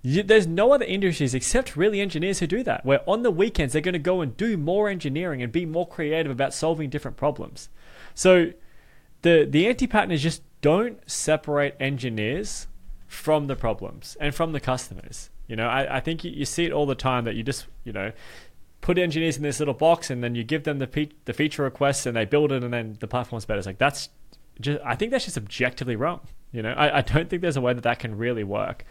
You, 0.01 0.23
there's 0.23 0.47
no 0.47 0.71
other 0.73 0.85
industries 0.85 1.35
except 1.35 1.77
really 1.77 2.01
engineers 2.01 2.39
who 2.39 2.47
do 2.47 2.63
that. 2.63 2.87
Where 2.87 3.01
on 3.11 3.25
the 3.25 3.33
weekends 3.33 3.73
they're 3.73 3.83
going 3.83 3.95
to 3.95 3.99
go 3.99 4.21
and 4.21 4.37
do 4.37 4.57
more 4.57 4.89
engineering 4.89 5.43
and 5.43 5.51
be 5.51 5.67
more 5.67 5.89
creative 5.89 6.31
about 6.31 6.55
solving 6.55 6.89
different 6.89 7.17
problems. 7.17 7.69
So 8.15 8.53
the 9.23 9.45
the 9.51 9.67
anti 9.67 9.89
pattern 9.89 10.13
is 10.13 10.23
just 10.23 10.43
don't 10.61 10.99
separate 11.09 11.77
engineers 11.81 12.67
from 13.07 13.47
the 13.47 13.57
problems 13.57 14.17
and 14.21 14.35
from 14.35 14.53
the 14.53 14.61
customers. 14.61 15.31
You 15.47 15.57
know, 15.57 15.67
I, 15.67 15.97
I 15.97 16.01
think 16.01 16.25
you, 16.25 16.31
you 16.31 16.45
see 16.45 16.65
it 16.65 16.73
all 16.73 16.87
the 16.87 16.95
time 16.95 17.25
that 17.25 17.35
you 17.35 17.43
just 17.43 17.67
you 17.85 17.93
know 17.93 18.13
put 18.81 18.99
engineers 18.99 19.37
in 19.37 19.43
this 19.43 19.59
little 19.59 19.75
box 19.75 20.11
and 20.11 20.23
then 20.23 20.35
you 20.35 20.45
give 20.45 20.65
them 20.65 20.79
the 20.79 20.87
pe- 20.87 21.11
the 21.25 21.33
feature 21.33 21.63
requests 21.63 22.07
and 22.07 22.17
they 22.17 22.25
build 22.25 22.53
it 22.53 22.63
and 22.63 22.73
then 22.73 22.97
the 23.01 23.09
platform's 23.09 23.45
better. 23.45 23.59
It's 23.59 23.67
like 23.67 23.79
that's 23.79 24.11
just 24.61 24.81
I 24.85 24.95
think 24.95 25.11
that's 25.11 25.25
just 25.25 25.39
objectively 25.39 25.97
wrong. 25.97 26.21
You 26.53 26.63
know, 26.63 26.73
I, 26.73 26.99
I 26.99 27.01
don't 27.03 27.29
think 27.29 27.43
there's 27.43 27.57
a 27.57 27.61
way 27.61 27.73
that 27.73 27.83
that 27.85 27.99
can 27.99 28.17
really 28.17 28.45
work 28.45 28.85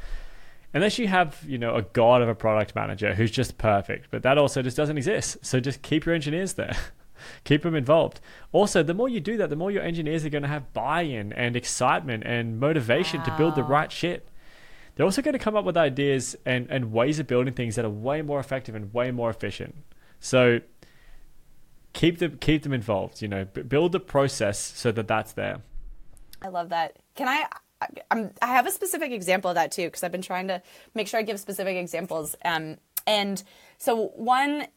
unless 0.74 1.00
you 1.00 1.08
have 1.08 1.44
you 1.48 1.58
know 1.58 1.76
a 1.76 1.82
god 1.82 2.22
of 2.22 2.30
a 2.30 2.36
product 2.36 2.76
manager 2.76 3.14
who's 3.16 3.32
just 3.32 3.58
perfect 3.58 4.08
but 4.12 4.24
that 4.24 4.38
also 4.38 4.62
just 4.62 4.78
doesn't 4.78 4.98
exist 4.98 5.38
so 5.42 5.60
just 5.60 5.82
keep 5.82 6.06
your 6.06 6.14
engineers 6.14 6.54
there 6.54 6.76
keep 7.44 7.64
them 7.64 7.76
involved. 7.76 8.20
Also 8.52 8.84
the 8.84 8.94
more 8.94 9.10
you 9.10 9.20
do 9.20 9.38
that 9.38 9.50
the 9.50 9.56
more 9.56 9.72
your 9.72 9.84
engineers 9.84 10.26
are 10.26 10.30
going 10.30 10.44
to 10.44 10.48
have 10.48 10.74
buy-in 10.74 11.34
and 11.34 11.56
excitement 11.56 12.24
and 12.26 12.60
motivation 12.60 13.20
wow. 13.20 13.26
to 13.26 13.38
build 13.38 13.56
the 13.56 13.64
right 13.64 13.92
shit. 13.92 14.28
They're 14.96 15.06
also 15.06 15.22
going 15.22 15.34
to 15.34 15.40
come 15.40 15.56
up 15.56 15.64
with 15.64 15.78
ideas 15.78 16.36
and, 16.46 16.68
and 16.72 16.92
ways 16.92 17.20
of 17.20 17.28
building 17.28 17.54
things 17.54 17.76
that 17.76 17.86
are 17.86 17.90
way 17.90 18.22
more 18.22 18.40
effective 18.40 18.74
and 18.74 18.94
way 18.94 19.12
more 19.12 19.30
efficient. 19.30 19.76
So 20.20 20.62
keep 21.94 22.20
them 22.20 22.38
keep 22.40 22.64
them 22.64 22.74
involved 22.74 23.22
you 23.22 23.28
know. 23.28 23.46
Build 23.46 23.92
the 23.92 24.00
process 24.00 24.60
so 24.60 24.92
that 24.92 25.08
that's 25.08 25.34
there. 25.34 25.62
I 26.42 26.50
love 26.50 26.70
that. 26.70 26.98
Can 27.16 27.28
i 27.28 27.46
I'm, 28.12 28.32
I 28.42 28.48
have 28.48 28.66
a 28.68 28.72
specific 28.72 29.12
example 29.12 29.50
of 29.50 29.56
that 29.56 29.72
too 29.72 29.86
because 29.86 30.04
I've 30.04 30.12
been 30.12 30.22
trying 30.22 30.48
to 30.48 30.62
make 30.96 31.08
sure 31.08 31.20
I 31.20 31.24
give 31.24 31.40
specific 31.40 31.78
examples. 31.78 32.36
Um, 32.44 32.78
and 33.06 33.42
so 33.78 34.08
one, 34.16 34.68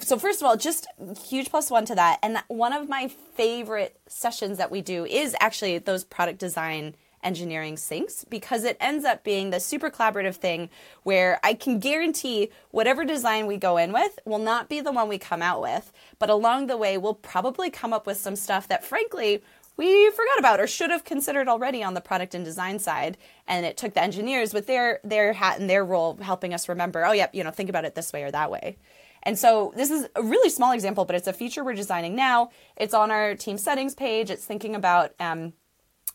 so 0.00 0.16
first 0.18 0.40
of 0.40 0.46
all, 0.46 0.56
just 0.56 0.86
huge 1.24 1.50
plus 1.50 1.70
one 1.70 1.84
to 1.86 1.94
that. 1.96 2.18
And 2.22 2.38
one 2.46 2.72
of 2.72 2.88
my 2.88 3.08
favorite 3.08 3.98
sessions 4.06 4.58
that 4.58 4.70
we 4.70 4.80
do 4.80 5.04
is 5.04 5.34
actually 5.40 5.78
those 5.78 6.04
product 6.04 6.38
design 6.38 6.94
engineering 7.22 7.74
syncs 7.74 8.24
because 8.28 8.64
it 8.64 8.76
ends 8.80 9.04
up 9.04 9.24
being 9.24 9.50
the 9.50 9.58
super 9.58 9.90
collaborative 9.90 10.36
thing 10.36 10.70
where 11.02 11.40
I 11.42 11.54
can 11.54 11.80
guarantee 11.80 12.50
whatever 12.70 13.04
design 13.04 13.46
we 13.46 13.56
go 13.56 13.76
in 13.76 13.92
with 13.92 14.18
will 14.24 14.38
not 14.38 14.68
be 14.68 14.80
the 14.80 14.92
one 14.92 15.08
we 15.08 15.18
come 15.18 15.42
out 15.42 15.60
with, 15.60 15.92
but 16.18 16.30
along 16.30 16.66
the 16.66 16.76
way 16.76 16.96
we'll 16.96 17.14
probably 17.14 17.70
come 17.70 17.92
up 17.92 18.06
with 18.06 18.18
some 18.18 18.36
stuff 18.36 18.68
that 18.68 18.84
frankly 18.84 19.42
we 19.78 20.10
forgot 20.10 20.38
about 20.38 20.60
or 20.60 20.66
should 20.66 20.90
have 20.90 21.04
considered 21.04 21.48
already 21.48 21.82
on 21.82 21.94
the 21.94 22.00
product 22.00 22.34
and 22.34 22.44
design 22.44 22.78
side. 22.80 23.16
And 23.46 23.64
it 23.64 23.78
took 23.78 23.94
the 23.94 24.02
engineers 24.02 24.52
with 24.52 24.66
their 24.66 25.00
their 25.04 25.32
hat 25.32 25.58
and 25.58 25.70
their 25.70 25.84
role 25.84 26.18
helping 26.20 26.52
us 26.52 26.68
remember 26.68 27.06
oh 27.06 27.12
yep 27.12 27.34
you 27.34 27.42
know 27.42 27.50
think 27.50 27.70
about 27.70 27.86
it 27.86 27.94
this 27.94 28.12
way 28.12 28.24
or 28.24 28.30
that 28.30 28.50
way. 28.50 28.76
And 29.22 29.38
so 29.38 29.72
this 29.76 29.90
is 29.90 30.06
a 30.14 30.22
really 30.22 30.50
small 30.50 30.72
example 30.72 31.04
but 31.06 31.16
it's 31.16 31.28
a 31.28 31.32
feature 31.32 31.64
we're 31.64 31.74
designing 31.74 32.14
now. 32.14 32.50
It's 32.76 32.92
on 32.92 33.10
our 33.10 33.34
team 33.34 33.56
settings 33.56 33.94
page. 33.94 34.30
It's 34.30 34.44
thinking 34.44 34.74
about 34.74 35.14
um, 35.20 35.54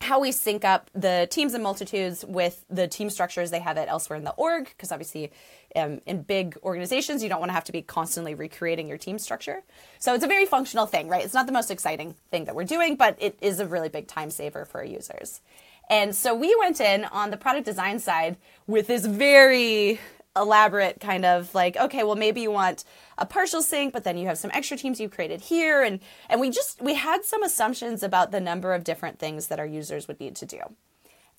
how 0.02 0.20
we 0.20 0.32
sync 0.32 0.66
up 0.66 0.90
the 0.94 1.28
teams 1.30 1.54
and 1.54 1.64
multitudes 1.64 2.26
with 2.28 2.66
the 2.70 2.88
team 2.88 3.10
structures 3.10 3.52
they 3.52 3.60
have 3.60 3.78
it 3.78 3.88
elsewhere 3.88 4.18
in 4.18 4.24
the 4.24 4.32
org 4.32 4.66
because 4.66 4.92
obviously 4.92 5.32
um, 5.76 6.02
in 6.06 6.22
big 6.22 6.58
organizations 6.64 7.24
you 7.24 7.30
don't 7.30 7.40
want 7.40 7.50
to 7.50 7.54
have 7.54 7.64
to 7.64 7.72
be 7.72 7.82
constantly 7.82 8.36
recreating 8.36 8.88
your 8.88 8.98
team 8.98 9.18
structure. 9.18 9.64
So 10.00 10.14
it's 10.14 10.24
a 10.24 10.28
very 10.28 10.46
functional 10.46 10.86
thing 10.86 11.08
right? 11.08 11.24
It's 11.24 11.34
not 11.34 11.46
the 11.46 11.54
most 11.54 11.72
exciting 11.72 12.16
thing 12.32 12.46
that 12.46 12.56
we're 12.56 12.64
doing 12.64 12.96
but 12.96 13.16
it 13.20 13.38
is 13.42 13.60
a 13.60 13.66
really 13.66 13.90
big 13.90 14.08
time 14.08 14.30
saver 14.30 14.66
for 14.66 14.80
our 14.80 14.86
users. 14.86 15.42
And 15.90 16.16
so 16.16 16.34
we 16.34 16.56
went 16.60 16.80
in 16.80 17.06
on 17.06 17.32
the 17.32 17.38
product 17.38 17.66
design 17.66 18.00
side 18.00 18.38
with 18.68 18.88
this 18.88 19.06
very 19.06 20.00
elaborate 20.36 21.00
kind 21.00 21.26
of 21.26 21.54
like 21.54 21.78
okay 21.78 22.04
well 22.04 22.16
maybe 22.16 22.42
you 22.42 22.50
want 22.50 22.84
a 23.18 23.26
partial 23.26 23.62
sync 23.62 23.94
but 23.94 24.04
then 24.04 24.18
you 24.18 24.26
have 24.26 24.38
some 24.38 24.50
extra 24.54 24.76
teams 24.76 25.00
you 25.00 25.10
created 25.10 25.42
here. 25.42 25.84
And 25.84 26.00
and 26.30 26.42
we 26.42 26.50
just 26.50 26.82
we 26.82 26.96
had 26.96 27.24
some 27.24 27.44
assumptions 27.44 28.04
about 28.04 28.32
the 28.32 28.40
number 28.40 28.74
of 28.74 28.84
different 28.84 29.20
things 29.20 29.48
that 29.48 29.60
our 29.60 29.66
users 29.66 30.08
would 30.08 30.20
need 30.20 30.36
to 30.38 30.46
do. 30.46 30.60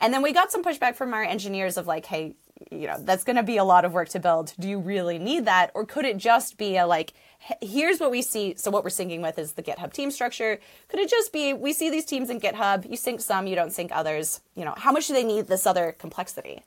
And 0.01 0.13
then 0.13 0.23
we 0.23 0.33
got 0.33 0.51
some 0.51 0.65
pushback 0.65 0.97
from 0.97 1.15
our 1.15 1.23
engineers 1.23 1.77
of 1.77 1.87
like 1.87 2.07
hey 2.07 2.35
you 2.71 2.87
know 2.87 2.97
that's 3.01 3.25
going 3.25 3.37
to 3.37 3.43
be 3.43 3.57
a 3.57 3.65
lot 3.65 3.85
of 3.85 3.93
work 3.93 4.09
to 4.11 4.21
build. 4.21 4.55
Do 4.61 4.69
you 4.69 4.79
really 4.79 5.19
need 5.19 5.45
that? 5.47 5.73
Or 5.75 5.85
could 5.85 6.05
it 6.05 6.17
just 6.17 6.57
be 6.57 6.77
a 6.77 6.87
like 6.87 7.13
here's 7.61 7.99
what 7.99 8.13
we 8.13 8.23
see. 8.23 8.55
So 8.57 8.71
what 8.71 8.85
we're 8.85 8.91
syncing 8.91 9.23
with 9.23 9.39
is 9.39 9.53
the 9.53 9.63
github 9.63 9.93
team 9.93 10.11
structure. 10.13 10.61
Could 10.89 11.01
it 11.01 11.11
just 11.11 11.33
be 11.33 11.53
we 11.53 11.73
see 11.73 11.91
these 11.91 12.05
teams 12.05 12.31
in 12.31 12.41
github 12.41 12.89
you 12.89 12.97
sync 12.97 13.21
some 13.21 13.49
you 13.49 13.57
don't 13.57 13.73
sync 13.73 13.91
others. 13.93 14.41
You 14.55 14.65
know 14.65 14.75
how 14.77 14.93
much 14.93 15.09
do 15.09 15.15
they 15.15 15.25
need 15.25 15.49
this 15.49 15.67
other 15.67 15.97
complexity 15.99 16.63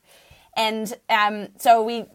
and 0.58 0.94
um, 1.10 1.50
so 1.58 1.84
we 1.84 2.06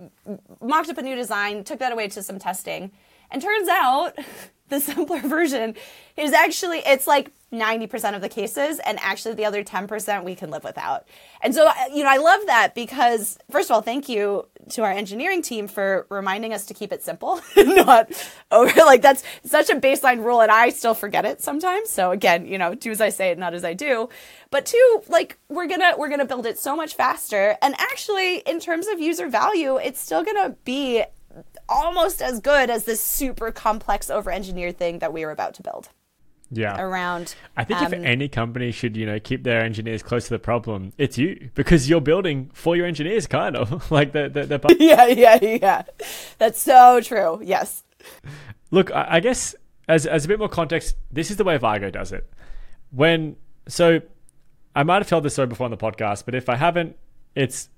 mocked 0.61 0.91
up 0.91 0.99
a 0.99 1.03
new 1.03 1.17
design, 1.17 1.65
took 1.65 1.79
that 1.79 1.93
away 1.93 2.09
to 2.09 2.23
some 2.23 2.39
testing, 2.39 2.91
and 3.33 3.43
turns 3.43 3.69
out 3.69 4.17
the 4.69 4.81
simpler 4.81 5.21
version 5.21 5.75
is 6.17 6.33
actually 6.33 6.79
it's 6.79 7.07
like 7.07 7.31
90% 7.53 8.15
of 8.15 8.23
the 8.23 8.31
cases 8.31 8.79
and 8.79 8.99
actually 9.01 9.35
the 9.35 9.45
other 9.45 9.63
10% 9.63 10.25
we 10.25 10.35
can 10.35 10.51
live 10.51 10.65
without. 10.65 11.07
And 11.43 11.55
so 11.55 11.71
you 11.93 12.03
know 12.03 12.09
I 12.09 12.17
love 12.17 12.47
that 12.47 12.75
because 12.75 13.39
first 13.51 13.71
of 13.71 13.75
all 13.75 13.83
thank 13.83 14.09
you 14.09 14.49
to 14.71 14.83
our 14.83 14.91
engineering 14.91 15.43
team 15.43 15.69
for 15.69 16.07
reminding 16.09 16.55
us 16.55 16.65
to 16.67 16.75
keep 16.75 16.93
it 16.93 17.03
simple 17.03 17.41
not 17.57 18.11
over 18.51 18.73
like 18.81 19.03
that's 19.03 19.23
such 19.45 19.69
a 19.69 19.75
baseline 19.75 20.25
rule 20.25 20.41
and 20.41 20.51
I 20.51 20.71
still 20.71 20.95
forget 20.95 21.27
it 21.27 21.43
sometimes. 21.43 21.91
So 21.91 22.11
again, 22.11 22.47
you 22.47 22.57
know, 22.57 22.75
do 22.75 22.91
as 22.91 23.03
I 23.03 23.11
say 23.11 23.35
not 23.35 23.53
as 23.53 23.65
I 23.65 23.75
do. 23.75 24.09
But 24.51 24.65
two, 24.67 25.03
like 25.09 25.39
we're 25.51 25.67
going 25.67 25.81
to 25.81 25.95
we're 25.99 26.09
going 26.09 26.21
to 26.21 26.27
build 26.27 26.47
it 26.47 26.59
so 26.59 26.75
much 26.75 26.95
faster 26.95 27.57
and 27.61 27.75
actually 27.79 28.39
in 28.39 28.61
terms 28.61 28.87
of 28.87 29.01
user 29.01 29.29
value, 29.29 29.77
it's 29.77 30.01
still 30.01 30.25
going 30.25 30.37
to 30.37 30.57
be 30.65 31.05
almost 31.69 32.23
as 32.23 32.41
good 32.41 32.71
as 32.71 32.85
this 32.85 33.01
super 33.01 33.51
complex 33.53 34.11
over 34.11 34.31
engineered 34.31 34.79
thing 34.79 34.99
that 35.01 35.13
we 35.13 35.25
were 35.25 35.31
about 35.31 35.55
to 35.55 35.63
build. 35.63 35.89
Yeah. 36.51 36.81
Around. 36.81 37.35
I 37.57 37.65
think 37.65 37.81
um, 37.81 37.95
if 37.95 38.05
any 38.05 38.29
company 38.29 38.73
should, 38.73 38.95
you 38.95 39.07
know, 39.07 39.19
keep 39.19 39.43
their 39.43 39.63
engineers 39.63 40.03
close 40.03 40.25
to 40.25 40.31
the 40.31 40.39
problem, 40.39 40.93
it's 40.99 41.17
you 41.17 41.51
because 41.55 41.89
you're 41.89 42.03
building 42.03 42.51
for 42.53 42.77
your 42.77 42.85
engineers, 42.85 43.27
kind 43.27 43.57
of 43.57 43.91
like 43.91 44.13
the 44.13 44.29
the. 44.29 44.45
the 44.45 44.77
yeah, 44.79 45.07
yeah, 45.07 45.39
yeah. 45.41 45.83
That's 46.37 46.61
so 46.61 47.01
true. 47.01 47.41
Yes. 47.43 47.85
Look, 48.71 48.91
I, 48.93 49.07
I 49.13 49.21
guess 49.21 49.55
as 49.89 50.05
as 50.05 50.27
a 50.27 50.29
bit 50.29 50.39
more 50.39 50.49
context, 50.49 50.97
this 51.11 51.31
is 51.31 51.39
the 51.39 51.45
way 51.45 51.59
Vargo 51.59 51.91
does 51.91 52.13
it. 52.13 52.31
When 52.91 53.37
so, 53.67 54.03
I 54.77 54.83
might 54.83 54.97
have 54.97 55.09
told 55.09 55.25
this 55.25 55.33
story 55.33 55.49
before 55.49 55.65
on 55.65 55.71
the 55.71 55.79
podcast, 55.79 56.27
but 56.27 56.35
if 56.35 56.51
I 56.51 56.57
haven't, 56.57 56.97
it's 57.35 57.71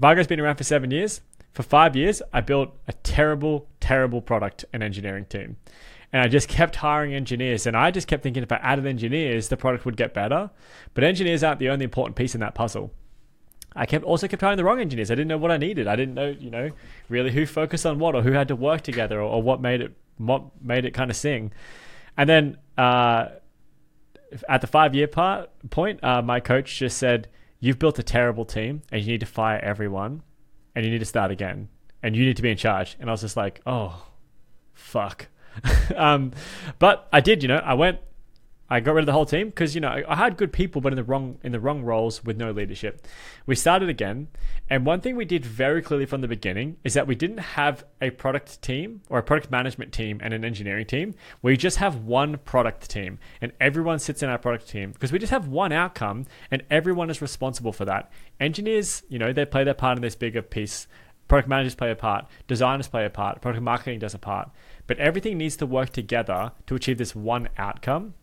Vargo's 0.00 0.26
been 0.26 0.40
around 0.40 0.56
for 0.56 0.64
seven 0.64 0.90
years. 0.90 1.20
For 1.56 1.62
five 1.62 1.96
years, 1.96 2.20
I 2.34 2.42
built 2.42 2.76
a 2.86 2.92
terrible, 2.92 3.66
terrible 3.80 4.20
product 4.20 4.66
and 4.74 4.82
engineering 4.82 5.24
team. 5.24 5.56
And 6.12 6.20
I 6.20 6.28
just 6.28 6.50
kept 6.50 6.76
hiring 6.76 7.14
engineers. 7.14 7.66
And 7.66 7.74
I 7.74 7.90
just 7.90 8.06
kept 8.06 8.22
thinking 8.22 8.42
if 8.42 8.52
I 8.52 8.56
added 8.56 8.84
engineers, 8.84 9.48
the 9.48 9.56
product 9.56 9.86
would 9.86 9.96
get 9.96 10.12
better. 10.12 10.50
But 10.92 11.02
engineers 11.02 11.42
aren't 11.42 11.58
the 11.58 11.70
only 11.70 11.84
important 11.84 12.14
piece 12.14 12.34
in 12.34 12.42
that 12.42 12.54
puzzle. 12.54 12.92
I 13.74 13.86
kept 13.86 14.04
also 14.04 14.28
kept 14.28 14.42
hiring 14.42 14.58
the 14.58 14.64
wrong 14.64 14.80
engineers. 14.80 15.10
I 15.10 15.14
didn't 15.14 15.28
know 15.28 15.38
what 15.38 15.50
I 15.50 15.56
needed. 15.56 15.86
I 15.86 15.96
didn't 15.96 16.12
know, 16.12 16.28
you 16.28 16.50
know, 16.50 16.72
really 17.08 17.32
who 17.32 17.46
focused 17.46 17.86
on 17.86 17.98
what 17.98 18.14
or 18.14 18.20
who 18.20 18.32
had 18.32 18.48
to 18.48 18.56
work 18.56 18.82
together 18.82 19.18
or, 19.18 19.36
or 19.36 19.42
what 19.42 19.62
made 19.62 19.80
it 19.80 19.96
what 20.18 20.42
made 20.62 20.84
it 20.84 20.92
kind 20.92 21.10
of 21.10 21.16
sing. 21.16 21.52
And 22.18 22.28
then 22.28 22.58
uh, 22.76 23.28
at 24.46 24.60
the 24.60 24.66
five 24.66 24.94
year 24.94 25.06
part 25.06 25.48
point, 25.70 26.04
uh, 26.04 26.20
my 26.20 26.38
coach 26.38 26.78
just 26.78 26.98
said, 26.98 27.28
"You've 27.60 27.78
built 27.78 27.98
a 27.98 28.02
terrible 28.02 28.44
team, 28.44 28.82
and 28.92 29.00
you 29.00 29.12
need 29.12 29.20
to 29.20 29.26
fire 29.26 29.58
everyone." 29.60 30.20
And 30.76 30.84
you 30.84 30.90
need 30.92 30.98
to 30.98 31.06
start 31.06 31.32
again 31.32 31.68
and 32.02 32.14
you 32.14 32.24
need 32.24 32.36
to 32.36 32.42
be 32.42 32.50
in 32.50 32.56
charge. 32.56 32.96
And 33.00 33.08
I 33.08 33.12
was 33.12 33.22
just 33.22 33.36
like, 33.36 33.60
oh, 33.66 34.06
fuck. 34.74 35.26
um, 35.96 36.32
but 36.78 37.08
I 37.12 37.20
did, 37.20 37.42
you 37.42 37.48
know, 37.48 37.56
I 37.56 37.74
went, 37.74 37.98
I 38.68 38.80
got 38.80 38.94
rid 38.94 39.02
of 39.02 39.06
the 39.06 39.12
whole 39.12 39.26
team 39.26 39.48
because 39.48 39.76
you 39.76 39.80
know 39.80 40.02
I 40.08 40.16
had 40.16 40.36
good 40.36 40.52
people, 40.52 40.80
but 40.80 40.92
in 40.92 40.96
the 40.96 41.04
wrong 41.04 41.38
in 41.44 41.52
the 41.52 41.60
wrong 41.60 41.82
roles 41.82 42.24
with 42.24 42.36
no 42.36 42.50
leadership. 42.50 43.06
We 43.46 43.54
started 43.54 43.88
again, 43.88 44.26
and 44.68 44.84
one 44.84 45.00
thing 45.00 45.14
we 45.14 45.24
did 45.24 45.44
very 45.44 45.80
clearly 45.80 46.06
from 46.06 46.20
the 46.20 46.28
beginning 46.28 46.76
is 46.82 46.94
that 46.94 47.06
we 47.06 47.14
didn't 47.14 47.38
have 47.38 47.84
a 48.00 48.10
product 48.10 48.60
team 48.62 49.02
or 49.08 49.18
a 49.18 49.22
product 49.22 49.52
management 49.52 49.92
team 49.92 50.20
and 50.22 50.34
an 50.34 50.44
engineering 50.44 50.86
team. 50.86 51.14
We 51.42 51.56
just 51.56 51.76
have 51.76 52.04
one 52.04 52.38
product 52.38 52.90
team, 52.90 53.20
and 53.40 53.52
everyone 53.60 54.00
sits 54.00 54.22
in 54.22 54.28
our 54.28 54.38
product 54.38 54.68
team 54.68 54.90
because 54.90 55.12
we 55.12 55.20
just 55.20 55.30
have 55.30 55.46
one 55.46 55.70
outcome, 55.70 56.26
and 56.50 56.64
everyone 56.68 57.08
is 57.08 57.22
responsible 57.22 57.72
for 57.72 57.84
that. 57.84 58.10
Engineers, 58.40 59.04
you 59.08 59.20
know, 59.20 59.32
they 59.32 59.44
play 59.44 59.62
their 59.62 59.74
part 59.74 59.96
in 59.96 60.02
this 60.02 60.16
bigger 60.16 60.42
piece. 60.42 60.88
Product 61.28 61.48
managers 61.48 61.74
play 61.76 61.90
a 61.90 61.96
part, 61.96 62.26
designers 62.48 62.88
play 62.88 63.04
a 63.04 63.10
part, 63.10 63.40
product 63.40 63.62
marketing 63.62 63.98
does 63.98 64.14
a 64.14 64.18
part, 64.18 64.50
but 64.86 64.98
everything 64.98 65.38
needs 65.38 65.56
to 65.56 65.66
work 65.66 65.90
together 65.90 66.52
to 66.66 66.74
achieve 66.76 66.98
this 66.98 67.16
one 67.16 67.48
outcome 67.58 68.14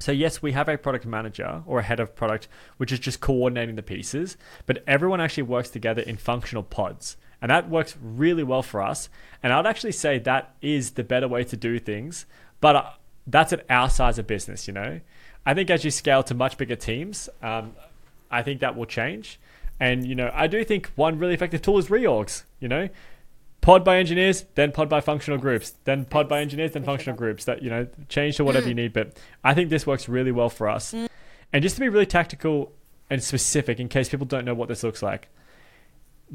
so, 0.00 0.12
yes, 0.12 0.40
we 0.40 0.52
have 0.52 0.68
a 0.68 0.78
product 0.78 1.04
manager 1.04 1.62
or 1.66 1.80
a 1.80 1.82
head 1.82 2.00
of 2.00 2.16
product, 2.16 2.48
which 2.78 2.90
is 2.90 2.98
just 2.98 3.20
coordinating 3.20 3.76
the 3.76 3.82
pieces, 3.82 4.38
but 4.64 4.82
everyone 4.86 5.20
actually 5.20 5.42
works 5.42 5.68
together 5.68 6.00
in 6.00 6.16
functional 6.16 6.62
pods. 6.62 7.18
And 7.42 7.50
that 7.50 7.68
works 7.68 7.96
really 8.02 8.42
well 8.42 8.62
for 8.62 8.82
us. 8.82 9.10
And 9.42 9.52
I'd 9.52 9.66
actually 9.66 9.92
say 9.92 10.18
that 10.18 10.54
is 10.62 10.92
the 10.92 11.04
better 11.04 11.28
way 11.28 11.44
to 11.44 11.56
do 11.56 11.78
things. 11.78 12.24
But 12.62 12.76
uh, 12.76 12.90
that's 13.26 13.52
at 13.52 13.66
our 13.70 13.90
size 13.90 14.18
of 14.18 14.26
business, 14.26 14.66
you 14.66 14.72
know? 14.72 15.00
I 15.44 15.52
think 15.52 15.68
as 15.68 15.84
you 15.84 15.90
scale 15.90 16.22
to 16.24 16.34
much 16.34 16.56
bigger 16.56 16.76
teams, 16.76 17.28
um, 17.42 17.74
I 18.30 18.42
think 18.42 18.60
that 18.60 18.76
will 18.76 18.86
change. 18.86 19.38
And, 19.78 20.06
you 20.06 20.14
know, 20.14 20.30
I 20.34 20.46
do 20.46 20.64
think 20.64 20.90
one 20.96 21.18
really 21.18 21.34
effective 21.34 21.60
tool 21.60 21.78
is 21.78 21.88
reorgs, 21.88 22.44
you 22.58 22.68
know? 22.68 22.88
Pod 23.60 23.84
by 23.84 23.98
engineers, 23.98 24.44
then 24.54 24.72
pod 24.72 24.88
by 24.88 25.00
functional 25.00 25.38
groups, 25.38 25.74
then 25.84 26.04
pod 26.04 26.28
by 26.28 26.40
engineers, 26.40 26.72
then 26.72 26.84
functional 26.84 27.16
groups. 27.16 27.44
That 27.44 27.62
you 27.62 27.70
know, 27.70 27.86
change 28.08 28.36
to 28.36 28.44
whatever 28.44 28.68
you 28.68 28.74
need. 28.74 28.92
But 28.92 29.16
I 29.44 29.54
think 29.54 29.70
this 29.70 29.86
works 29.86 30.08
really 30.08 30.32
well 30.32 30.48
for 30.48 30.68
us. 30.68 30.94
And 31.52 31.62
just 31.62 31.76
to 31.76 31.80
be 31.80 31.88
really 31.88 32.06
tactical 32.06 32.72
and 33.08 33.22
specific, 33.22 33.80
in 33.80 33.88
case 33.88 34.08
people 34.08 34.26
don't 34.26 34.44
know 34.44 34.54
what 34.54 34.68
this 34.68 34.82
looks 34.82 35.02
like. 35.02 35.28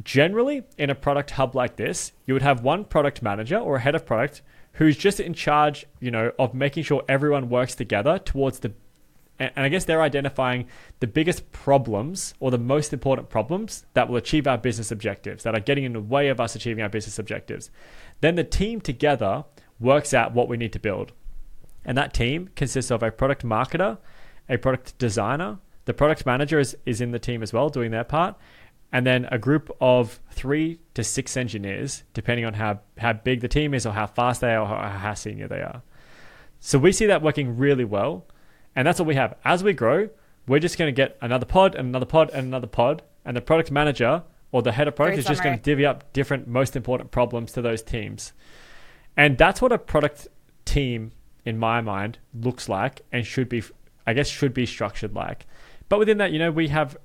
Generally, 0.03 0.63
in 0.77 0.89
a 0.89 0.95
product 0.95 1.31
hub 1.31 1.55
like 1.55 1.77
this, 1.77 2.11
you 2.25 2.33
would 2.33 2.43
have 2.43 2.61
one 2.61 2.83
product 2.83 3.21
manager 3.21 3.57
or 3.57 3.77
a 3.77 3.79
head 3.79 3.95
of 3.95 4.05
product 4.05 4.41
who's 4.73 4.97
just 4.97 5.21
in 5.21 5.33
charge, 5.33 5.85
you 6.01 6.11
know, 6.11 6.33
of 6.37 6.53
making 6.53 6.83
sure 6.83 7.03
everyone 7.07 7.49
works 7.49 7.75
together 7.75 8.19
towards 8.19 8.59
the 8.59 8.73
and 9.37 9.51
I 9.55 9.69
guess 9.69 9.85
they're 9.85 10.01
identifying 10.01 10.67
the 10.99 11.07
biggest 11.07 11.51
problems 11.51 12.33
or 12.39 12.51
the 12.51 12.57
most 12.57 12.93
important 12.93 13.29
problems 13.29 13.85
that 13.93 14.07
will 14.07 14.15
achieve 14.15 14.47
our 14.47 14.57
business 14.57 14.91
objectives, 14.91 15.43
that 15.43 15.55
are 15.55 15.59
getting 15.59 15.83
in 15.83 15.93
the 15.93 16.01
way 16.01 16.29
of 16.29 16.39
us 16.39 16.55
achieving 16.55 16.81
our 16.81 16.89
business 16.89 17.19
objectives. 17.19 17.69
Then 18.21 18.35
the 18.35 18.43
team 18.43 18.79
together 18.79 19.43
works 19.79 20.13
out 20.13 20.33
what 20.33 20.47
we 20.47 20.57
need 20.57 20.71
to 20.73 20.79
build. 20.79 21.11
And 21.83 21.97
that 21.97 22.13
team 22.13 22.49
consists 22.55 22.91
of 22.91 23.03
a 23.03 23.11
product 23.11 23.43
marketer, 23.45 23.97
a 24.47 24.57
product 24.57 24.97
designer, 24.97 25.59
the 25.83 25.93
product 25.93 26.25
manager 26.25 26.59
is, 26.59 26.75
is 26.85 27.01
in 27.01 27.11
the 27.11 27.19
team 27.19 27.43
as 27.43 27.53
well, 27.53 27.69
doing 27.69 27.91
their 27.91 28.03
part, 28.03 28.35
and 28.91 29.05
then 29.05 29.27
a 29.31 29.37
group 29.37 29.69
of 29.81 30.19
three 30.31 30.79
to 30.93 31.03
six 31.03 31.35
engineers, 31.35 32.03
depending 32.13 32.45
on 32.45 32.53
how, 32.53 32.79
how 32.97 33.13
big 33.13 33.41
the 33.41 33.47
team 33.47 33.73
is 33.73 33.85
or 33.85 33.91
how 33.91 34.07
fast 34.07 34.41
they 34.41 34.55
are 34.55 34.61
or 34.61 34.67
how, 34.67 34.97
how 34.97 35.13
senior 35.13 35.47
they 35.47 35.61
are. 35.61 35.81
So 36.59 36.79
we 36.79 36.91
see 36.91 37.05
that 37.05 37.21
working 37.21 37.57
really 37.57 37.85
well 37.85 38.25
and 38.75 38.87
that's 38.87 38.99
what 38.99 39.07
we 39.07 39.15
have. 39.15 39.35
As 39.43 39.63
we 39.63 39.73
grow, 39.73 40.09
we're 40.47 40.59
just 40.59 40.77
going 40.77 40.93
to 40.93 40.95
get 40.95 41.17
another 41.21 41.45
pod 41.45 41.75
and 41.75 41.87
another 41.87 42.05
pod 42.05 42.29
and 42.31 42.47
another 42.47 42.67
pod. 42.67 43.01
And 43.23 43.35
the 43.35 43.41
product 43.41 43.71
manager 43.71 44.23
or 44.51 44.61
the 44.61 44.71
head 44.71 44.87
of 44.87 44.95
product 44.95 45.15
Very 45.15 45.19
is 45.19 45.25
just 45.25 45.43
going 45.43 45.57
to 45.57 45.63
divvy 45.63 45.85
up 45.85 46.11
different 46.13 46.47
most 46.47 46.75
important 46.75 47.11
problems 47.11 47.51
to 47.53 47.61
those 47.61 47.81
teams. 47.81 48.33
And 49.17 49.37
that's 49.37 49.61
what 49.61 49.71
a 49.71 49.77
product 49.77 50.27
team, 50.65 51.11
in 51.45 51.57
my 51.57 51.81
mind, 51.81 52.19
looks 52.33 52.69
like 52.69 53.01
and 53.11 53.25
should 53.25 53.49
be, 53.49 53.63
I 54.05 54.13
guess, 54.13 54.27
should 54.27 54.53
be 54.53 54.65
structured 54.65 55.15
like. 55.15 55.47
But 55.89 55.99
within 55.99 56.17
that, 56.17 56.31
you 56.31 56.39
know, 56.39 56.51
we 56.51 56.67
have 56.67 56.97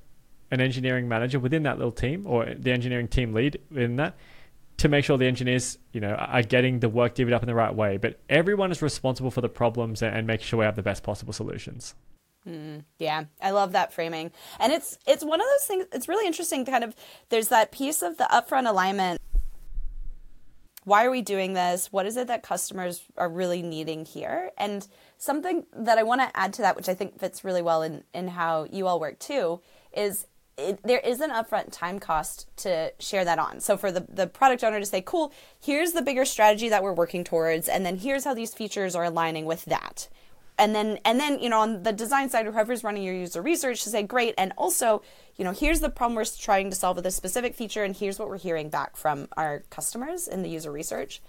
an 0.51 0.61
engineering 0.61 1.09
manager 1.09 1.39
within 1.39 1.63
that 1.63 1.79
little 1.79 1.93
team 1.93 2.27
or 2.27 2.55
the 2.55 2.73
engineering 2.73 3.09
team 3.09 3.33
lead 3.33 3.61
in 3.75 3.97
that 3.97 4.17
to 4.81 4.89
make 4.89 5.05
sure 5.05 5.19
the 5.19 5.27
engineers, 5.27 5.77
you 5.93 6.01
know, 6.01 6.15
are 6.15 6.43
getting 6.43 6.81
the 6.81 6.89
work 6.89 7.15
divvied 7.15 7.35
up 7.35 7.43
in 7.43 7.47
the 7.47 7.55
right 7.55 7.75
way. 7.75 7.99
But 7.99 8.19
everyone 8.31 8.73
is 8.73 8.81
responsible 8.81 9.31
for 9.31 9.43
the 9.43 9.49
problems 9.49 10.03
and, 10.03 10.27
making 10.27 10.47
sure 10.47 10.59
we 10.59 10.65
have 10.65 10.77
the 10.77 10.83
best 10.83 11.03
possible 11.03 11.35
solutions. 11.35 11.95
Mm, 12.49 12.85
yeah, 12.99 13.25
I 13.43 13.51
love 13.51 13.73
that 13.73 13.93
framing, 13.93 14.33
and 14.59 14.73
it's 14.73 14.97
it's 15.07 15.23
one 15.23 15.39
of 15.39 15.47
those 15.47 15.67
things. 15.67 15.85
It's 15.93 16.09
really 16.09 16.27
interesting. 16.27 16.65
Kind 16.65 16.85
of, 16.85 16.97
there's 17.29 17.49
that 17.49 17.71
piece 17.71 18.01
of 18.01 18.17
the 18.17 18.25
upfront 18.25 18.67
alignment. 18.67 19.21
Why 20.85 21.05
are 21.05 21.11
we 21.11 21.21
doing 21.21 21.53
this? 21.53 21.93
What 21.93 22.07
is 22.07 22.17
it 22.17 22.29
that 22.29 22.43
customers 22.43 23.03
are 23.19 23.29
really 23.29 23.61
needing 23.61 24.07
here? 24.07 24.53
And 24.57 24.89
something 25.19 25.67
that 25.77 25.99
I 25.99 26.03
want 26.03 26.23
to 26.23 26.31
add 26.35 26.55
to 26.55 26.63
that, 26.63 26.77
which 26.77 26.89
I 26.89 26.95
think 26.95 27.21
fits 27.21 27.45
really 27.45 27.61
well 27.61 27.83
in 27.83 28.05
in 28.15 28.29
how 28.29 28.65
you 28.73 28.87
all 28.87 28.99
work 28.99 29.19
too, 29.19 29.61
is 29.93 30.27
it, 30.61 30.81
there 30.85 31.01
is 31.01 31.21
an 31.21 31.31
upfront 31.31 31.73
time 31.73 31.99
cost 31.99 32.47
to 32.59 32.93
share 32.99 33.25
that 33.25 33.39
on. 33.39 33.61
So 33.61 33.77
for 33.77 33.91
the, 33.91 34.07
the 34.09 34.27
product 34.27 34.63
owner 34.63 34.79
to 34.79 34.87
say, 34.87 35.03
cool, 35.03 35.33
here's 35.61 35.93
the 35.93 36.03
bigger 36.03 36.25
strategy 36.25 36.69
that 36.69 36.83
we're 36.83 36.93
working 36.93 37.25
towards, 37.25 37.69
and 37.69 37.85
then 37.85 37.99
here's 37.99 38.25
how 38.25 38.35
these 38.35 38.55
features 38.55 38.95
are 38.95 39.05
aligning 39.05 39.45
with 39.45 39.65
that. 39.67 40.09
And 40.59 40.75
then 40.75 40.99
and 41.07 41.19
then, 41.19 41.39
you 41.39 41.49
know, 41.49 41.61
on 41.61 41.85
the 41.85 41.93
design 41.93 42.29
side, 42.29 42.45
whoever's 42.45 42.85
running 42.85 43.03
your 43.03 43.15
user 43.15 43.41
research 43.41 43.83
to 43.85 43.89
say, 43.89 44.03
great, 44.03 44.35
and 44.37 44.53
also, 44.59 45.03
you 45.37 45.45
know, 45.45 45.53
here's 45.53 45.81
the 45.81 45.89
problem 45.89 46.17
we're 46.17 46.25
trying 46.25 46.69
to 46.69 46.77
solve 46.77 46.97
with 46.97 47.05
this 47.05 47.17
specific 47.17 47.55
feature, 47.55 47.83
and 47.83 47.97
here's 47.97 48.19
what 48.19 48.29
we're 48.29 48.39
hearing 48.39 48.69
back 48.69 48.97
from 48.97 49.27
our 49.39 49.65
customers 49.71 50.29
in 50.29 50.43
the 50.43 50.51
user 50.51 50.71
research. 50.71 51.23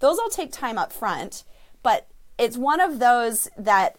Those 0.00 0.18
all 0.18 0.30
take 0.30 0.52
time 0.52 0.78
up 0.78 0.92
front, 0.92 1.44
but 1.82 2.06
it's 2.38 2.56
one 2.56 2.80
of 2.80 2.98
those 2.98 3.48
that 3.58 3.98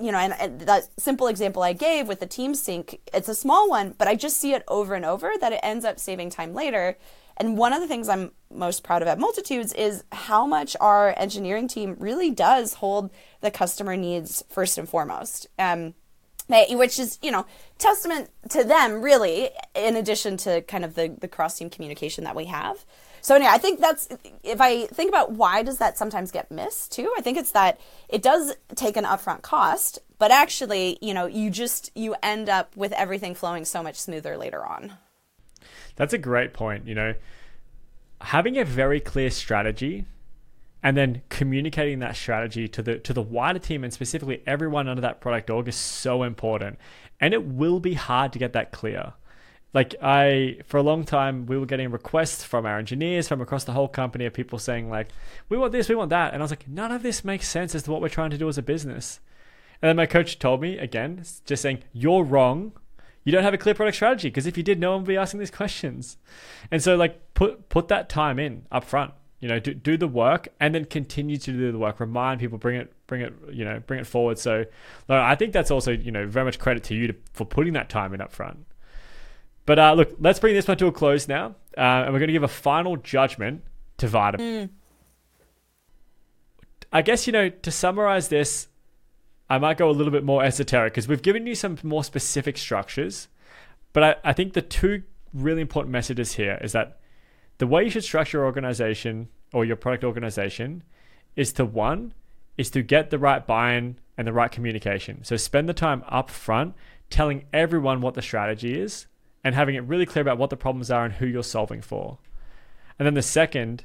you 0.00 0.12
know 0.12 0.18
and, 0.18 0.34
and 0.40 0.60
that 0.62 0.88
simple 0.98 1.26
example 1.26 1.62
i 1.62 1.72
gave 1.72 2.08
with 2.08 2.20
the 2.20 2.26
team 2.26 2.54
sync 2.54 3.00
it's 3.12 3.28
a 3.28 3.34
small 3.34 3.68
one 3.68 3.94
but 3.98 4.08
i 4.08 4.14
just 4.14 4.36
see 4.36 4.54
it 4.54 4.62
over 4.68 4.94
and 4.94 5.04
over 5.04 5.32
that 5.40 5.52
it 5.52 5.60
ends 5.62 5.84
up 5.84 5.98
saving 5.98 6.30
time 6.30 6.54
later. 6.54 6.96
And 7.38 7.56
one 7.56 7.72
of 7.72 7.80
the 7.80 7.88
things 7.88 8.08
i'm 8.08 8.32
most 8.50 8.84
proud 8.84 9.02
of 9.02 9.08
at 9.08 9.18
multitudes 9.18 9.72
is 9.72 10.04
how 10.12 10.46
much 10.46 10.76
our 10.80 11.14
engineering 11.16 11.66
team 11.66 11.96
really 11.98 12.30
does 12.30 12.74
hold 12.74 13.10
the 13.40 13.50
customer 13.50 13.96
needs 13.96 14.44
first 14.48 14.78
and 14.78 14.88
foremost. 14.88 15.46
Um, 15.58 15.94
which 16.70 16.98
is 16.98 17.18
you 17.22 17.30
know 17.30 17.46
testament 17.78 18.30
to 18.48 18.62
them 18.64 19.02
really 19.02 19.50
in 19.74 19.96
addition 19.96 20.36
to 20.36 20.60
kind 20.62 20.84
of 20.84 20.94
the, 20.94 21.16
the 21.20 21.28
cross 21.28 21.58
team 21.58 21.70
communication 21.70 22.24
that 22.24 22.36
we 22.36 22.44
have 22.44 22.84
so 23.22 23.36
anyway, 23.36 23.52
I 23.52 23.58
think 23.58 23.78
that's 23.78 24.08
if 24.42 24.60
I 24.60 24.86
think 24.86 25.08
about 25.08 25.30
why 25.30 25.62
does 25.62 25.78
that 25.78 25.96
sometimes 25.96 26.32
get 26.32 26.50
missed 26.50 26.90
too. 26.90 27.14
I 27.16 27.20
think 27.20 27.38
it's 27.38 27.52
that 27.52 27.80
it 28.08 28.20
does 28.20 28.56
take 28.74 28.96
an 28.96 29.04
upfront 29.04 29.42
cost, 29.42 30.00
but 30.18 30.32
actually, 30.32 30.98
you 31.00 31.14
know, 31.14 31.26
you 31.26 31.48
just 31.48 31.92
you 31.94 32.16
end 32.20 32.48
up 32.48 32.76
with 32.76 32.90
everything 32.92 33.36
flowing 33.36 33.64
so 33.64 33.80
much 33.80 33.94
smoother 33.94 34.36
later 34.36 34.66
on. 34.66 34.94
That's 35.94 36.12
a 36.12 36.18
great 36.18 36.52
point. 36.52 36.88
You 36.88 36.96
know, 36.96 37.14
having 38.20 38.58
a 38.58 38.64
very 38.64 38.98
clear 38.98 39.30
strategy 39.30 40.04
and 40.82 40.96
then 40.96 41.22
communicating 41.28 42.00
that 42.00 42.16
strategy 42.16 42.66
to 42.68 42.82
the 42.82 42.98
to 42.98 43.12
the 43.12 43.22
wider 43.22 43.58
team 43.58 43.84
and 43.84 43.92
specifically 43.92 44.42
everyone 44.46 44.88
under 44.88 45.00
that 45.00 45.20
product 45.20 45.48
org 45.48 45.68
is 45.68 45.76
so 45.76 46.22
important. 46.22 46.78
And 47.20 47.32
it 47.32 47.44
will 47.44 47.78
be 47.78 47.94
hard 47.94 48.32
to 48.32 48.38
get 48.38 48.52
that 48.54 48.72
clear. 48.72 49.12
Like 49.72 49.94
I 50.02 50.58
for 50.66 50.78
a 50.78 50.82
long 50.82 51.04
time 51.04 51.46
we 51.46 51.56
were 51.56 51.66
getting 51.66 51.90
requests 51.90 52.42
from 52.42 52.66
our 52.66 52.78
engineers 52.78 53.28
from 53.28 53.40
across 53.40 53.64
the 53.64 53.72
whole 53.72 53.88
company 53.88 54.26
of 54.26 54.34
people 54.34 54.58
saying 54.58 54.90
like 54.90 55.08
we 55.48 55.56
want 55.56 55.72
this 55.72 55.88
we 55.88 55.94
want 55.94 56.10
that. 56.10 56.34
And 56.34 56.42
I 56.42 56.44
was 56.44 56.50
like 56.50 56.68
none 56.68 56.90
of 56.90 57.02
this 57.02 57.24
makes 57.24 57.48
sense 57.48 57.74
as 57.74 57.84
to 57.84 57.92
what 57.92 58.00
we're 58.00 58.08
trying 58.08 58.30
to 58.30 58.38
do 58.38 58.48
as 58.48 58.58
a 58.58 58.62
business. 58.62 59.20
And 59.80 59.88
then 59.88 59.96
my 59.96 60.06
coach 60.06 60.38
told 60.38 60.60
me 60.60 60.78
again 60.78 61.24
just 61.46 61.62
saying 61.62 61.84
you're 61.92 62.24
wrong. 62.24 62.72
You 63.24 63.30
don't 63.30 63.44
have 63.44 63.54
a 63.54 63.58
clear 63.58 63.76
product 63.76 63.94
strategy 63.94 64.28
because 64.28 64.46
if 64.46 64.56
you 64.56 64.64
did 64.64 64.80
no 64.80 64.90
one 64.90 65.02
would 65.02 65.08
be 65.08 65.16
asking 65.16 65.38
these 65.38 65.50
questions. 65.50 66.16
And 66.72 66.82
so 66.82 66.96
like 66.96 67.34
put 67.34 67.68
put 67.68 67.86
that 67.86 68.08
time 68.08 68.40
in 68.40 68.66
up 68.72 68.82
front 68.82 69.12
you 69.42 69.48
know 69.48 69.58
do, 69.58 69.74
do 69.74 69.98
the 69.98 70.08
work 70.08 70.48
and 70.58 70.74
then 70.74 70.86
continue 70.86 71.36
to 71.36 71.52
do 71.52 71.70
the 71.70 71.78
work 71.78 72.00
remind 72.00 72.40
people 72.40 72.56
bring 72.56 72.76
it 72.76 72.90
bring 73.06 73.20
it 73.20 73.34
you 73.52 73.64
know 73.64 73.78
bring 73.86 74.00
it 74.00 74.06
forward 74.06 74.38
so 74.38 74.64
I 75.10 75.34
think 75.34 75.52
that's 75.52 75.70
also 75.70 75.92
you 75.92 76.10
know 76.10 76.26
very 76.26 76.46
much 76.46 76.58
credit 76.58 76.82
to 76.84 76.94
you 76.94 77.08
to, 77.08 77.14
for 77.34 77.44
putting 77.44 77.74
that 77.74 77.90
time 77.90 78.14
in 78.14 78.22
up 78.22 78.32
front 78.32 78.64
but 79.64 79.78
uh, 79.78 79.92
look, 79.94 80.16
let's 80.18 80.40
bring 80.40 80.54
this 80.54 80.66
one 80.66 80.76
to 80.78 80.86
a 80.86 80.92
close 80.92 81.28
now, 81.28 81.54
uh, 81.76 81.80
and 81.80 82.12
we're 82.12 82.18
going 82.18 82.28
to 82.28 82.32
give 82.32 82.42
a 82.42 82.48
final 82.48 82.96
judgment 82.96 83.62
to 83.98 84.08
Vitamin. 84.08 84.68
Mm. 84.68 84.70
I 86.92 87.02
guess 87.02 87.26
you 87.26 87.32
know 87.32 87.48
to 87.48 87.70
summarize 87.70 88.28
this, 88.28 88.68
I 89.48 89.58
might 89.58 89.78
go 89.78 89.88
a 89.88 89.92
little 89.92 90.10
bit 90.10 90.24
more 90.24 90.42
esoteric 90.44 90.92
because 90.92 91.08
we've 91.08 91.22
given 91.22 91.46
you 91.46 91.54
some 91.54 91.78
more 91.82 92.04
specific 92.04 92.58
structures, 92.58 93.28
but 93.92 94.02
I, 94.02 94.30
I 94.30 94.32
think 94.32 94.52
the 94.52 94.62
two 94.62 95.04
really 95.32 95.62
important 95.62 95.92
messages 95.92 96.32
here 96.32 96.58
is 96.60 96.72
that 96.72 96.98
the 97.62 97.68
way 97.68 97.84
you 97.84 97.90
should 97.90 98.02
structure 98.02 98.38
your 98.38 98.44
organization 98.44 99.28
or 99.52 99.64
your 99.64 99.76
product 99.76 100.02
organization 100.02 100.82
is 101.36 101.52
to 101.52 101.64
one 101.64 102.12
is 102.56 102.68
to 102.70 102.82
get 102.82 103.10
the 103.10 103.20
right 103.20 103.46
buy-in 103.46 103.96
and 104.18 104.26
the 104.26 104.32
right 104.32 104.50
communication. 104.50 105.22
So 105.22 105.36
spend 105.36 105.68
the 105.68 105.72
time 105.72 106.02
up 106.08 106.28
front 106.28 106.74
telling 107.08 107.44
everyone 107.52 108.00
what 108.00 108.14
the 108.14 108.20
strategy 108.20 108.76
is 108.76 109.06
and 109.44 109.54
having 109.54 109.76
it 109.76 109.84
really 109.84 110.06
clear 110.06 110.22
about 110.22 110.38
what 110.38 110.50
the 110.50 110.56
problems 110.56 110.90
are 110.90 111.04
and 111.04 111.14
who 111.14 111.26
you're 111.28 111.44
solving 111.44 111.82
for. 111.82 112.18
And 112.98 113.06
then 113.06 113.14
the 113.14 113.22
second, 113.22 113.84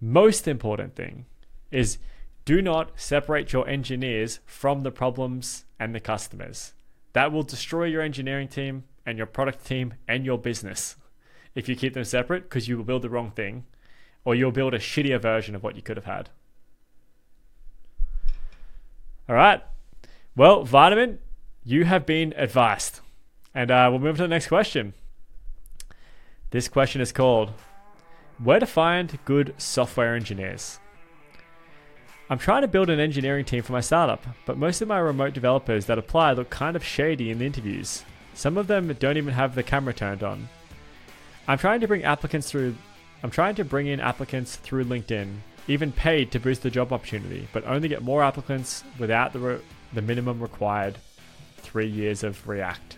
most 0.00 0.48
important 0.48 0.96
thing 0.96 1.26
is 1.70 1.98
do 2.44 2.60
not 2.60 2.90
separate 2.96 3.52
your 3.52 3.68
engineers 3.68 4.40
from 4.44 4.82
the 4.82 4.90
problems 4.90 5.64
and 5.78 5.94
the 5.94 6.00
customers. 6.00 6.72
That 7.12 7.30
will 7.30 7.44
destroy 7.44 7.84
your 7.84 8.02
engineering 8.02 8.48
team 8.48 8.82
and 9.06 9.16
your 9.16 9.28
product 9.28 9.64
team 9.64 9.94
and 10.08 10.26
your 10.26 10.38
business 10.38 10.96
if 11.54 11.68
you 11.68 11.76
keep 11.76 11.94
them 11.94 12.04
separate 12.04 12.44
because 12.44 12.68
you 12.68 12.76
will 12.76 12.84
build 12.84 13.02
the 13.02 13.10
wrong 13.10 13.30
thing 13.30 13.64
or 14.24 14.34
you'll 14.34 14.52
build 14.52 14.74
a 14.74 14.78
shittier 14.78 15.20
version 15.20 15.54
of 15.54 15.62
what 15.62 15.76
you 15.76 15.82
could 15.82 15.96
have 15.96 16.06
had. 16.06 16.30
All 19.28 19.34
right. 19.34 19.62
Well, 20.36 20.64
Vitamin, 20.64 21.18
you 21.64 21.84
have 21.84 22.06
been 22.06 22.32
advised. 22.36 23.00
And 23.54 23.70
uh, 23.70 23.88
we'll 23.90 24.00
move 24.00 24.16
to 24.16 24.22
the 24.22 24.28
next 24.28 24.48
question. 24.48 24.94
This 26.50 26.68
question 26.68 27.00
is 27.00 27.12
called 27.12 27.52
Where 28.42 28.60
to 28.60 28.66
Find 28.66 29.18
Good 29.24 29.54
Software 29.58 30.14
Engineers? 30.14 30.78
I'm 32.30 32.38
trying 32.38 32.62
to 32.62 32.68
build 32.68 32.88
an 32.88 33.00
engineering 33.00 33.44
team 33.44 33.62
for 33.62 33.72
my 33.72 33.80
startup, 33.80 34.24
but 34.46 34.56
most 34.56 34.80
of 34.80 34.88
my 34.88 34.98
remote 34.98 35.34
developers 35.34 35.84
that 35.86 35.98
apply 35.98 36.32
look 36.32 36.48
kind 36.48 36.76
of 36.76 36.84
shady 36.84 37.30
in 37.30 37.38
the 37.38 37.44
interviews. 37.44 38.04
Some 38.32 38.56
of 38.56 38.68
them 38.68 38.94
don't 38.98 39.18
even 39.18 39.34
have 39.34 39.54
the 39.54 39.62
camera 39.62 39.92
turned 39.92 40.22
on. 40.22 40.48
I'm 41.48 41.58
trying 41.58 41.80
to 41.80 41.88
bring 41.88 42.04
applicants 42.04 42.50
through 42.50 42.74
I'm 43.22 43.30
trying 43.30 43.54
to 43.56 43.64
bring 43.64 43.86
in 43.86 44.00
applicants 44.00 44.56
through 44.56 44.84
LinkedIn, 44.84 45.36
even 45.68 45.92
paid 45.92 46.32
to 46.32 46.40
boost 46.40 46.62
the 46.62 46.70
job 46.70 46.92
opportunity, 46.92 47.46
but 47.52 47.64
only 47.66 47.86
get 47.88 48.02
more 48.02 48.22
applicants 48.22 48.82
without 48.98 49.32
the 49.32 49.38
re- 49.38 49.60
the 49.92 50.02
minimum 50.02 50.40
required 50.40 50.98
3 51.58 51.86
years 51.86 52.24
of 52.24 52.48
React. 52.48 52.96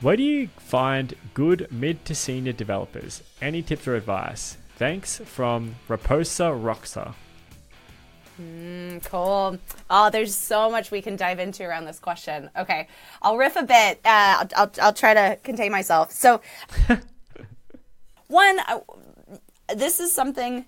Where 0.00 0.16
do 0.16 0.22
you 0.22 0.48
find 0.58 1.14
good 1.34 1.68
mid 1.70 2.04
to 2.06 2.14
senior 2.14 2.52
developers? 2.52 3.22
Any 3.40 3.62
tips 3.62 3.86
or 3.86 3.96
advice? 3.96 4.56
Thanks 4.76 5.18
from 5.18 5.76
Raposa 5.88 6.58
Roxa. 6.58 7.14
Mm, 8.40 9.04
cool. 9.04 9.58
Oh, 9.90 10.08
there's 10.08 10.34
so 10.34 10.70
much 10.70 10.90
we 10.90 11.02
can 11.02 11.16
dive 11.16 11.38
into 11.38 11.64
around 11.64 11.84
this 11.84 11.98
question. 11.98 12.48
Okay, 12.56 12.88
I'll 13.20 13.36
riff 13.36 13.56
a 13.56 13.62
bit. 13.62 14.00
Uh, 14.04 14.40
I'll, 14.40 14.48
I'll, 14.56 14.72
I'll 14.80 14.92
try 14.94 15.12
to 15.12 15.38
contain 15.42 15.70
myself. 15.70 16.12
So, 16.12 16.40
one, 18.30 18.60
this 19.74 20.00
is 20.00 20.12
something 20.12 20.64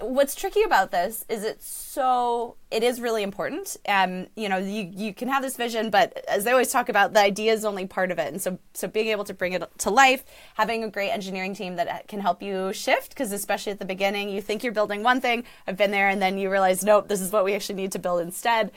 what's 0.00 0.34
tricky 0.34 0.62
about 0.62 0.90
this 0.90 1.24
is 1.28 1.44
it's 1.44 1.66
so 1.66 2.56
it 2.70 2.82
is 2.82 3.00
really 3.00 3.22
important. 3.22 3.76
Um 3.88 4.26
you 4.36 4.48
know 4.48 4.58
you 4.58 4.90
you 4.94 5.14
can 5.14 5.28
have 5.28 5.42
this 5.42 5.56
vision 5.56 5.90
but 5.90 6.24
as 6.28 6.44
they 6.44 6.50
always 6.50 6.70
talk 6.70 6.88
about 6.88 7.14
the 7.14 7.20
idea 7.20 7.52
is 7.52 7.64
only 7.64 7.86
part 7.86 8.10
of 8.10 8.18
it. 8.18 8.32
And 8.32 8.40
so 8.40 8.58
so 8.74 8.86
being 8.86 9.08
able 9.08 9.24
to 9.24 9.34
bring 9.34 9.54
it 9.54 9.62
to 9.78 9.90
life 9.90 10.24
having 10.54 10.84
a 10.84 10.90
great 10.90 11.10
engineering 11.10 11.54
team 11.54 11.76
that 11.76 12.06
can 12.06 12.20
help 12.20 12.42
you 12.42 12.72
shift 12.72 13.10
because 13.10 13.32
especially 13.32 13.72
at 13.72 13.78
the 13.78 13.86
beginning 13.86 14.28
you 14.28 14.42
think 14.42 14.62
you're 14.62 14.72
building 14.72 15.02
one 15.02 15.20
thing 15.20 15.44
i've 15.66 15.76
been 15.76 15.90
there 15.90 16.08
and 16.08 16.20
then 16.20 16.36
you 16.36 16.50
realize 16.50 16.84
nope 16.84 17.08
this 17.08 17.20
is 17.20 17.32
what 17.32 17.44
we 17.44 17.54
actually 17.54 17.76
need 17.76 17.92
to 17.92 17.98
build 17.98 18.20
instead. 18.20 18.70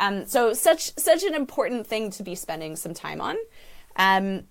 Um 0.00 0.26
so 0.26 0.52
such 0.52 0.96
such 0.98 1.22
an 1.22 1.34
important 1.34 1.86
thing 1.86 2.10
to 2.12 2.22
be 2.22 2.34
spending 2.34 2.74
some 2.74 2.94
time 2.94 3.20
on. 3.20 3.36
Um 3.94 4.48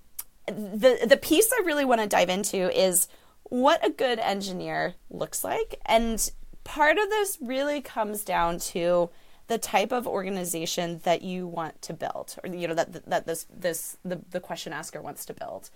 the 0.52 1.06
the 1.08 1.18
piece 1.18 1.52
i 1.52 1.64
really 1.66 1.86
want 1.86 2.02
to 2.02 2.08
dive 2.08 2.30
into 2.30 2.70
is 2.78 3.08
what 3.50 3.86
a 3.86 3.90
good 3.90 4.20
engineer 4.20 4.96
looks 5.10 5.44
like. 5.44 5.80
And 5.86 6.32
part 6.64 6.98
of 6.98 7.10
this 7.10 7.38
really 7.42 7.82
comes 7.82 8.24
down 8.24 8.60
to 8.60 9.10
the 9.48 9.58
type 9.58 9.92
of 9.92 10.08
organization 10.08 11.02
that 11.04 11.24
you 11.24 11.48
want 11.48 11.82
to 11.82 11.92
build 11.92 12.36
or 12.44 12.54
you 12.54 12.68
know 12.68 12.76
that 12.76 13.10
that 13.10 13.26
this 13.26 13.48
this 13.52 13.98
the, 14.06 14.22
the 14.30 14.40
question 14.40 14.72
asker 14.72 15.02
wants 15.02 15.26
to 15.26 15.34
build 15.34 15.72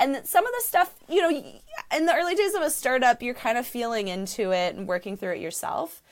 and 0.00 0.26
some 0.26 0.44
of 0.44 0.52
the 0.52 0.64
stuff 0.64 0.96
you 1.08 1.20
know 1.20 1.28
in 1.96 2.06
the 2.06 2.12
early 2.12 2.34
days 2.34 2.52
of 2.54 2.62
a 2.62 2.70
startup 2.70 3.22
you're 3.22 3.32
kind 3.32 3.56
of 3.56 3.64
feeling 3.64 4.08
into 4.08 4.50
it 4.50 4.74
and 4.74 4.88
working 4.88 5.16
through 5.16 5.34
it 5.34 5.40
yourself 5.40 6.02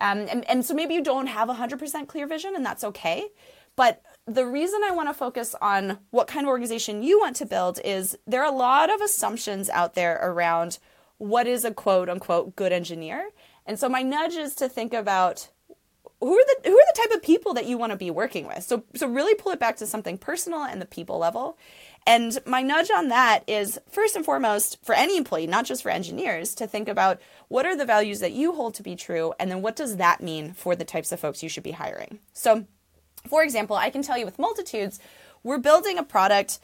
um, 0.00 0.28
and, 0.30 0.48
and 0.48 0.64
so 0.64 0.72
maybe 0.72 0.94
you 0.94 1.02
don't 1.02 1.26
have 1.26 1.48
a 1.50 1.54
100% 1.54 2.06
clear 2.06 2.28
vision 2.28 2.54
and 2.54 2.64
that's 2.64 2.84
okay 2.84 3.26
but 3.74 4.00
the 4.30 4.46
reason 4.46 4.80
I 4.84 4.92
want 4.92 5.08
to 5.08 5.14
focus 5.14 5.56
on 5.60 5.98
what 6.10 6.28
kind 6.28 6.46
of 6.46 6.50
organization 6.50 7.02
you 7.02 7.18
want 7.18 7.34
to 7.36 7.46
build 7.46 7.80
is 7.84 8.16
there 8.26 8.42
are 8.42 8.52
a 8.52 8.56
lot 8.56 8.92
of 8.92 9.00
assumptions 9.00 9.68
out 9.68 9.94
there 9.94 10.20
around 10.22 10.78
what 11.18 11.48
is 11.48 11.64
a 11.64 11.74
quote 11.74 12.08
unquote 12.08 12.54
good 12.54 12.72
engineer. 12.72 13.30
And 13.66 13.78
so 13.78 13.88
my 13.88 14.02
nudge 14.02 14.34
is 14.34 14.54
to 14.56 14.68
think 14.68 14.94
about 14.94 15.48
who 16.20 16.32
are 16.32 16.44
the 16.46 16.68
who 16.68 16.76
are 16.76 16.94
the 16.94 17.00
type 17.02 17.16
of 17.16 17.22
people 17.22 17.54
that 17.54 17.66
you 17.66 17.76
want 17.76 17.90
to 17.90 17.96
be 17.96 18.10
working 18.10 18.46
with. 18.46 18.62
So 18.62 18.84
so 18.94 19.08
really 19.08 19.34
pull 19.34 19.50
it 19.50 19.58
back 19.58 19.76
to 19.78 19.86
something 19.86 20.16
personal 20.16 20.62
and 20.62 20.80
the 20.80 20.86
people 20.86 21.18
level. 21.18 21.58
And 22.06 22.38
my 22.46 22.62
nudge 22.62 22.90
on 22.90 23.08
that 23.08 23.42
is 23.48 23.80
first 23.90 24.14
and 24.14 24.24
foremost 24.24 24.78
for 24.84 24.94
any 24.94 25.16
employee, 25.16 25.46
not 25.48 25.66
just 25.66 25.82
for 25.82 25.90
engineers, 25.90 26.54
to 26.54 26.68
think 26.68 26.88
about 26.88 27.20
what 27.48 27.66
are 27.66 27.76
the 27.76 27.84
values 27.84 28.20
that 28.20 28.32
you 28.32 28.52
hold 28.52 28.74
to 28.74 28.82
be 28.82 28.96
true 28.96 29.34
and 29.40 29.50
then 29.50 29.60
what 29.60 29.76
does 29.76 29.96
that 29.96 30.22
mean 30.22 30.52
for 30.52 30.76
the 30.76 30.84
types 30.84 31.10
of 31.10 31.20
folks 31.20 31.42
you 31.42 31.48
should 31.48 31.64
be 31.64 31.72
hiring. 31.72 32.20
So 32.32 32.66
for 33.28 33.42
example, 33.42 33.76
I 33.76 33.90
can 33.90 34.02
tell 34.02 34.18
you 34.18 34.24
with 34.24 34.38
multitudes, 34.38 34.98
we're 35.42 35.58
building 35.58 35.98
a 35.98 36.02
product. 36.02 36.58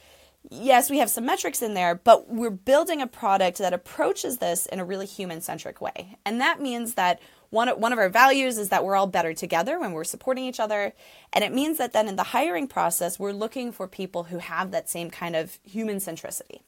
Yes, 0.50 0.90
we 0.90 0.98
have 0.98 1.10
some 1.10 1.26
metrics 1.26 1.62
in 1.62 1.74
there, 1.74 1.94
but 1.94 2.28
we're 2.28 2.50
building 2.50 3.02
a 3.02 3.06
product 3.06 3.58
that 3.58 3.72
approaches 3.72 4.38
this 4.38 4.66
in 4.66 4.78
a 4.78 4.84
really 4.84 5.06
human 5.06 5.40
centric 5.40 5.80
way. 5.80 6.18
And 6.24 6.40
that 6.40 6.60
means 6.60 6.94
that 6.94 7.20
one, 7.50 7.68
one 7.68 7.92
of 7.92 7.98
our 7.98 8.08
values 8.08 8.58
is 8.58 8.68
that 8.68 8.84
we're 8.84 8.96
all 8.96 9.06
better 9.06 9.32
together 9.32 9.78
when 9.78 9.92
we're 9.92 10.04
supporting 10.04 10.44
each 10.44 10.60
other. 10.60 10.92
And 11.32 11.42
it 11.44 11.52
means 11.52 11.78
that 11.78 11.92
then 11.92 12.08
in 12.08 12.16
the 12.16 12.22
hiring 12.22 12.66
process, 12.68 13.18
we're 13.18 13.32
looking 13.32 13.72
for 13.72 13.88
people 13.88 14.24
who 14.24 14.38
have 14.38 14.70
that 14.70 14.88
same 14.88 15.10
kind 15.10 15.36
of 15.36 15.58
human 15.64 15.96
centricity. 15.96 16.60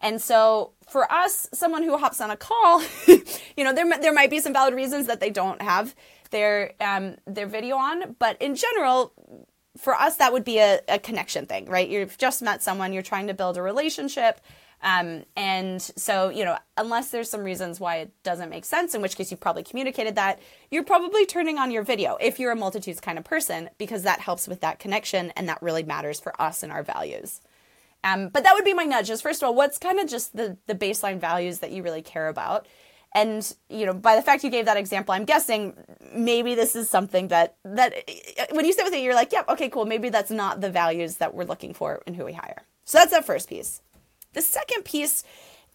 And 0.00 0.20
so 0.20 0.72
for 0.88 1.10
us, 1.12 1.48
someone 1.52 1.82
who 1.82 1.96
hops 1.98 2.20
on 2.20 2.30
a 2.30 2.36
call, 2.36 2.82
you 3.06 3.64
know, 3.64 3.72
there, 3.72 3.86
there 4.00 4.12
might 4.12 4.30
be 4.30 4.40
some 4.40 4.52
valid 4.52 4.74
reasons 4.74 5.06
that 5.06 5.20
they 5.20 5.30
don't 5.30 5.60
have 5.62 5.94
their 6.30 6.72
um, 6.80 7.16
their 7.26 7.46
video 7.46 7.76
on. 7.76 8.16
But 8.18 8.40
in 8.40 8.54
general, 8.54 9.12
for 9.76 9.94
us, 9.94 10.16
that 10.16 10.32
would 10.32 10.44
be 10.44 10.58
a, 10.58 10.80
a 10.88 10.98
connection 10.98 11.46
thing, 11.46 11.66
right? 11.66 11.88
You've 11.88 12.18
just 12.18 12.42
met 12.42 12.62
someone, 12.62 12.92
you're 12.92 13.02
trying 13.02 13.26
to 13.28 13.34
build 13.34 13.56
a 13.56 13.62
relationship. 13.62 14.40
Um, 14.82 15.24
and 15.36 15.80
so, 15.82 16.30
you 16.30 16.44
know, 16.44 16.56
unless 16.76 17.10
there's 17.10 17.28
some 17.28 17.42
reasons 17.42 17.78
why 17.78 17.96
it 17.96 18.12
doesn't 18.22 18.48
make 18.48 18.64
sense, 18.64 18.94
in 18.94 19.02
which 19.02 19.16
case 19.16 19.30
you've 19.30 19.40
probably 19.40 19.62
communicated 19.62 20.14
that, 20.14 20.40
you're 20.70 20.84
probably 20.84 21.26
turning 21.26 21.58
on 21.58 21.70
your 21.70 21.82
video 21.82 22.16
if 22.20 22.40
you're 22.40 22.52
a 22.52 22.56
multitudes 22.56 23.00
kind 23.00 23.18
of 23.18 23.24
person, 23.24 23.68
because 23.76 24.04
that 24.04 24.20
helps 24.20 24.48
with 24.48 24.60
that 24.62 24.78
connection 24.78 25.32
and 25.32 25.48
that 25.48 25.62
really 25.62 25.82
matters 25.82 26.18
for 26.18 26.40
us 26.40 26.62
and 26.62 26.72
our 26.72 26.82
values. 26.82 27.42
Um, 28.02 28.28
but 28.28 28.44
that 28.44 28.54
would 28.54 28.64
be 28.64 28.74
my 28.74 28.84
nudge 28.84 29.10
is 29.10 29.20
first 29.20 29.42
of 29.42 29.46
all, 29.46 29.54
what's 29.54 29.78
kind 29.78 30.00
of 30.00 30.08
just 30.08 30.36
the, 30.36 30.56
the 30.66 30.74
baseline 30.74 31.18
values 31.18 31.58
that 31.58 31.70
you 31.70 31.82
really 31.82 32.02
care 32.02 32.28
about? 32.28 32.66
and 33.12 33.56
you 33.68 33.86
know 33.86 33.92
by 33.92 34.14
the 34.14 34.22
fact 34.22 34.44
you 34.44 34.50
gave 34.50 34.66
that 34.66 34.76
example 34.76 35.12
i'm 35.12 35.24
guessing 35.24 35.76
maybe 36.14 36.54
this 36.54 36.76
is 36.76 36.88
something 36.88 37.26
that 37.26 37.56
that 37.64 37.92
when 38.52 38.64
you 38.64 38.72
sit 38.72 38.84
with 38.84 38.94
it 38.94 39.00
you're 39.00 39.14
like 39.14 39.32
yep 39.32 39.44
yeah, 39.48 39.52
okay 39.52 39.68
cool 39.68 39.84
maybe 39.84 40.10
that's 40.10 40.30
not 40.30 40.60
the 40.60 40.70
values 40.70 41.16
that 41.16 41.34
we're 41.34 41.44
looking 41.44 41.74
for 41.74 42.02
in 42.06 42.14
who 42.14 42.24
we 42.24 42.32
hire. 42.32 42.62
So 42.84 42.98
that's 42.98 43.12
that 43.12 43.24
first 43.24 43.48
piece. 43.48 43.82
The 44.32 44.42
second 44.42 44.84
piece 44.84 45.22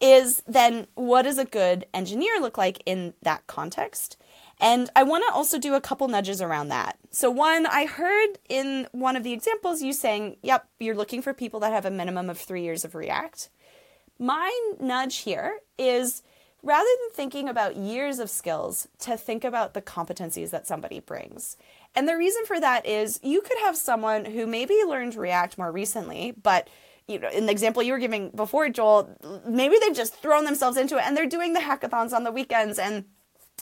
is 0.00 0.42
then 0.46 0.86
what 0.94 1.22
does 1.22 1.38
a 1.38 1.44
good 1.46 1.86
engineer 1.94 2.38
look 2.40 2.58
like 2.58 2.82
in 2.84 3.14
that 3.22 3.46
context 3.46 4.18
and 4.60 4.90
I 4.96 5.02
want 5.02 5.24
to 5.28 5.34
also 5.34 5.58
do 5.58 5.74
a 5.74 5.80
couple 5.80 6.08
nudges 6.08 6.40
around 6.40 6.68
that. 6.68 6.98
So, 7.10 7.30
one, 7.30 7.66
I 7.66 7.86
heard 7.86 8.38
in 8.48 8.88
one 8.92 9.16
of 9.16 9.22
the 9.22 9.32
examples 9.32 9.82
you 9.82 9.92
saying, 9.92 10.36
yep, 10.42 10.66
you're 10.78 10.94
looking 10.94 11.22
for 11.22 11.34
people 11.34 11.60
that 11.60 11.72
have 11.72 11.84
a 11.84 11.90
minimum 11.90 12.30
of 12.30 12.38
three 12.38 12.62
years 12.62 12.84
of 12.84 12.94
React. 12.94 13.50
My 14.18 14.50
nudge 14.80 15.18
here 15.18 15.58
is 15.78 16.22
rather 16.66 16.88
than 17.02 17.14
thinking 17.14 17.48
about 17.48 17.76
years 17.76 18.18
of 18.18 18.28
skills, 18.28 18.88
to 18.98 19.16
think 19.16 19.44
about 19.44 19.72
the 19.72 19.80
competencies 19.80 20.50
that 20.50 20.66
somebody 20.66 20.98
brings. 20.98 21.56
And 21.94 22.08
the 22.08 22.16
reason 22.16 22.44
for 22.44 22.58
that 22.58 22.84
is 22.84 23.20
you 23.22 23.40
could 23.40 23.58
have 23.58 23.76
someone 23.76 24.24
who 24.24 24.46
maybe 24.46 24.74
learned 24.86 25.14
React 25.14 25.58
more 25.58 25.70
recently, 25.70 26.32
but 26.42 26.68
you 27.06 27.20
know, 27.20 27.28
in 27.28 27.46
the 27.46 27.52
example 27.52 27.84
you 27.84 27.92
were 27.92 28.00
giving 28.00 28.30
before, 28.30 28.68
Joel, 28.68 29.08
maybe 29.46 29.76
they've 29.80 29.94
just 29.94 30.16
thrown 30.16 30.44
themselves 30.44 30.76
into 30.76 30.96
it 30.96 31.04
and 31.04 31.16
they're 31.16 31.26
doing 31.26 31.52
the 31.52 31.60
hackathons 31.60 32.12
on 32.12 32.24
the 32.24 32.32
weekends 32.32 32.80
and 32.80 33.04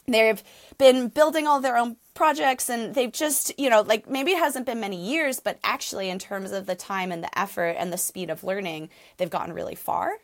they've 0.06 0.42
been 0.78 1.08
building 1.08 1.46
all 1.46 1.60
their 1.60 1.76
own 1.76 1.96
projects 2.14 2.68
and 2.68 2.94
they've 2.94 3.12
just, 3.12 3.58
you 3.58 3.68
know, 3.68 3.82
like 3.82 4.08
maybe 4.08 4.32
it 4.32 4.38
hasn't 4.38 4.66
been 4.66 4.80
many 4.80 4.96
years, 4.96 5.40
but 5.40 5.58
actually, 5.64 6.10
in 6.10 6.18
terms 6.18 6.52
of 6.52 6.66
the 6.66 6.74
time 6.74 7.10
and 7.12 7.22
the 7.22 7.38
effort 7.38 7.76
and 7.78 7.92
the 7.92 7.98
speed 7.98 8.30
of 8.30 8.44
learning, 8.44 8.88
they've 9.16 9.30
gotten 9.30 9.52
really 9.52 9.74
far. 9.74 10.18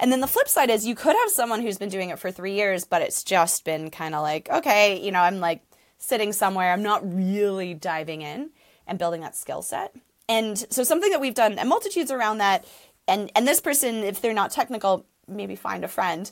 And 0.00 0.12
then 0.12 0.20
the 0.20 0.26
flip 0.26 0.48
side 0.48 0.70
is 0.70 0.86
you 0.86 0.94
could 0.94 1.16
have 1.16 1.30
someone 1.30 1.60
who's 1.60 1.78
been 1.78 1.88
doing 1.88 2.10
it 2.10 2.18
for 2.18 2.30
three 2.30 2.54
years, 2.54 2.84
but 2.84 3.02
it's 3.02 3.24
just 3.24 3.64
been 3.64 3.90
kind 3.90 4.14
of 4.14 4.22
like, 4.22 4.48
okay, 4.48 5.00
you 5.00 5.10
know, 5.10 5.20
I'm 5.20 5.40
like 5.40 5.62
sitting 5.98 6.32
somewhere, 6.32 6.72
I'm 6.72 6.82
not 6.82 7.02
really 7.02 7.74
diving 7.74 8.22
in 8.22 8.50
and 8.86 8.98
building 8.98 9.20
that 9.22 9.36
skill 9.36 9.62
set. 9.62 9.94
And 10.28 10.58
so 10.70 10.82
something 10.82 11.10
that 11.10 11.20
we've 11.20 11.34
done 11.34 11.58
and 11.58 11.68
multitudes 11.68 12.10
around 12.10 12.38
that, 12.38 12.64
and 13.08 13.30
and 13.34 13.48
this 13.48 13.60
person, 13.60 13.96
if 13.96 14.20
they're 14.20 14.34
not 14.34 14.50
technical, 14.50 15.06
maybe 15.26 15.56
find 15.56 15.84
a 15.84 15.88
friend, 15.88 16.30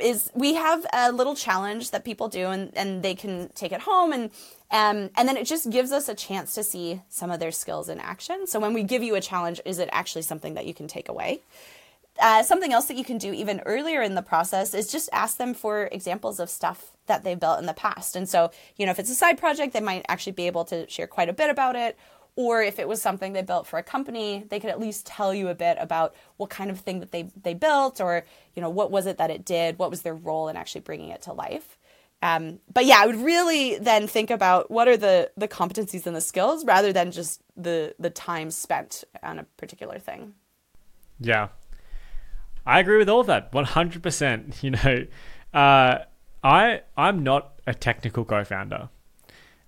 is 0.00 0.30
we 0.34 0.54
have 0.54 0.86
a 0.92 1.12
little 1.12 1.34
challenge 1.34 1.90
that 1.90 2.04
people 2.04 2.28
do 2.28 2.46
and, 2.46 2.70
and 2.76 3.02
they 3.02 3.14
can 3.14 3.50
take 3.54 3.72
it 3.72 3.80
home 3.80 4.12
and 4.12 4.30
um, 4.70 5.08
and 5.16 5.26
then 5.26 5.38
it 5.38 5.46
just 5.46 5.70
gives 5.70 5.92
us 5.92 6.08
a 6.10 6.14
chance 6.14 6.54
to 6.54 6.62
see 6.62 7.00
some 7.08 7.30
of 7.30 7.40
their 7.40 7.52
skills 7.52 7.88
in 7.88 8.00
action. 8.00 8.46
So 8.46 8.60
when 8.60 8.74
we 8.74 8.82
give 8.82 9.02
you 9.02 9.14
a 9.14 9.20
challenge, 9.20 9.62
is 9.64 9.78
it 9.78 9.88
actually 9.92 10.22
something 10.22 10.54
that 10.54 10.66
you 10.66 10.74
can 10.74 10.88
take 10.88 11.08
away? 11.08 11.40
Uh, 12.20 12.42
something 12.42 12.72
else 12.72 12.86
that 12.86 12.96
you 12.96 13.04
can 13.04 13.16
do 13.16 13.32
even 13.32 13.60
earlier 13.64 14.02
in 14.02 14.14
the 14.14 14.22
process 14.22 14.74
is 14.74 14.90
just 14.90 15.08
ask 15.12 15.38
them 15.38 15.54
for 15.54 15.88
examples 15.92 16.40
of 16.40 16.50
stuff 16.50 16.90
that 17.06 17.24
they've 17.24 17.38
built 17.38 17.60
in 17.60 17.66
the 17.66 17.72
past. 17.72 18.16
And 18.16 18.28
so, 18.28 18.50
you 18.76 18.84
know, 18.84 18.90
if 18.90 18.98
it's 18.98 19.10
a 19.10 19.14
side 19.14 19.38
project, 19.38 19.72
they 19.72 19.80
might 19.80 20.04
actually 20.08 20.32
be 20.32 20.46
able 20.46 20.64
to 20.66 20.88
share 20.90 21.06
quite 21.06 21.28
a 21.28 21.32
bit 21.32 21.48
about 21.48 21.76
it. 21.76 21.96
Or 22.38 22.62
if 22.62 22.78
it 22.78 22.86
was 22.86 23.02
something 23.02 23.32
they 23.32 23.42
built 23.42 23.66
for 23.66 23.80
a 23.80 23.82
company, 23.82 24.44
they 24.48 24.60
could 24.60 24.70
at 24.70 24.78
least 24.78 25.04
tell 25.04 25.34
you 25.34 25.48
a 25.48 25.56
bit 25.56 25.76
about 25.80 26.14
what 26.36 26.50
kind 26.50 26.70
of 26.70 26.78
thing 26.78 27.00
that 27.00 27.10
they 27.10 27.28
they 27.42 27.52
built, 27.52 28.00
or 28.00 28.24
you 28.54 28.62
know 28.62 28.70
what 28.70 28.92
was 28.92 29.06
it 29.06 29.18
that 29.18 29.28
it 29.28 29.44
did, 29.44 29.76
what 29.76 29.90
was 29.90 30.02
their 30.02 30.14
role 30.14 30.46
in 30.46 30.56
actually 30.56 30.82
bringing 30.82 31.08
it 31.08 31.22
to 31.22 31.32
life. 31.32 31.76
Um, 32.22 32.60
but 32.72 32.84
yeah, 32.84 33.00
I 33.00 33.06
would 33.06 33.16
really 33.16 33.76
then 33.80 34.06
think 34.06 34.30
about 34.30 34.70
what 34.70 34.86
are 34.86 34.96
the 34.96 35.32
the 35.36 35.48
competencies 35.48 36.06
and 36.06 36.14
the 36.14 36.20
skills 36.20 36.64
rather 36.64 36.92
than 36.92 37.10
just 37.10 37.42
the 37.56 37.96
the 37.98 38.08
time 38.10 38.52
spent 38.52 39.02
on 39.20 39.40
a 39.40 39.44
particular 39.56 39.98
thing. 39.98 40.34
Yeah, 41.18 41.48
I 42.64 42.78
agree 42.78 42.98
with 42.98 43.08
all 43.08 43.18
of 43.18 43.26
that, 43.26 43.52
one 43.52 43.64
hundred 43.64 44.04
percent. 44.04 44.54
You 44.62 44.70
know, 44.70 45.06
uh, 45.52 46.04
I 46.44 46.82
I'm 46.96 47.24
not 47.24 47.60
a 47.66 47.74
technical 47.74 48.24
co-founder, 48.24 48.90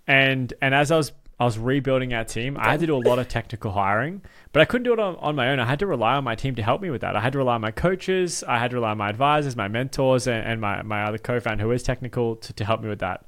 and 0.06 0.54
and 0.62 0.72
as 0.72 0.92
I 0.92 0.96
was 0.96 1.10
I 1.40 1.44
was 1.44 1.58
rebuilding 1.58 2.12
our 2.12 2.22
team, 2.22 2.58
I 2.58 2.72
had 2.72 2.80
to 2.80 2.86
do 2.86 2.94
a 2.94 3.00
lot 3.00 3.18
of 3.18 3.26
technical 3.26 3.72
hiring, 3.72 4.20
but 4.52 4.60
I 4.60 4.66
couldn't 4.66 4.84
do 4.84 4.92
it 4.92 5.00
on, 5.00 5.16
on 5.16 5.34
my 5.34 5.48
own. 5.48 5.58
I 5.58 5.64
had 5.64 5.78
to 5.78 5.86
rely 5.86 6.12
on 6.12 6.22
my 6.22 6.34
team 6.34 6.54
to 6.56 6.62
help 6.62 6.82
me 6.82 6.90
with 6.90 7.00
that. 7.00 7.16
I 7.16 7.20
had 7.20 7.32
to 7.32 7.38
rely 7.38 7.54
on 7.54 7.62
my 7.62 7.70
coaches, 7.70 8.44
I 8.46 8.58
had 8.58 8.72
to 8.72 8.76
rely 8.76 8.90
on 8.90 8.98
my 8.98 9.08
advisors, 9.08 9.56
my 9.56 9.66
mentors, 9.66 10.26
and, 10.26 10.46
and 10.46 10.60
my 10.60 10.82
my 10.82 11.04
other 11.04 11.16
co-founder 11.16 11.64
who 11.64 11.70
is 11.70 11.82
technical 11.82 12.36
to, 12.36 12.52
to 12.52 12.64
help 12.64 12.82
me 12.82 12.90
with 12.90 12.98
that. 12.98 13.24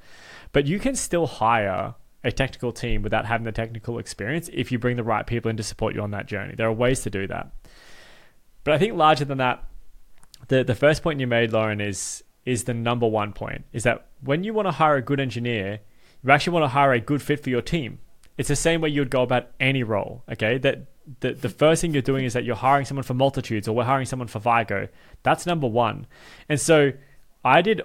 But 0.53 0.67
you 0.67 0.79
can 0.79 0.95
still 0.95 1.27
hire 1.27 1.95
a 2.23 2.31
technical 2.31 2.71
team 2.71 3.01
without 3.01 3.25
having 3.25 3.47
the 3.47 3.53
technical 3.53 3.99
experience 3.99 4.51
if 4.53 4.71
you 4.71 4.79
bring 4.79 4.97
the 4.97 5.03
right 5.03 5.27
people 5.27 5.51
in 5.51 5.57
to 5.57 5.63
support 5.63 5.95
you 5.95 6.03
on 6.03 6.11
that 6.11 6.27
journey. 6.27 6.55
There 6.55 6.69
are 6.69 6.73
ways 6.73 7.01
to 7.05 7.11
do 7.11 7.27
that. 7.29 7.51
But 8.63 8.75
I 8.75 8.79
think 8.79 8.95
larger 8.95 9.25
than 9.25 9.39
that, 9.39 9.65
the 10.49 10.63
the 10.63 10.75
first 10.75 11.03
point 11.03 11.19
you 11.19 11.27
made, 11.27 11.51
Lauren, 11.51 11.81
is 11.81 12.23
is 12.45 12.65
the 12.65 12.75
number 12.75 13.07
one 13.07 13.33
point. 13.33 13.65
Is 13.73 13.85
that 13.85 14.09
when 14.21 14.45
you 14.45 14.53
want 14.53 14.67
to 14.67 14.73
hire 14.73 14.97
a 14.97 15.03
good 15.03 15.19
engineer, 15.19 15.81
you 16.25 16.31
actually 16.31 16.53
want 16.53 16.65
to 16.65 16.69
hire 16.69 16.93
a 16.93 17.01
good 17.01 17.23
fit 17.23 17.43
for 17.43 17.51
your 17.51 17.63
team. 17.63 17.99
It's 18.39 18.49
the 18.49 18.57
same 18.57 18.81
way 18.81 18.89
you'd 18.89 19.11
go 19.11 19.23
about 19.23 19.51
any 19.61 19.83
role. 19.83 20.25
Okay, 20.31 20.59
that 20.59 20.87
the 21.21 21.33
the 21.33 21.49
first 21.49 21.83
thing 21.83 21.93
you're 21.93 22.03
doing 22.03 22.25
is 22.25 22.33
that 22.33 22.45
you're 22.45 22.57
hiring 22.57 22.85
someone 22.85 23.03
for 23.03 23.15
multitudes, 23.15 23.69
or 23.69 23.75
we're 23.75 23.85
hiring 23.85 24.07
someone 24.07 24.29
for 24.29 24.41
Vargo. 24.41 24.89
That's 25.23 25.47
number 25.47 25.67
one. 25.67 26.07
And 26.49 26.61
so 26.61 26.93
I 27.45 27.63
did 27.63 27.83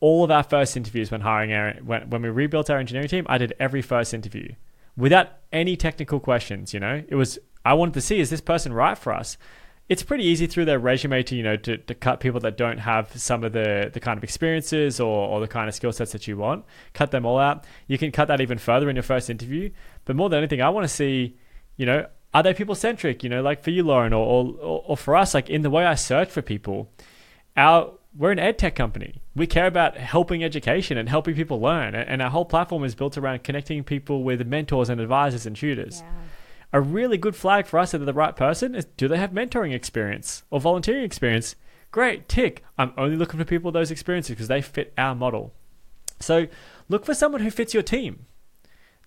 all 0.00 0.24
of 0.24 0.30
our 0.30 0.42
first 0.42 0.76
interviews 0.76 1.10
when 1.10 1.22
hiring 1.22 1.52
our 1.52 1.72
when 1.84 2.08
when 2.10 2.22
we 2.22 2.28
rebuilt 2.28 2.70
our 2.70 2.78
engineering 2.78 3.08
team. 3.08 3.26
I 3.28 3.38
did 3.38 3.54
every 3.58 3.82
first 3.82 4.14
interview 4.14 4.54
without 4.96 5.28
any 5.52 5.76
technical 5.76 6.20
questions. 6.20 6.72
You 6.72 6.80
know, 6.80 7.02
it 7.08 7.14
was 7.14 7.38
I 7.64 7.74
wanted 7.74 7.94
to 7.94 8.00
see 8.00 8.20
is 8.20 8.30
this 8.30 8.40
person 8.40 8.72
right 8.72 8.96
for 8.96 9.12
us 9.12 9.36
it's 9.92 10.02
pretty 10.02 10.24
easy 10.24 10.46
through 10.46 10.64
their 10.64 10.78
resume 10.78 11.22
to 11.22 11.36
you 11.36 11.42
know 11.42 11.56
to, 11.56 11.76
to 11.76 11.94
cut 11.94 12.18
people 12.18 12.40
that 12.40 12.56
don't 12.56 12.78
have 12.78 13.12
some 13.14 13.44
of 13.44 13.52
the 13.52 13.90
the 13.92 14.00
kind 14.00 14.16
of 14.16 14.24
experiences 14.24 14.98
or, 14.98 15.28
or 15.28 15.38
the 15.38 15.46
kind 15.46 15.68
of 15.68 15.74
skill 15.74 15.92
sets 15.92 16.12
that 16.12 16.26
you 16.26 16.38
want. 16.38 16.64
Cut 16.94 17.10
them 17.10 17.26
all 17.26 17.38
out. 17.38 17.66
You 17.88 17.98
can 17.98 18.10
cut 18.10 18.28
that 18.28 18.40
even 18.40 18.56
further 18.56 18.88
in 18.88 18.96
your 18.96 19.02
first 19.02 19.28
interview. 19.28 19.70
But 20.06 20.16
more 20.16 20.30
than 20.30 20.38
anything 20.38 20.62
i 20.62 20.68
want 20.70 20.84
to 20.84 20.88
see 20.88 21.36
you 21.76 21.84
know 21.84 22.06
are 22.32 22.42
they 22.42 22.54
people 22.54 22.74
centric 22.74 23.22
you 23.22 23.28
know 23.28 23.42
like 23.42 23.62
for 23.62 23.70
you 23.70 23.82
lauren 23.82 24.12
or, 24.14 24.24
or 24.26 24.82
or 24.88 24.96
for 24.96 25.14
us 25.14 25.34
like 25.34 25.48
in 25.50 25.62
the 25.62 25.70
way 25.70 25.84
i 25.84 25.94
search 25.94 26.30
for 26.30 26.42
people 26.42 26.90
our 27.56 27.92
we're 28.14 28.30
an 28.30 28.38
ed 28.38 28.58
tech 28.58 28.74
company. 28.74 29.22
We 29.34 29.46
care 29.46 29.66
about 29.66 29.96
helping 29.96 30.44
education 30.44 30.98
and 30.98 31.08
helping 31.08 31.34
people 31.34 31.58
learn. 31.58 31.94
And 31.94 32.20
our 32.20 32.28
whole 32.28 32.44
platform 32.44 32.84
is 32.84 32.94
built 32.94 33.16
around 33.16 33.42
connecting 33.42 33.82
people 33.84 34.22
with 34.22 34.46
mentors 34.46 34.90
and 34.90 35.00
advisors 35.00 35.46
and 35.46 35.56
tutors. 35.56 36.02
Yeah 36.02 36.12
a 36.72 36.80
really 36.80 37.18
good 37.18 37.36
flag 37.36 37.66
for 37.66 37.78
us 37.78 37.92
that 37.92 37.98
they're 37.98 38.06
the 38.06 38.12
right 38.12 38.34
person 38.34 38.74
is 38.74 38.86
do 38.96 39.08
they 39.08 39.18
have 39.18 39.32
mentoring 39.32 39.74
experience 39.74 40.42
or 40.50 40.60
volunteering 40.60 41.04
experience? 41.04 41.54
Great, 41.90 42.28
tick. 42.28 42.64
I'm 42.78 42.94
only 42.96 43.16
looking 43.16 43.38
for 43.38 43.44
people 43.44 43.68
with 43.68 43.74
those 43.74 43.90
experiences 43.90 44.30
because 44.30 44.48
they 44.48 44.62
fit 44.62 44.94
our 44.96 45.14
model. 45.14 45.52
So 46.20 46.46
look 46.88 47.04
for 47.04 47.14
someone 47.14 47.42
who 47.42 47.50
fits 47.50 47.74
your 47.74 47.82
team. 47.82 48.26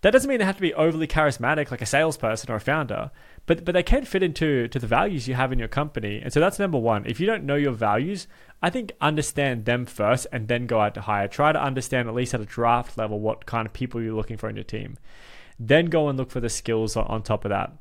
That 0.01 0.11
doesn't 0.11 0.29
mean 0.29 0.37
they 0.37 0.45
have 0.45 0.57
to 0.57 0.61
be 0.61 0.73
overly 0.75 1.07
charismatic 1.07 1.71
like 1.71 1.81
a 1.81 1.85
salesperson 1.87 2.51
or 2.51 2.57
a 2.57 2.59
founder, 2.59 3.09
but 3.47 3.65
but 3.65 3.73
they 3.73 3.81
can 3.81 4.05
fit 4.05 4.21
into 4.21 4.67
to 4.67 4.77
the 4.77 4.85
values 4.85 5.27
you 5.27 5.33
have 5.33 5.51
in 5.51 5.57
your 5.57 5.67
company. 5.67 6.21
And 6.21 6.31
so 6.31 6.39
that's 6.39 6.59
number 6.59 6.77
one. 6.77 7.07
If 7.07 7.19
you 7.19 7.25
don't 7.25 7.43
know 7.43 7.55
your 7.55 7.71
values, 7.71 8.27
I 8.61 8.69
think 8.69 8.91
understand 9.01 9.65
them 9.65 9.87
first 9.87 10.27
and 10.31 10.47
then 10.47 10.67
go 10.67 10.79
out 10.79 10.93
to 10.93 11.01
hire. 11.01 11.27
Try 11.27 11.53
to 11.53 11.63
understand 11.63 12.07
at 12.07 12.13
least 12.13 12.35
at 12.35 12.41
a 12.41 12.45
draft 12.45 12.99
level 12.99 13.19
what 13.19 13.47
kind 13.47 13.65
of 13.65 13.73
people 13.73 13.99
you're 13.99 14.13
looking 14.13 14.37
for 14.37 14.47
in 14.47 14.55
your 14.55 14.63
team. 14.63 14.99
Then 15.59 15.85
go 15.85 16.09
and 16.09 16.17
look 16.17 16.31
for 16.31 16.39
the 16.39 16.49
skills 16.49 16.95
on, 16.97 17.23
top 17.23 17.45
of 17.45 17.49
that. 17.49 17.71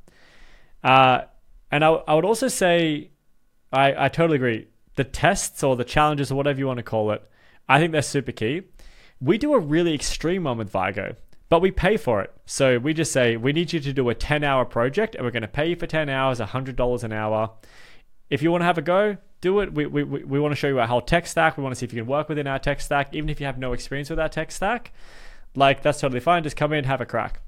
Uh, 0.83 1.23
and 1.71 1.85
I, 1.85 1.91
I 1.91 2.15
would 2.15 2.25
also 2.25 2.49
say, 2.49 3.11
I, 3.73 4.05
I 4.05 4.09
totally 4.09 4.37
agree. 4.37 4.69
The 4.97 5.05
tests 5.05 5.63
or 5.63 5.75
the 5.75 5.85
challenges 5.85 6.31
or 6.31 6.37
whatever 6.37 6.59
you 6.59 6.67
want 6.67 6.79
to 6.79 6.85
call 6.85 7.11
it, 7.11 7.29
I 7.69 7.79
think 7.79 7.93
they're 7.93 8.03
super 8.03 8.33
key. 8.33 8.63
We 9.21 9.39
do 9.39 9.55
a 9.55 9.59
really 9.59 9.95
extreme 9.95 10.45
one 10.45 10.59
with 10.59 10.73
Vargo, 10.73 11.17
but 11.49 11.61
we 11.61 11.71
pay 11.71 11.97
for 11.97 12.21
it. 12.23 12.33
So 12.47 12.79
we 12.79 12.95
just 12.95 13.13
say, 13.13 13.37
we 13.37 13.53
need 13.53 13.73
you 13.73 13.81
to 13.81 13.93
do 13.93 14.09
a 14.09 14.15
10 14.15 14.45
hour 14.45 14.65
project 14.65 15.15
and 15.15 15.25
we're 15.25 15.31
going 15.31 15.43
to 15.43 15.49
pay 15.49 15.71
you 15.71 15.77
for 15.77 15.87
10 15.87 16.09
hours, 16.09 16.39
$100 16.39 17.05
an 17.05 17.13
hour. 17.13 17.51
If 18.31 18.43
you 18.43 18.51
want 18.51 18.63
to 18.63 18.67
have 18.67 18.79
a 18.79 18.83
go, 18.83 19.17
do 19.41 19.61
it. 19.61 19.75
We, 19.75 19.87
we, 19.87 20.05
we 20.05 20.41
want 20.41 20.53
to 20.53 20.57
show 20.57 20.69
you 20.69 20.81
our 20.81 20.87
whole 20.87 21.03
tech 21.03 21.27
stack. 21.27 21.57
We 21.57 21.63
want 21.63 21.75
to 21.75 21.79
see 21.79 21.87
if 21.87 21.93
you 21.93 22.01
can 22.01 22.09
work 22.09 22.29
within 22.29 22.47
our 22.47 22.59
tech 22.59 22.81
stack, 22.81 23.15
even 23.15 23.29
if 23.29 23.41
you 23.41 23.47
have 23.47 23.59
no 23.59 23.73
experience 23.73 24.11
with 24.11 24.19
our 24.19 24.29
tech 24.29 24.51
stack. 24.51 24.93
Like, 25.55 25.83
that's 25.83 26.01
totally 26.01 26.21
fine. 26.21 26.43
Just 26.43 26.57
come 26.57 26.73
in, 26.73 26.85
have 26.85 27.01
a 27.01 27.07
crack. 27.07 27.41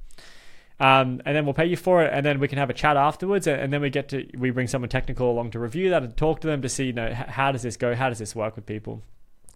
Um, 0.78 1.22
and 1.24 1.34
then 1.34 1.46
we'll 1.46 1.54
pay 1.54 1.64
you 1.64 1.76
for 1.76 2.02
it, 2.02 2.12
and 2.12 2.24
then 2.24 2.38
we 2.38 2.48
can 2.48 2.58
have 2.58 2.68
a 2.68 2.74
chat 2.74 2.96
afterwards, 2.98 3.46
and 3.46 3.72
then 3.72 3.80
we 3.80 3.88
get 3.88 4.10
to 4.10 4.28
we 4.36 4.50
bring 4.50 4.66
someone 4.66 4.90
technical 4.90 5.30
along 5.30 5.52
to 5.52 5.58
review 5.58 5.88
that 5.90 6.02
and 6.02 6.14
talk 6.16 6.40
to 6.40 6.46
them 6.46 6.60
to 6.62 6.68
see, 6.68 6.86
you 6.86 6.92
know, 6.92 7.14
how 7.14 7.50
does 7.50 7.62
this 7.62 7.76
go? 7.78 7.94
How 7.94 8.10
does 8.10 8.18
this 8.18 8.36
work 8.36 8.56
with 8.56 8.66
people? 8.66 9.02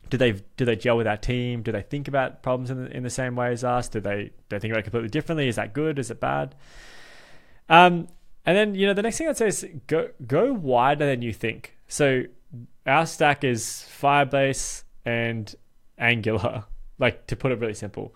Do 0.08 0.16
they 0.16 0.32
do 0.56 0.64
they 0.64 0.76
gel 0.76 0.96
with 0.96 1.06
our 1.06 1.18
team? 1.18 1.62
Do 1.62 1.72
they 1.72 1.82
think 1.82 2.08
about 2.08 2.42
problems 2.42 2.70
in 2.70 2.84
the, 2.84 2.96
in 2.96 3.02
the 3.02 3.10
same 3.10 3.36
way 3.36 3.52
as 3.52 3.64
us? 3.64 3.88
Do 3.88 4.00
they 4.00 4.24
do 4.24 4.32
they 4.48 4.58
think 4.58 4.72
about 4.72 4.80
it 4.80 4.84
completely 4.84 5.10
differently? 5.10 5.46
Is 5.46 5.56
that 5.56 5.74
good? 5.74 5.98
Is 5.98 6.10
it 6.10 6.20
bad? 6.20 6.54
Um, 7.68 8.08
and 8.46 8.56
then 8.56 8.74
you 8.74 8.86
know 8.86 8.94
the 8.94 9.02
next 9.02 9.18
thing 9.18 9.28
I'd 9.28 9.36
say 9.36 9.48
is 9.48 9.66
go 9.86 10.08
go 10.26 10.54
wider 10.54 11.04
than 11.04 11.20
you 11.20 11.34
think. 11.34 11.76
So 11.86 12.24
our 12.86 13.04
stack 13.04 13.44
is 13.44 13.86
Firebase 14.00 14.84
and 15.04 15.54
Angular, 15.98 16.64
like 16.98 17.26
to 17.26 17.36
put 17.36 17.52
it 17.52 17.58
really 17.58 17.74
simple. 17.74 18.14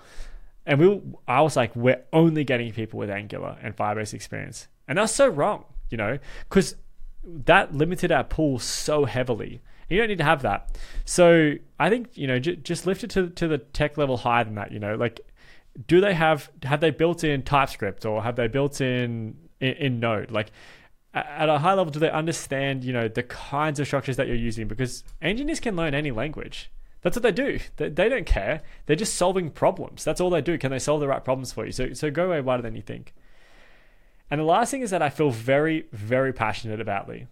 And 0.66 0.80
we, 0.80 1.02
I 1.28 1.42
was 1.42 1.56
like, 1.56 1.76
we're 1.76 2.02
only 2.12 2.44
getting 2.44 2.72
people 2.72 2.98
with 2.98 3.10
Angular 3.10 3.58
and 3.62 3.76
Firebase 3.76 4.14
experience, 4.14 4.68
and 4.88 4.98
that's 4.98 5.14
so 5.14 5.28
wrong, 5.28 5.64
you 5.90 5.98
know, 5.98 6.18
because 6.48 6.76
that 7.24 7.74
limited 7.74 8.12
our 8.12 8.24
pool 8.24 8.58
so 8.58 9.04
heavily. 9.04 9.60
You 9.88 9.98
don't 9.98 10.08
need 10.08 10.18
to 10.18 10.24
have 10.24 10.42
that. 10.42 10.78
So 11.04 11.54
I 11.78 11.90
think 11.90 12.16
you 12.16 12.26
know, 12.26 12.38
j- 12.38 12.56
just 12.56 12.86
lift 12.86 13.04
it 13.04 13.10
to 13.10 13.28
to 13.30 13.48
the 13.48 13.58
tech 13.58 13.98
level 13.98 14.16
higher 14.16 14.44
than 14.44 14.54
that. 14.54 14.72
You 14.72 14.78
know, 14.78 14.94
like, 14.94 15.20
do 15.86 16.00
they 16.00 16.14
have 16.14 16.50
have 16.62 16.80
they 16.80 16.90
built 16.90 17.24
in 17.24 17.42
TypeScript 17.42 18.04
or 18.04 18.22
have 18.22 18.36
they 18.36 18.48
built 18.48 18.80
in 18.80 19.36
in, 19.60 19.72
in 19.74 20.00
Node? 20.00 20.30
Like, 20.30 20.50
at 21.12 21.48
a 21.48 21.58
high 21.58 21.74
level, 21.74 21.92
do 21.92 21.98
they 21.98 22.10
understand 22.10 22.84
you 22.84 22.92
know 22.92 23.08
the 23.08 23.22
kinds 23.22 23.78
of 23.78 23.86
structures 23.86 24.16
that 24.16 24.26
you're 24.26 24.36
using? 24.36 24.66
Because 24.68 25.04
engineers 25.20 25.60
can 25.60 25.76
learn 25.76 25.94
any 25.94 26.10
language. 26.10 26.70
That's 27.04 27.16
what 27.16 27.22
they 27.22 27.32
do. 27.32 27.60
They, 27.76 27.90
they 27.90 28.08
don't 28.08 28.24
care. 28.24 28.62
They're 28.86 28.96
just 28.96 29.14
solving 29.14 29.50
problems. 29.50 30.04
That's 30.04 30.22
all 30.22 30.30
they 30.30 30.40
do. 30.40 30.56
Can 30.56 30.70
they 30.70 30.78
solve 30.78 31.00
the 31.00 31.06
right 31.06 31.22
problems 31.22 31.52
for 31.52 31.66
you? 31.66 31.70
So, 31.70 31.92
so 31.92 32.10
go 32.10 32.26
away 32.26 32.40
wider 32.40 32.62
than 32.62 32.74
you 32.74 32.80
think. 32.80 33.14
And 34.30 34.40
the 34.40 34.44
last 34.44 34.70
thing 34.70 34.80
is 34.80 34.88
that 34.90 35.02
I 35.02 35.10
feel 35.10 35.30
very, 35.30 35.84
very 35.92 36.32
passionate 36.32 36.80
about 36.80 37.06
Lee. 37.06 37.26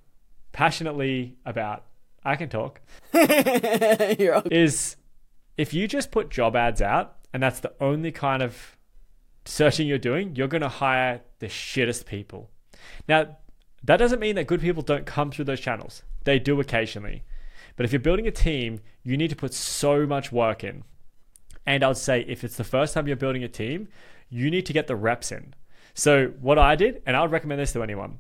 Passionately 0.53 1.39
about, 1.47 1.87
I 2.23 2.37
can 2.37 2.51
talk, 2.51 2.83
is 3.15 4.97
if 5.57 5.73
you 5.73 5.89
just 5.89 6.11
put 6.11 6.29
job 6.29 6.55
ads 6.55 6.83
out 6.83 7.17
and 7.33 7.43
that's 7.43 7.61
the 7.61 7.73
only 7.81 8.13
kind 8.13 8.43
of 8.43 8.77
searching 9.47 9.89
you're 9.89 9.97
doing, 9.97 10.37
you're 10.37 10.49
going 10.49 10.61
to 10.61 10.69
hire 10.69 11.23
the 11.39 11.47
shittest 11.47 12.05
people. 12.05 12.51
Now, 13.09 13.39
that 13.85 13.97
doesn't 13.97 14.21
mean 14.21 14.35
that 14.35 14.47
good 14.47 14.61
people 14.61 14.83
don't 14.83 15.07
come 15.07 15.31
through 15.31 15.47
those 15.47 15.61
channels. 15.61 16.03
They 16.25 16.39
do 16.39 16.61
occasionally. 16.61 17.25
But 17.77 17.85
if 17.85 17.93
you're 17.93 18.01
building 18.01 18.27
a 18.27 18.33
team, 18.33 18.81
you 19.03 19.17
need 19.17 19.31
to 19.31 19.37
put 19.37 19.55
so 19.55 20.07
much 20.07 20.33
work 20.33 20.65
in. 20.65 20.85
And 21.67 21.85
I'd 21.85 21.97
say 21.97 22.25
if 22.27 22.45
it's 22.45 22.57
the 22.57 22.65
first 22.65 22.95
time 22.95 23.07
you're 23.07 23.17
building 23.17 23.45
a 23.45 23.49
team, 23.49 23.89
you 24.29 24.51
need 24.51 24.67
to 24.67 24.73
get 24.73 24.87
the 24.87 24.97
reps 24.97 25.31
in. 25.31 25.55
So 25.95 26.33
what 26.41 26.59
I 26.59 26.75
did, 26.75 27.03
and 27.07 27.17
I 27.17 27.23
would 27.23 27.31
recommend 27.31 27.61
this 27.61 27.73
to 27.73 27.83
anyone. 27.83 28.19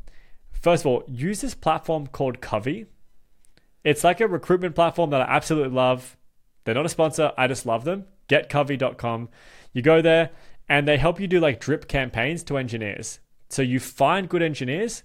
First 0.53 0.83
of 0.83 0.87
all, 0.87 1.05
use 1.09 1.41
this 1.41 1.55
platform 1.55 2.07
called 2.07 2.41
Covey. 2.41 2.87
It's 3.83 4.05
like 4.05 4.21
a 4.21 4.29
recruitment 4.29 4.75
platform 4.75 5.11
that 5.11 5.23
I 5.23 5.25
absolutely 5.25 5.75
love. 5.75 6.17
They're 6.65 6.75
not 6.75 6.87
a 6.87 6.91
sponsor, 6.91 7.33
I 7.37 7.49
just 7.49 7.67
love 7.67 7.85
them. 7.85 8.05
Getcovey.com. 8.29 9.29
You 9.73 9.83
go 9.83 10.01
there 10.01 10.31
and 10.69 10.87
they 10.87 10.99
help 10.99 11.19
you 11.19 11.27
do 11.27 11.41
like 11.41 11.61
drip 11.61 11.89
campaigns 11.89 12.43
to 12.45 12.57
engineers. 12.57 13.19
So 13.49 13.63
you 13.63 13.81
find 13.81 14.29
good 14.29 14.43
engineers 14.43 15.03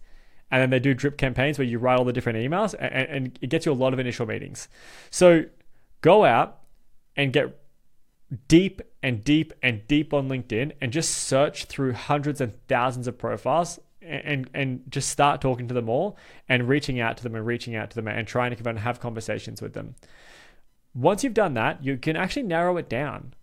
and 0.52 0.62
then 0.62 0.70
they 0.70 0.80
do 0.80 0.94
drip 0.94 1.18
campaigns 1.18 1.58
where 1.58 1.68
you 1.68 1.80
write 1.80 1.98
all 1.98 2.06
the 2.06 2.14
different 2.14 2.40
emails 2.40 2.74
and, 2.80 2.94
and 2.94 3.40
it 3.42 3.50
gets 3.50 3.66
you 3.66 3.72
a 3.72 3.74
lot 3.74 3.94
of 3.94 4.00
initial 4.00 4.26
meetings. 4.26 4.68
So 5.10 5.46
go 6.02 6.26
out 6.26 6.60
and 7.16 7.34
get 7.34 7.60
deep 8.48 8.82
and 9.02 9.24
deep 9.24 9.54
and 9.62 9.88
deep 9.88 10.14
on 10.14 10.30
LinkedIn 10.30 10.74
and 10.82 10.92
just 10.92 11.12
search 11.12 11.66
through 11.66 11.94
hundreds 11.94 12.42
and 12.42 12.54
thousands 12.68 13.08
of 13.08 13.18
profiles 13.18 13.80
and 14.02 14.50
and 14.54 14.84
just 14.90 15.10
start 15.10 15.42
talking 15.42 15.68
to 15.68 15.74
them 15.74 15.90
all 15.90 16.18
and 16.48 16.68
reaching 16.68 17.00
out 17.00 17.18
to 17.18 17.24
them 17.24 17.36
and 17.36 17.46
reaching 17.46 17.76
out 17.76 17.90
to 17.90 17.96
them 17.96 18.08
and 18.08 18.28
trying 18.28 18.56
to 18.56 18.80
have 18.80 19.00
conversations 19.00 19.62
with 19.62 19.74
them. 19.74 19.96
Once 20.94 21.24
you've 21.24 21.34
done 21.34 21.54
that, 21.54 21.84
you 21.84 21.98
can 21.98 22.16
actually 22.16 22.44
narrow 22.44 22.78
it 22.78 22.90
down. 22.90 23.34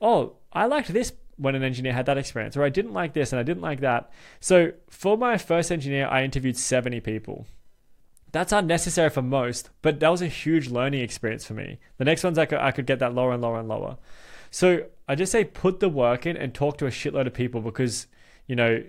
Oh, 0.00 0.36
I 0.52 0.66
liked 0.66 0.92
this 0.92 1.12
when 1.42 1.54
an 1.54 1.62
engineer 1.62 1.92
had 1.92 2.06
that 2.06 2.18
experience, 2.18 2.56
or 2.56 2.64
I 2.64 2.68
didn't 2.68 2.92
like 2.92 3.12
this 3.12 3.32
and 3.32 3.40
I 3.40 3.42
didn't 3.42 3.62
like 3.62 3.80
that. 3.80 4.10
So 4.40 4.72
for 4.88 5.16
my 5.18 5.36
first 5.36 5.70
engineer, 5.70 6.06
I 6.06 6.24
interviewed 6.24 6.56
70 6.56 7.00
people. 7.00 7.46
That's 8.32 8.52
unnecessary 8.52 9.10
for 9.10 9.20
most, 9.20 9.68
but 9.82 10.00
that 10.00 10.08
was 10.08 10.22
a 10.22 10.26
huge 10.26 10.70
learning 10.70 11.02
experience 11.02 11.44
for 11.44 11.52
me. 11.52 11.78
The 11.98 12.04
next 12.04 12.24
ones 12.24 12.38
I 12.38 12.46
could, 12.46 12.58
I 12.58 12.70
could 12.70 12.86
get 12.86 12.98
that 13.00 13.14
lower 13.14 13.32
and 13.32 13.42
lower 13.42 13.58
and 13.58 13.68
lower. 13.68 13.98
So 14.50 14.86
I 15.06 15.14
just 15.14 15.32
say 15.32 15.44
put 15.44 15.80
the 15.80 15.88
work 15.88 16.24
in 16.24 16.36
and 16.36 16.54
talk 16.54 16.78
to 16.78 16.86
a 16.86 16.90
shitload 16.90 17.26
of 17.26 17.34
people 17.34 17.60
because, 17.60 18.06
you 18.46 18.56
know, 18.56 18.82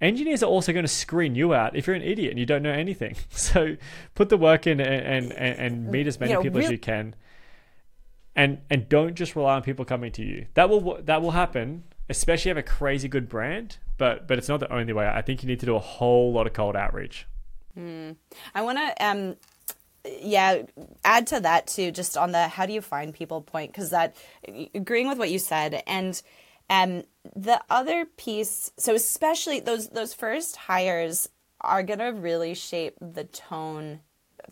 engineers 0.00 0.42
are 0.42 0.46
also 0.46 0.72
going 0.72 0.84
to 0.84 0.88
screen 0.88 1.34
you 1.34 1.54
out 1.54 1.74
if 1.74 1.86
you're 1.86 1.96
an 1.96 2.02
idiot 2.02 2.30
and 2.30 2.38
you 2.38 2.46
don't 2.46 2.62
know 2.62 2.72
anything. 2.72 3.16
So 3.30 3.76
put 4.14 4.28
the 4.28 4.36
work 4.36 4.66
in 4.66 4.80
and, 4.80 5.32
and, 5.32 5.58
and 5.58 5.90
meet 5.90 6.06
as 6.06 6.18
many 6.18 6.32
you 6.32 6.38
know, 6.38 6.42
people 6.42 6.60
as 6.60 6.70
you 6.70 6.78
can. 6.78 7.14
And 8.36 8.62
and 8.68 8.88
don't 8.88 9.14
just 9.14 9.36
rely 9.36 9.54
on 9.54 9.62
people 9.62 9.84
coming 9.84 10.10
to 10.12 10.22
you. 10.22 10.46
That 10.54 10.68
will 10.68 11.00
that 11.02 11.22
will 11.22 11.30
happen, 11.30 11.84
especially 12.08 12.50
have 12.50 12.58
a 12.58 12.62
crazy 12.62 13.08
good 13.08 13.28
brand, 13.28 13.78
but 13.98 14.26
but 14.26 14.38
it's 14.38 14.48
not 14.48 14.60
the 14.60 14.72
only 14.72 14.92
way. 14.92 15.06
I 15.06 15.22
think 15.22 15.42
you 15.42 15.48
need 15.48 15.60
to 15.60 15.66
do 15.66 15.76
a 15.76 15.80
whole 15.80 16.32
lot 16.32 16.46
of 16.46 16.52
cold 16.52 16.76
outreach. 16.76 17.26
Mm. 17.78 18.16
I 18.54 18.62
want 18.62 18.78
to 18.78 19.04
um 19.04 19.36
yeah 20.04 20.62
add 21.04 21.26
to 21.26 21.40
that 21.40 21.66
too 21.66 21.90
just 21.90 22.16
on 22.16 22.32
the 22.32 22.46
how 22.46 22.66
do 22.66 22.72
you 22.72 22.82
find 22.82 23.14
people 23.14 23.40
point 23.40 23.72
because 23.72 23.90
that 23.90 24.14
agreeing 24.74 25.08
with 25.08 25.16
what 25.16 25.30
you 25.30 25.38
said 25.38 25.82
and 25.86 26.20
um 26.68 27.02
the 27.34 27.58
other 27.70 28.04
piece 28.04 28.70
so 28.76 28.94
especially 28.94 29.60
those 29.60 29.88
those 29.88 30.12
first 30.12 30.56
hires 30.56 31.30
are 31.62 31.82
going 31.82 31.98
to 32.00 32.10
really 32.10 32.54
shape 32.54 32.94
the 33.00 33.24
tone 33.24 34.00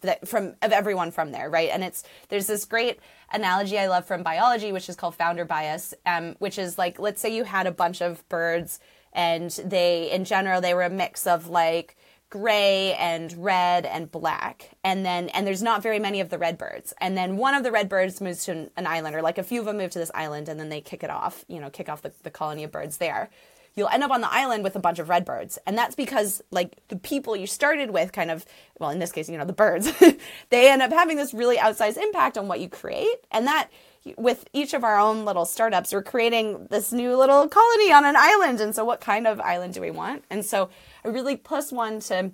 that 0.02 0.26
from 0.28 0.54
of 0.62 0.72
everyone 0.72 1.10
from 1.10 1.32
there 1.32 1.48
right? 1.50 1.70
And 1.72 1.82
it's 1.82 2.04
there's 2.28 2.46
this 2.46 2.64
great 2.64 3.00
analogy 3.32 3.78
i 3.78 3.86
love 3.86 4.04
from 4.04 4.22
biology 4.22 4.72
which 4.72 4.88
is 4.88 4.96
called 4.96 5.14
founder 5.14 5.46
bias 5.46 5.94
um, 6.04 6.36
which 6.38 6.58
is 6.58 6.76
like 6.76 6.98
let's 6.98 7.20
say 7.20 7.34
you 7.34 7.44
had 7.44 7.66
a 7.66 7.72
bunch 7.72 8.02
of 8.02 8.28
birds 8.28 8.78
and 9.14 9.50
they 9.64 10.10
in 10.10 10.24
general 10.24 10.60
they 10.60 10.74
were 10.74 10.82
a 10.82 10.90
mix 10.90 11.26
of 11.26 11.48
like 11.48 11.96
gray 12.32 12.94
and 12.94 13.44
red 13.44 13.84
and 13.84 14.10
black. 14.10 14.70
And 14.82 15.04
then 15.04 15.28
and 15.28 15.46
there's 15.46 15.62
not 15.62 15.82
very 15.82 15.98
many 15.98 16.18
of 16.20 16.30
the 16.30 16.38
red 16.38 16.56
birds. 16.56 16.94
And 16.98 17.14
then 17.14 17.36
one 17.36 17.54
of 17.54 17.62
the 17.62 17.70
red 17.70 17.90
birds 17.90 18.22
moves 18.22 18.46
to 18.46 18.52
an, 18.52 18.70
an, 18.74 18.86
island 18.86 19.14
or 19.14 19.20
like 19.20 19.36
a 19.36 19.42
few 19.42 19.60
of 19.60 19.66
them 19.66 19.76
move 19.76 19.90
to 19.90 19.98
this 19.98 20.10
island 20.14 20.48
and 20.48 20.58
then 20.58 20.70
they 20.70 20.80
kick 20.80 21.04
it 21.04 21.10
off 21.10 21.44
you 21.46 21.60
know 21.60 21.68
kick 21.68 21.90
off 21.90 22.00
the, 22.00 22.10
the 22.22 22.30
colony 22.30 22.64
of 22.64 22.72
birds 22.72 22.96
there 22.96 23.28
you'll 23.74 23.88
end 23.88 24.02
up 24.02 24.10
on 24.10 24.20
the 24.20 24.32
island 24.32 24.62
with 24.62 24.76
a 24.76 24.78
bunch 24.78 24.98
of 24.98 25.08
red 25.08 25.24
birds 25.24 25.58
and 25.66 25.76
that's 25.76 25.94
because 25.94 26.42
like 26.50 26.76
the 26.88 26.96
people 26.96 27.36
you 27.36 27.46
started 27.46 27.90
with 27.90 28.12
kind 28.12 28.30
of 28.30 28.44
well 28.78 28.90
in 28.90 28.98
this 28.98 29.12
case 29.12 29.28
you 29.28 29.38
know 29.38 29.44
the 29.44 29.52
birds 29.52 29.92
they 30.50 30.70
end 30.70 30.82
up 30.82 30.92
having 30.92 31.16
this 31.16 31.32
really 31.34 31.56
outsized 31.56 31.96
impact 31.96 32.36
on 32.36 32.48
what 32.48 32.60
you 32.60 32.68
create 32.68 33.26
and 33.30 33.46
that 33.46 33.68
with 34.16 34.48
each 34.52 34.74
of 34.74 34.82
our 34.82 34.98
own 34.98 35.24
little 35.24 35.44
startups 35.44 35.92
we're 35.92 36.02
creating 36.02 36.66
this 36.70 36.92
new 36.92 37.16
little 37.16 37.48
colony 37.48 37.92
on 37.92 38.04
an 38.04 38.16
island 38.16 38.60
and 38.60 38.74
so 38.74 38.84
what 38.84 39.00
kind 39.00 39.26
of 39.26 39.40
island 39.40 39.74
do 39.74 39.80
we 39.80 39.90
want 39.90 40.24
and 40.30 40.44
so 40.44 40.68
I 41.04 41.08
really 41.08 41.36
plus 41.36 41.72
one 41.72 42.00
to 42.00 42.32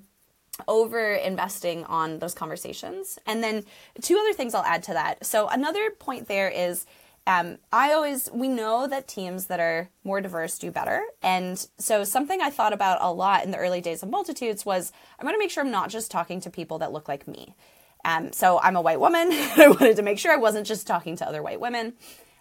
over 0.66 1.14
investing 1.14 1.84
on 1.84 2.18
those 2.18 2.34
conversations. 2.34 3.18
And 3.26 3.42
then 3.42 3.64
two 4.00 4.16
other 4.16 4.32
things 4.32 4.54
I'll 4.54 4.64
add 4.64 4.82
to 4.84 4.92
that. 4.94 5.24
So 5.24 5.46
another 5.48 5.90
point 5.90 6.26
there 6.26 6.48
is 6.48 6.86
um, 7.28 7.58
I 7.70 7.92
always, 7.92 8.30
we 8.32 8.48
know 8.48 8.86
that 8.86 9.06
teams 9.06 9.46
that 9.48 9.60
are 9.60 9.90
more 10.02 10.22
diverse 10.22 10.58
do 10.58 10.70
better. 10.70 11.02
And 11.22 11.58
so 11.76 12.02
something 12.02 12.40
I 12.40 12.48
thought 12.48 12.72
about 12.72 13.02
a 13.02 13.12
lot 13.12 13.44
in 13.44 13.50
the 13.50 13.58
early 13.58 13.82
days 13.82 14.02
of 14.02 14.08
Multitudes 14.08 14.64
was 14.64 14.92
I'm 15.18 15.24
going 15.24 15.34
to 15.34 15.38
make 15.38 15.50
sure 15.50 15.62
I'm 15.62 15.70
not 15.70 15.90
just 15.90 16.10
talking 16.10 16.40
to 16.40 16.48
people 16.48 16.78
that 16.78 16.90
look 16.90 17.06
like 17.06 17.28
me. 17.28 17.54
Um, 18.02 18.32
so 18.32 18.58
I'm 18.60 18.76
a 18.76 18.80
white 18.80 18.98
woman. 18.98 19.28
I 19.30 19.68
wanted 19.68 19.96
to 19.96 20.02
make 20.02 20.18
sure 20.18 20.32
I 20.32 20.36
wasn't 20.36 20.66
just 20.66 20.86
talking 20.86 21.16
to 21.16 21.28
other 21.28 21.42
white 21.42 21.60
women. 21.60 21.92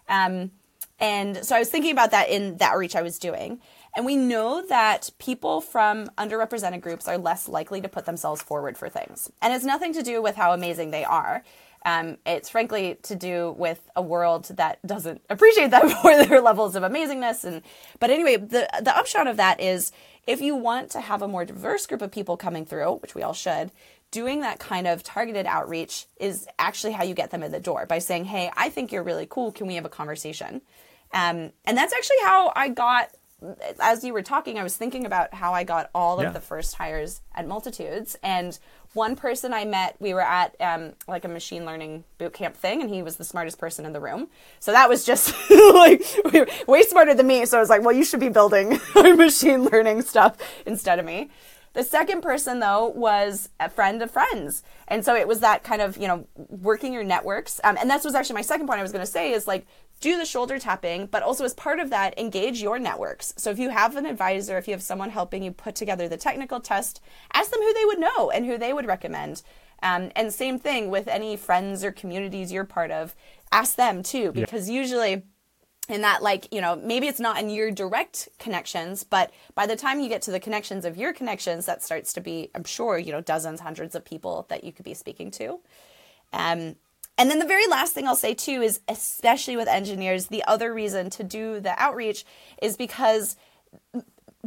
Um, 0.08 0.52
and 0.98 1.44
so 1.44 1.54
I 1.54 1.58
was 1.58 1.68
thinking 1.68 1.92
about 1.92 2.12
that 2.12 2.30
in 2.30 2.56
the 2.56 2.64
outreach 2.64 2.96
I 2.96 3.02
was 3.02 3.18
doing. 3.18 3.60
And 3.94 4.06
we 4.06 4.16
know 4.16 4.64
that 4.68 5.10
people 5.18 5.60
from 5.60 6.08
underrepresented 6.16 6.80
groups 6.80 7.06
are 7.08 7.18
less 7.18 7.46
likely 7.46 7.82
to 7.82 7.88
put 7.90 8.06
themselves 8.06 8.40
forward 8.40 8.78
for 8.78 8.88
things. 8.88 9.30
And 9.42 9.52
it's 9.52 9.66
nothing 9.66 9.92
to 9.92 10.02
do 10.02 10.22
with 10.22 10.36
how 10.36 10.54
amazing 10.54 10.92
they 10.92 11.04
are. 11.04 11.42
Um, 11.84 12.18
it's 12.26 12.48
frankly 12.48 12.98
to 13.04 13.14
do 13.14 13.54
with 13.56 13.88
a 13.94 14.02
world 14.02 14.46
that 14.56 14.84
doesn't 14.86 15.22
appreciate 15.30 15.70
them 15.70 15.88
for 16.02 16.24
their 16.24 16.40
levels 16.40 16.76
of 16.76 16.82
amazingness. 16.82 17.44
And 17.44 17.62
but 18.00 18.10
anyway, 18.10 18.36
the 18.36 18.68
the 18.80 18.96
upshot 18.96 19.26
of 19.26 19.36
that 19.36 19.60
is 19.60 19.92
if 20.26 20.40
you 20.40 20.56
want 20.56 20.90
to 20.90 21.00
have 21.00 21.22
a 21.22 21.28
more 21.28 21.44
diverse 21.44 21.86
group 21.86 22.02
of 22.02 22.10
people 22.10 22.36
coming 22.36 22.66
through, 22.66 22.96
which 22.96 23.14
we 23.14 23.22
all 23.22 23.32
should, 23.32 23.70
doing 24.10 24.40
that 24.40 24.58
kind 24.58 24.86
of 24.86 25.02
targeted 25.02 25.46
outreach 25.46 26.06
is 26.18 26.46
actually 26.58 26.92
how 26.92 27.04
you 27.04 27.14
get 27.14 27.30
them 27.30 27.42
in 27.42 27.52
the 27.52 27.60
door 27.60 27.86
by 27.86 27.98
saying, 27.98 28.26
"Hey, 28.26 28.50
I 28.56 28.70
think 28.70 28.92
you're 28.92 29.02
really 29.02 29.26
cool. 29.28 29.52
Can 29.52 29.66
we 29.66 29.76
have 29.76 29.84
a 29.84 29.90
conversation?" 29.90 30.62
Um, 31.12 31.52
and 31.64 31.76
that's 31.76 31.94
actually 31.94 32.18
how 32.22 32.52
I 32.54 32.68
got 32.68 33.10
as 33.80 34.02
you 34.02 34.12
were 34.12 34.22
talking, 34.22 34.58
I 34.58 34.62
was 34.62 34.76
thinking 34.76 35.06
about 35.06 35.32
how 35.32 35.54
I 35.54 35.62
got 35.62 35.90
all 35.94 36.20
yeah. 36.20 36.28
of 36.28 36.34
the 36.34 36.40
first 36.40 36.74
hires 36.74 37.20
at 37.34 37.46
Multitudes. 37.46 38.16
And 38.22 38.58
one 38.94 39.16
person 39.16 39.52
I 39.52 39.64
met, 39.64 39.96
we 40.00 40.14
were 40.14 40.22
at 40.22 40.56
um, 40.60 40.92
like 41.06 41.24
a 41.24 41.28
machine 41.28 41.64
learning 41.64 42.04
boot 42.16 42.32
camp 42.32 42.56
thing, 42.56 42.80
and 42.80 42.90
he 42.90 43.02
was 43.02 43.16
the 43.16 43.24
smartest 43.24 43.58
person 43.58 43.84
in 43.84 43.92
the 43.92 44.00
room. 44.00 44.28
So 44.60 44.72
that 44.72 44.88
was 44.88 45.04
just 45.04 45.34
like 45.50 46.02
way 46.66 46.82
smarter 46.82 47.14
than 47.14 47.26
me. 47.26 47.44
So 47.46 47.58
I 47.58 47.60
was 47.60 47.68
like, 47.68 47.82
well, 47.82 47.94
you 47.94 48.04
should 48.04 48.20
be 48.20 48.28
building 48.28 48.80
machine 48.94 49.64
learning 49.64 50.02
stuff 50.02 50.36
instead 50.66 50.98
of 50.98 51.04
me. 51.04 51.30
The 51.74 51.84
second 51.84 52.22
person, 52.22 52.60
though, 52.60 52.86
was 52.88 53.50
a 53.60 53.68
friend 53.68 54.02
of 54.02 54.10
friends. 54.10 54.62
And 54.88 55.04
so 55.04 55.14
it 55.14 55.28
was 55.28 55.40
that 55.40 55.62
kind 55.62 55.82
of, 55.82 55.96
you 55.96 56.08
know, 56.08 56.26
working 56.34 56.92
your 56.92 57.04
networks. 57.04 57.60
Um, 57.62 57.76
and 57.78 57.88
that 57.90 58.02
was 58.02 58.14
actually 58.14 58.34
my 58.34 58.42
second 58.42 58.66
point 58.66 58.80
I 58.80 58.82
was 58.82 58.90
going 58.90 59.04
to 59.04 59.10
say 59.10 59.32
is 59.32 59.46
like 59.46 59.66
do 60.00 60.16
the 60.16 60.24
shoulder 60.24 60.58
tapping, 60.58 61.06
but 61.06 61.22
also 61.22 61.44
as 61.44 61.54
part 61.54 61.80
of 61.80 61.90
that, 61.90 62.18
engage 62.18 62.62
your 62.62 62.78
networks. 62.78 63.34
So 63.36 63.50
if 63.50 63.58
you 63.58 63.70
have 63.70 63.96
an 63.96 64.06
advisor, 64.06 64.58
if 64.58 64.68
you 64.68 64.72
have 64.72 64.82
someone 64.82 65.10
helping 65.10 65.42
you 65.42 65.50
put 65.50 65.74
together 65.74 66.08
the 66.08 66.16
technical 66.16 66.60
test, 66.60 67.00
ask 67.32 67.50
them 67.50 67.60
who 67.60 67.74
they 67.74 67.84
would 67.84 67.98
know 67.98 68.30
and 68.30 68.46
who 68.46 68.58
they 68.58 68.72
would 68.72 68.86
recommend. 68.86 69.42
Um, 69.82 70.10
and 70.16 70.32
same 70.32 70.58
thing 70.58 70.90
with 70.90 71.08
any 71.08 71.36
friends 71.36 71.84
or 71.84 71.92
communities 71.92 72.52
you're 72.52 72.64
part 72.64 72.90
of, 72.90 73.14
ask 73.52 73.76
them 73.76 74.02
too, 74.02 74.32
because 74.32 74.68
yeah. 74.68 74.80
usually 74.80 75.22
in 75.88 76.02
that 76.02 76.22
like 76.22 76.52
you 76.52 76.60
know 76.60 76.76
maybe 76.76 77.06
it's 77.06 77.20
not 77.20 77.40
in 77.40 77.48
your 77.48 77.70
direct 77.70 78.28
connections 78.38 79.04
but 79.04 79.32
by 79.54 79.66
the 79.66 79.74
time 79.74 80.00
you 80.00 80.08
get 80.08 80.20
to 80.20 80.30
the 80.30 80.38
connections 80.38 80.84
of 80.84 80.98
your 80.98 81.14
connections 81.14 81.64
that 81.64 81.82
starts 81.82 82.12
to 82.12 82.20
be 82.20 82.50
i'm 82.54 82.64
sure 82.64 82.98
you 82.98 83.10
know 83.10 83.22
dozens 83.22 83.60
hundreds 83.60 83.94
of 83.94 84.04
people 84.04 84.44
that 84.50 84.64
you 84.64 84.70
could 84.70 84.84
be 84.84 84.92
speaking 84.92 85.30
to 85.30 85.58
um, 86.34 86.76
and 87.18 87.30
then 87.30 87.40
the 87.40 87.46
very 87.46 87.66
last 87.66 87.92
thing 87.92 88.06
I'll 88.06 88.16
say 88.16 88.32
too 88.32 88.62
is, 88.62 88.80
especially 88.88 89.56
with 89.56 89.68
engineers, 89.68 90.28
the 90.28 90.44
other 90.44 90.72
reason 90.72 91.10
to 91.10 91.24
do 91.24 91.60
the 91.60 91.80
outreach 91.80 92.24
is 92.62 92.76
because 92.76 93.36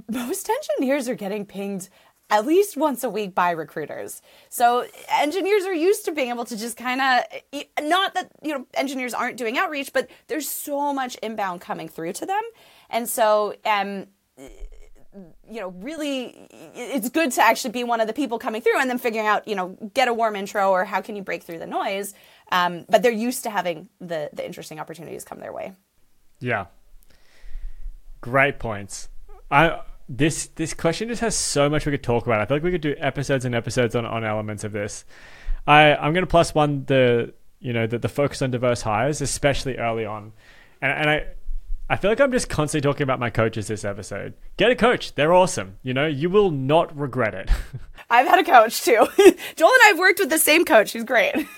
most 0.09 0.49
engineers 0.49 1.07
are 1.07 1.15
getting 1.15 1.45
pinged 1.45 1.89
at 2.29 2.45
least 2.45 2.77
once 2.77 3.03
a 3.03 3.09
week 3.09 3.35
by 3.35 3.51
recruiters. 3.51 4.21
So 4.47 4.85
engineers 5.09 5.65
are 5.65 5.73
used 5.73 6.05
to 6.05 6.13
being 6.13 6.29
able 6.29 6.45
to 6.45 6.57
just 6.57 6.77
kind 6.77 7.01
of 7.01 7.23
not 7.81 8.13
that 8.13 8.31
you 8.41 8.57
know 8.57 8.65
engineers 8.73 9.13
aren't 9.13 9.37
doing 9.37 9.57
outreach, 9.57 9.91
but 9.93 10.09
there's 10.27 10.49
so 10.49 10.93
much 10.93 11.15
inbound 11.21 11.59
coming 11.61 11.89
through 11.89 12.13
to 12.13 12.25
them, 12.25 12.41
and 12.89 13.07
so 13.07 13.53
um 13.65 14.07
you 15.49 15.59
know, 15.59 15.69
really, 15.79 16.47
it's 16.73 17.09
good 17.09 17.31
to 17.33 17.41
actually 17.41 17.71
be 17.71 17.83
one 17.83 17.99
of 17.99 18.07
the 18.07 18.13
people 18.13 18.39
coming 18.39 18.61
through 18.61 18.79
and 18.79 18.89
then 18.89 18.97
figuring 18.97 19.27
out, 19.27 19.45
you 19.45 19.55
know, 19.55 19.77
get 19.93 20.07
a 20.07 20.13
warm 20.13 20.35
intro 20.37 20.71
or 20.71 20.85
how 20.85 21.01
can 21.01 21.17
you 21.17 21.21
break 21.21 21.43
through 21.43 21.59
the 21.59 21.67
noise. 21.67 22.13
Um, 22.51 22.85
but 22.89 23.01
they're 23.01 23.11
used 23.11 23.43
to 23.43 23.49
having 23.49 23.89
the 23.99 24.29
the 24.33 24.45
interesting 24.45 24.79
opportunities 24.79 25.23
come 25.23 25.39
their 25.39 25.53
way. 25.53 25.73
Yeah, 26.39 26.65
great 28.19 28.59
points. 28.59 29.09
I 29.49 29.81
this 30.09 30.47
this 30.47 30.73
question 30.73 31.07
just 31.07 31.21
has 31.21 31.35
so 31.35 31.69
much 31.69 31.85
we 31.85 31.91
could 31.91 32.03
talk 32.03 32.25
about. 32.25 32.41
I 32.41 32.45
feel 32.45 32.57
like 32.57 32.63
we 32.63 32.71
could 32.71 32.81
do 32.81 32.95
episodes 32.97 33.45
and 33.45 33.55
episodes 33.55 33.95
on, 33.95 34.05
on 34.05 34.23
elements 34.25 34.63
of 34.63 34.71
this. 34.73 35.05
I 35.65 35.95
I'm 35.95 36.13
to 36.13 36.27
plus 36.27 36.53
one 36.53 36.85
the 36.85 37.33
you 37.59 37.73
know 37.73 37.87
the, 37.87 37.99
the 37.99 38.09
focus 38.09 38.41
on 38.41 38.51
diverse 38.51 38.81
hires, 38.81 39.21
especially 39.21 39.77
early 39.77 40.05
on, 40.05 40.33
and 40.81 40.91
and 40.91 41.09
I 41.09 41.25
I 41.89 41.97
feel 41.97 42.09
like 42.09 42.21
I'm 42.21 42.31
just 42.31 42.49
constantly 42.49 42.89
talking 42.89 43.03
about 43.03 43.19
my 43.19 43.29
coaches 43.29 43.67
this 43.67 43.83
episode. 43.83 44.33
Get 44.57 44.71
a 44.71 44.75
coach. 44.75 45.13
They're 45.15 45.33
awesome. 45.33 45.77
You 45.83 45.93
know, 45.93 46.07
you 46.07 46.29
will 46.29 46.49
not 46.49 46.97
regret 46.97 47.33
it. 47.33 47.51
I've 48.11 48.27
had 48.27 48.39
a 48.39 48.43
coach 48.43 48.83
too. 48.83 49.07
Joel 49.55 49.69
and 49.69 49.81
I 49.83 49.87
have 49.87 49.99
worked 49.99 50.19
with 50.19 50.29
the 50.29 50.37
same 50.37 50.65
coach. 50.65 50.91
He's 50.91 51.05
great. 51.05 51.33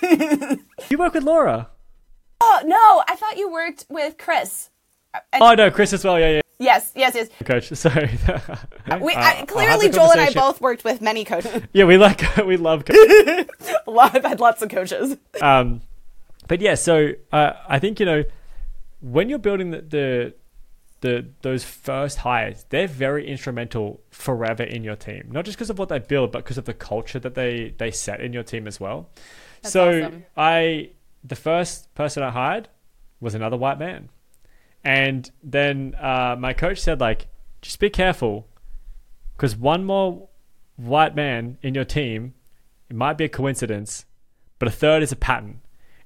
you 0.88 0.98
work 0.98 1.14
with 1.14 1.24
Laura? 1.24 1.68
Oh, 2.40 2.60
no. 2.64 3.02
I 3.08 3.16
thought 3.16 3.36
you 3.36 3.50
worked 3.50 3.86
with 3.88 4.16
Chris. 4.18 4.70
And- 5.32 5.42
oh, 5.42 5.54
no. 5.54 5.70
Chris 5.70 5.92
as 5.92 6.04
well. 6.04 6.18
Yeah, 6.18 6.30
yeah. 6.30 6.40
Yes, 6.60 6.92
yes, 6.94 7.16
yes. 7.16 7.28
Coach, 7.44 7.68
sorry. 7.72 8.16
we, 9.00 9.12
uh, 9.12 9.44
clearly, 9.46 9.90
Joel 9.90 10.12
and 10.12 10.20
I 10.20 10.30
both 10.32 10.60
worked 10.60 10.84
with 10.84 11.00
many 11.00 11.24
coaches. 11.24 11.62
yeah, 11.72 11.84
we 11.84 11.98
like, 11.98 12.22
we 12.46 12.56
love 12.56 12.84
coaches. 12.84 13.46
I've 13.88 14.24
had 14.24 14.38
lots 14.38 14.62
of 14.62 14.68
coaches. 14.68 15.16
Um, 15.42 15.80
but 16.46 16.60
yeah, 16.60 16.76
so 16.76 17.12
uh, 17.32 17.54
I 17.68 17.80
think, 17.80 17.98
you 17.98 18.06
know, 18.06 18.22
when 19.00 19.28
you're 19.28 19.40
building 19.40 19.72
the, 19.72 19.80
the 19.80 20.34
the 21.04 21.26
those 21.42 21.64
first 21.64 22.18
hires, 22.18 22.64
they're 22.70 22.88
very 22.88 23.28
instrumental 23.28 24.00
forever 24.10 24.62
in 24.62 24.82
your 24.82 24.96
team. 24.96 25.28
Not 25.30 25.44
just 25.44 25.58
because 25.58 25.68
of 25.68 25.78
what 25.78 25.90
they 25.90 25.98
build, 25.98 26.32
but 26.32 26.38
because 26.38 26.56
of 26.56 26.64
the 26.64 26.72
culture 26.72 27.18
that 27.18 27.34
they 27.34 27.74
they 27.76 27.90
set 27.90 28.22
in 28.22 28.32
your 28.32 28.42
team 28.42 28.66
as 28.66 28.80
well. 28.80 29.10
That's 29.60 29.72
so 29.74 30.00
awesome. 30.00 30.24
I 30.34 30.90
the 31.22 31.36
first 31.36 31.94
person 31.94 32.22
I 32.22 32.30
hired 32.30 32.68
was 33.20 33.34
another 33.34 33.56
white 33.56 33.78
man. 33.78 34.08
And 34.82 35.30
then 35.42 35.94
uh, 36.00 36.36
my 36.38 36.54
coach 36.54 36.78
said, 36.78 37.00
like, 37.00 37.28
just 37.60 37.78
be 37.80 37.90
careful 37.90 38.48
because 39.36 39.54
one 39.56 39.84
more 39.84 40.28
white 40.76 41.14
man 41.14 41.58
in 41.62 41.74
your 41.74 41.84
team, 41.84 42.32
it 42.88 42.96
might 42.96 43.18
be 43.18 43.24
a 43.24 43.28
coincidence, 43.28 44.06
but 44.58 44.68
a 44.68 44.70
third 44.70 45.02
is 45.02 45.12
a 45.12 45.16
pattern. 45.16 45.60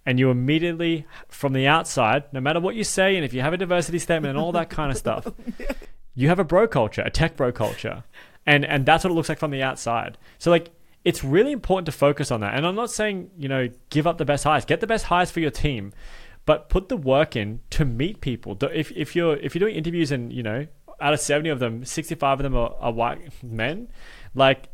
And 0.08 0.18
you 0.18 0.30
immediately, 0.30 1.04
from 1.28 1.52
the 1.52 1.66
outside, 1.66 2.32
no 2.32 2.40
matter 2.40 2.60
what 2.60 2.74
you 2.74 2.82
say, 2.82 3.16
and 3.16 3.26
if 3.26 3.34
you 3.34 3.42
have 3.42 3.52
a 3.52 3.58
diversity 3.58 3.98
statement 3.98 4.30
and 4.30 4.38
all 4.38 4.52
that 4.52 4.70
kind 4.70 4.90
of 4.90 4.96
stuff, 5.04 5.30
you 6.14 6.28
have 6.28 6.38
a 6.38 6.44
bro 6.44 6.66
culture, 6.66 7.02
a 7.02 7.10
tech 7.10 7.36
bro 7.36 7.52
culture. 7.52 8.04
And, 8.46 8.64
and 8.64 8.86
that's 8.86 9.04
what 9.04 9.10
it 9.10 9.12
looks 9.12 9.28
like 9.28 9.38
from 9.38 9.50
the 9.50 9.62
outside. 9.62 10.16
So, 10.38 10.50
like, 10.50 10.70
it's 11.04 11.22
really 11.22 11.52
important 11.52 11.84
to 11.84 11.92
focus 11.92 12.30
on 12.30 12.40
that. 12.40 12.54
And 12.54 12.66
I'm 12.66 12.74
not 12.74 12.90
saying, 12.90 13.32
you 13.36 13.50
know, 13.50 13.68
give 13.90 14.06
up 14.06 14.16
the 14.16 14.24
best 14.24 14.44
hires, 14.44 14.64
get 14.64 14.80
the 14.80 14.86
best 14.86 15.04
hires 15.04 15.30
for 15.30 15.40
your 15.40 15.50
team, 15.50 15.92
but 16.46 16.70
put 16.70 16.88
the 16.88 16.96
work 16.96 17.36
in 17.36 17.60
to 17.68 17.84
meet 17.84 18.22
people. 18.22 18.56
If, 18.62 18.90
if 18.92 19.14
you're 19.14 19.36
if 19.36 19.54
you're 19.54 19.60
doing 19.60 19.76
interviews 19.76 20.10
and 20.10 20.32
you 20.32 20.42
know 20.42 20.66
out 21.02 21.12
of 21.12 21.20
70 21.20 21.50
of 21.50 21.58
them, 21.58 21.84
65 21.84 22.38
of 22.38 22.42
them 22.44 22.56
are, 22.56 22.74
are 22.80 22.92
white 22.92 23.20
men, 23.42 23.88
like 24.34 24.70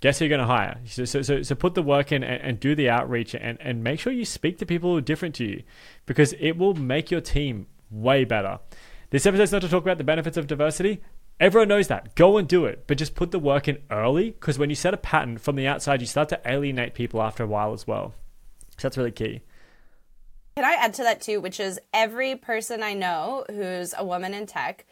guess 0.00 0.18
who 0.18 0.24
you're 0.24 0.36
going 0.36 0.46
to 0.46 0.52
hire? 0.52 0.80
So, 0.86 1.04
so, 1.04 1.42
so, 1.42 1.54
put 1.54 1.74
the 1.74 1.82
work 1.82 2.12
in 2.12 2.22
and, 2.22 2.42
and, 2.42 2.60
do 2.60 2.74
the 2.74 2.90
outreach 2.90 3.34
and, 3.34 3.58
and 3.60 3.84
make 3.84 4.00
sure 4.00 4.12
you 4.12 4.24
speak 4.24 4.58
to 4.58 4.66
people 4.66 4.90
who 4.90 4.96
are 4.96 5.02
different 5.02 5.34
to 5.36 5.44
you 5.44 5.62
because 6.06 6.34
it 6.40 6.56
will 6.56 6.74
make 6.74 7.10
your 7.10 7.20
team 7.20 7.66
way 7.90 8.24
better. 8.24 8.60
This 9.10 9.26
episode 9.26 9.42
is 9.42 9.52
not 9.52 9.62
to 9.62 9.68
talk 9.68 9.82
about 9.82 9.98
the 9.98 10.04
benefits 10.04 10.36
of 10.36 10.46
diversity. 10.46 11.02
Everyone 11.38 11.68
knows 11.68 11.88
that. 11.88 12.14
Go 12.14 12.36
and 12.36 12.46
do 12.46 12.66
it, 12.66 12.84
but 12.86 12.98
just 12.98 13.14
put 13.14 13.30
the 13.30 13.38
work 13.38 13.66
in 13.66 13.78
early 13.90 14.30
because 14.30 14.58
when 14.58 14.70
you 14.70 14.76
set 14.76 14.94
a 14.94 14.98
pattern 14.98 15.38
from 15.38 15.56
the 15.56 15.66
outside, 15.66 16.00
you 16.00 16.06
start 16.06 16.28
to 16.28 16.40
alienate 16.44 16.94
people 16.94 17.22
after 17.22 17.42
a 17.42 17.46
while 17.46 17.72
as 17.72 17.86
well. 17.86 18.14
So 18.78 18.88
that's 18.88 18.98
really 18.98 19.10
key. 19.10 19.42
Can 20.56 20.64
I 20.64 20.76
add 20.78 20.94
to 20.94 21.02
that 21.04 21.22
too, 21.22 21.40
which 21.40 21.58
is 21.58 21.80
every 21.94 22.36
person 22.36 22.82
I 22.82 22.92
know 22.92 23.44
who's 23.48 23.94
a 23.96 24.04
woman 24.04 24.34
in 24.34 24.46
tech, 24.46 24.84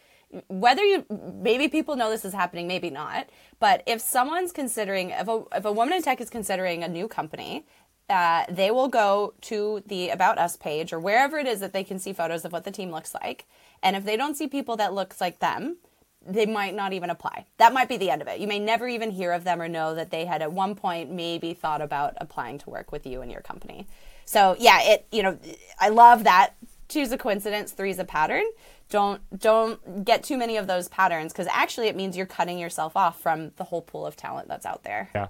whether 0.48 0.84
you 0.84 1.04
maybe 1.42 1.68
people 1.68 1.96
know 1.96 2.10
this 2.10 2.24
is 2.24 2.34
happening, 2.34 2.66
maybe 2.66 2.90
not, 2.90 3.28
but 3.60 3.82
if 3.86 4.00
someone's 4.00 4.52
considering 4.52 5.10
if 5.10 5.28
a 5.28 5.42
if 5.52 5.64
a 5.64 5.72
woman 5.72 5.94
in 5.94 6.02
tech 6.02 6.20
is 6.20 6.30
considering 6.30 6.82
a 6.82 6.88
new 6.88 7.08
company, 7.08 7.66
uh, 8.10 8.44
they 8.50 8.70
will 8.70 8.88
go 8.88 9.34
to 9.42 9.82
the 9.86 10.10
about 10.10 10.38
us 10.38 10.56
page 10.56 10.92
or 10.92 11.00
wherever 11.00 11.38
it 11.38 11.46
is 11.46 11.60
that 11.60 11.72
they 11.72 11.84
can 11.84 11.98
see 11.98 12.12
photos 12.12 12.44
of 12.44 12.52
what 12.52 12.64
the 12.64 12.70
team 12.70 12.90
looks 12.90 13.14
like, 13.14 13.46
and 13.82 13.96
if 13.96 14.04
they 14.04 14.16
don't 14.16 14.36
see 14.36 14.46
people 14.46 14.76
that 14.76 14.92
looks 14.92 15.20
like 15.20 15.38
them, 15.38 15.78
they 16.26 16.44
might 16.44 16.74
not 16.74 16.92
even 16.92 17.08
apply. 17.08 17.46
That 17.56 17.72
might 17.72 17.88
be 17.88 17.96
the 17.96 18.10
end 18.10 18.20
of 18.20 18.28
it. 18.28 18.38
You 18.38 18.46
may 18.46 18.58
never 18.58 18.86
even 18.86 19.10
hear 19.10 19.32
of 19.32 19.44
them 19.44 19.62
or 19.62 19.68
know 19.68 19.94
that 19.94 20.10
they 20.10 20.26
had 20.26 20.42
at 20.42 20.52
one 20.52 20.74
point 20.74 21.10
maybe 21.10 21.54
thought 21.54 21.80
about 21.80 22.14
applying 22.18 22.58
to 22.58 22.70
work 22.70 22.92
with 22.92 23.06
you 23.06 23.22
and 23.22 23.32
your 23.32 23.40
company. 23.40 23.86
So 24.26 24.56
yeah, 24.58 24.80
it 24.82 25.06
you 25.10 25.22
know 25.22 25.38
I 25.80 25.88
love 25.88 26.24
that. 26.24 26.54
Two's 26.88 27.12
a 27.12 27.18
coincidence, 27.18 27.72
three's 27.72 27.98
a 27.98 28.04
pattern. 28.04 28.44
Don't 28.90 29.20
don't 29.38 30.04
get 30.04 30.22
too 30.22 30.38
many 30.38 30.56
of 30.56 30.66
those 30.66 30.88
patterns 30.88 31.32
because 31.32 31.46
actually 31.52 31.88
it 31.88 31.96
means 31.96 32.16
you're 32.16 32.26
cutting 32.26 32.58
yourself 32.58 32.96
off 32.96 33.20
from 33.20 33.52
the 33.56 33.64
whole 33.64 33.82
pool 33.82 34.06
of 34.06 34.16
talent 34.16 34.48
that's 34.48 34.64
out 34.64 34.82
there. 34.82 35.10
Yeah, 35.14 35.28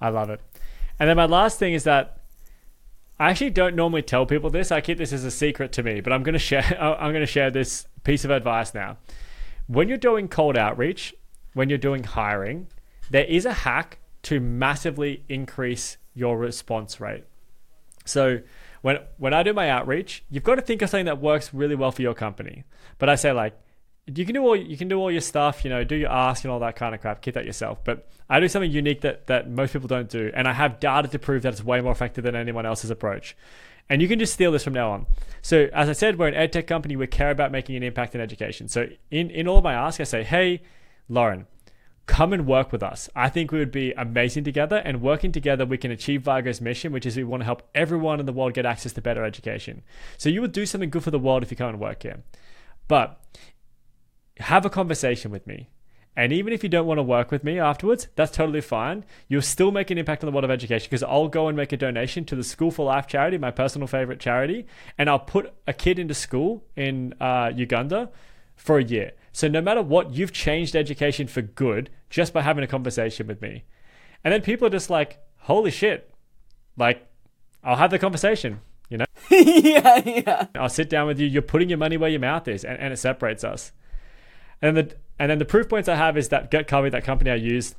I 0.00 0.10
love 0.10 0.28
it. 0.28 0.40
And 1.00 1.08
then 1.08 1.16
my 1.16 1.26
last 1.26 1.58
thing 1.58 1.72
is 1.72 1.84
that 1.84 2.20
I 3.18 3.30
actually 3.30 3.50
don't 3.50 3.74
normally 3.74 4.02
tell 4.02 4.26
people 4.26 4.50
this. 4.50 4.70
I 4.70 4.80
keep 4.80 4.98
this 4.98 5.12
as 5.12 5.24
a 5.24 5.30
secret 5.30 5.72
to 5.72 5.82
me, 5.82 6.00
but 6.00 6.12
I'm 6.12 6.22
gonna 6.22 6.38
share. 6.38 6.62
I'm 6.80 7.12
gonna 7.12 7.26
share 7.26 7.50
this 7.50 7.86
piece 8.04 8.24
of 8.24 8.30
advice 8.30 8.74
now. 8.74 8.98
When 9.66 9.88
you're 9.88 9.98
doing 9.98 10.28
cold 10.28 10.56
outreach, 10.56 11.14
when 11.54 11.68
you're 11.68 11.78
doing 11.78 12.04
hiring, 12.04 12.68
there 13.10 13.24
is 13.24 13.46
a 13.46 13.52
hack 13.52 13.98
to 14.22 14.40
massively 14.40 15.24
increase 15.28 15.96
your 16.14 16.38
response 16.38 17.00
rate. 17.00 17.24
So 18.04 18.40
when 18.82 18.98
when 19.16 19.34
I 19.34 19.42
do 19.42 19.52
my 19.52 19.68
outreach, 19.70 20.24
you've 20.30 20.44
got 20.44 20.56
to 20.56 20.62
think 20.62 20.82
of 20.82 20.90
something 20.90 21.06
that 21.06 21.20
works 21.20 21.52
really 21.52 21.74
well 21.74 21.92
for 21.92 22.02
your 22.02 22.14
company. 22.14 22.64
But 22.98 23.08
I 23.08 23.14
say 23.14 23.32
like 23.32 23.58
you 24.06 24.24
can 24.24 24.34
do 24.34 24.42
all 24.42 24.56
you 24.56 24.76
can 24.76 24.88
do 24.88 24.98
all 24.98 25.10
your 25.10 25.20
stuff, 25.20 25.64
you 25.64 25.70
know, 25.70 25.84
do 25.84 25.96
your 25.96 26.10
ask 26.10 26.44
and 26.44 26.50
all 26.50 26.60
that 26.60 26.76
kind 26.76 26.94
of 26.94 27.00
crap. 27.00 27.20
Keep 27.20 27.34
that 27.34 27.44
yourself. 27.44 27.84
But 27.84 28.08
I 28.30 28.40
do 28.40 28.48
something 28.48 28.70
unique 28.70 29.02
that 29.02 29.26
that 29.26 29.50
most 29.50 29.72
people 29.72 29.88
don't 29.88 30.08
do, 30.08 30.30
and 30.34 30.48
I 30.48 30.52
have 30.52 30.80
data 30.80 31.08
to 31.08 31.18
prove 31.18 31.42
that 31.42 31.52
it's 31.52 31.64
way 31.64 31.80
more 31.80 31.92
effective 31.92 32.24
than 32.24 32.34
anyone 32.34 32.66
else's 32.66 32.90
approach. 32.90 33.36
And 33.90 34.02
you 34.02 34.08
can 34.08 34.18
just 34.18 34.34
steal 34.34 34.52
this 34.52 34.64
from 34.64 34.74
now 34.74 34.90
on. 34.90 35.06
So 35.40 35.68
as 35.72 35.88
I 35.88 35.92
said, 35.92 36.18
we're 36.18 36.28
an 36.28 36.34
ed 36.34 36.52
tech 36.52 36.66
company. 36.66 36.94
We 36.94 37.06
care 37.06 37.30
about 37.30 37.50
making 37.52 37.76
an 37.76 37.82
impact 37.82 38.14
in 38.14 38.20
education. 38.20 38.68
So 38.68 38.86
in 39.10 39.30
in 39.30 39.46
all 39.48 39.58
of 39.58 39.64
my 39.64 39.74
ask, 39.74 40.00
I 40.00 40.04
say, 40.04 40.22
hey, 40.24 40.62
Lauren, 41.08 41.46
come 42.08 42.32
and 42.32 42.46
work 42.46 42.72
with 42.72 42.82
us. 42.82 43.08
I 43.14 43.28
think 43.28 43.52
we 43.52 43.60
would 43.60 43.70
be 43.70 43.92
amazing 43.92 44.42
together, 44.42 44.78
and 44.78 45.00
working 45.00 45.30
together, 45.30 45.64
we 45.64 45.78
can 45.78 45.92
achieve 45.92 46.22
Vargo's 46.22 46.60
mission, 46.60 46.90
which 46.90 47.06
is 47.06 47.16
we 47.16 47.22
want 47.22 47.42
to 47.42 47.44
help 47.44 47.62
everyone 47.74 48.18
in 48.18 48.26
the 48.26 48.32
world 48.32 48.54
get 48.54 48.66
access 48.66 48.92
to 48.94 49.02
better 49.02 49.24
education. 49.24 49.82
So 50.16 50.28
you 50.28 50.40
would 50.40 50.52
do 50.52 50.66
something 50.66 50.90
good 50.90 51.04
for 51.04 51.12
the 51.12 51.18
world 51.20 51.44
if 51.44 51.52
you 51.52 51.56
come 51.56 51.68
and 51.68 51.78
work 51.78 52.02
here. 52.02 52.24
But 52.88 53.22
have 54.38 54.64
a 54.64 54.70
conversation 54.70 55.30
with 55.30 55.46
me. 55.46 55.68
And 56.16 56.32
even 56.32 56.52
if 56.52 56.64
you 56.64 56.68
don't 56.68 56.86
want 56.86 56.98
to 56.98 57.02
work 57.02 57.30
with 57.30 57.44
me 57.44 57.60
afterwards, 57.60 58.08
that's 58.16 58.32
totally 58.32 58.60
fine. 58.60 59.04
You'll 59.28 59.40
still 59.42 59.70
make 59.70 59.90
an 59.92 59.98
impact 59.98 60.24
on 60.24 60.26
the 60.26 60.32
world 60.32 60.44
of 60.44 60.50
education 60.50 60.86
because 60.90 61.04
I'll 61.04 61.28
go 61.28 61.46
and 61.46 61.56
make 61.56 61.72
a 61.72 61.76
donation 61.76 62.24
to 62.24 62.34
the 62.34 62.42
School 62.42 62.72
for 62.72 62.86
Life 62.86 63.06
charity, 63.06 63.38
my 63.38 63.52
personal 63.52 63.86
favorite 63.86 64.18
charity, 64.18 64.66
and 64.96 65.08
I'll 65.08 65.20
put 65.20 65.52
a 65.68 65.72
kid 65.72 65.98
into 66.00 66.14
school 66.14 66.64
in 66.74 67.14
uh, 67.20 67.52
Uganda 67.54 68.10
for 68.56 68.78
a 68.78 68.84
year. 68.84 69.12
So 69.38 69.46
no 69.46 69.60
matter 69.60 69.82
what, 69.82 70.10
you've 70.10 70.32
changed 70.32 70.74
education 70.74 71.28
for 71.28 71.42
good 71.42 71.90
just 72.10 72.32
by 72.32 72.42
having 72.42 72.64
a 72.64 72.66
conversation 72.66 73.28
with 73.28 73.40
me. 73.40 73.62
And 74.24 74.34
then 74.34 74.42
people 74.42 74.66
are 74.66 74.70
just 74.70 74.90
like, 74.90 75.20
holy 75.42 75.70
shit. 75.70 76.12
Like, 76.76 77.06
I'll 77.62 77.76
have 77.76 77.92
the 77.92 78.00
conversation, 78.00 78.62
you 78.90 78.98
know? 78.98 79.04
yeah, 79.30 80.02
yeah. 80.04 80.46
I'll 80.56 80.68
sit 80.68 80.90
down 80.90 81.06
with 81.06 81.20
you. 81.20 81.28
You're 81.28 81.42
putting 81.42 81.68
your 81.68 81.78
money 81.78 81.96
where 81.96 82.10
your 82.10 82.18
mouth 82.18 82.48
is, 82.48 82.64
and, 82.64 82.80
and 82.80 82.92
it 82.92 82.96
separates 82.96 83.44
us. 83.44 83.70
And 84.60 84.76
the 84.76 84.96
and 85.20 85.30
then 85.30 85.38
the 85.38 85.44
proof 85.44 85.68
points 85.68 85.88
I 85.88 85.94
have 85.94 86.16
is 86.16 86.30
that 86.30 86.50
GetCovey, 86.50 86.90
that 86.90 87.04
company 87.04 87.30
I 87.30 87.36
use, 87.36 87.76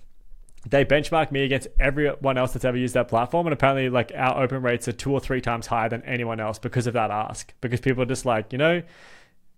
they 0.65 0.85
benchmark 0.85 1.29
me 1.29 1.43
against 1.43 1.67
everyone 1.77 2.37
else 2.37 2.53
that's 2.53 2.63
ever 2.63 2.77
used 2.77 2.93
that 2.93 3.09
platform, 3.09 3.47
and 3.47 3.53
apparently, 3.53 3.89
like 3.89 4.13
our 4.15 4.41
open 4.41 4.61
rates 4.61 4.87
are 4.87 4.93
two 4.93 5.11
or 5.11 5.19
three 5.19 5.41
times 5.41 5.67
higher 5.67 5.89
than 5.89 6.03
anyone 6.03 6.39
else 6.39 6.57
because 6.57 6.87
of 6.87 6.93
that 6.93 7.11
ask. 7.11 7.53
Because 7.59 7.81
people 7.81 8.01
are 8.03 8.05
just 8.05 8.25
like, 8.25 8.53
you 8.53 8.57
know, 8.57 8.81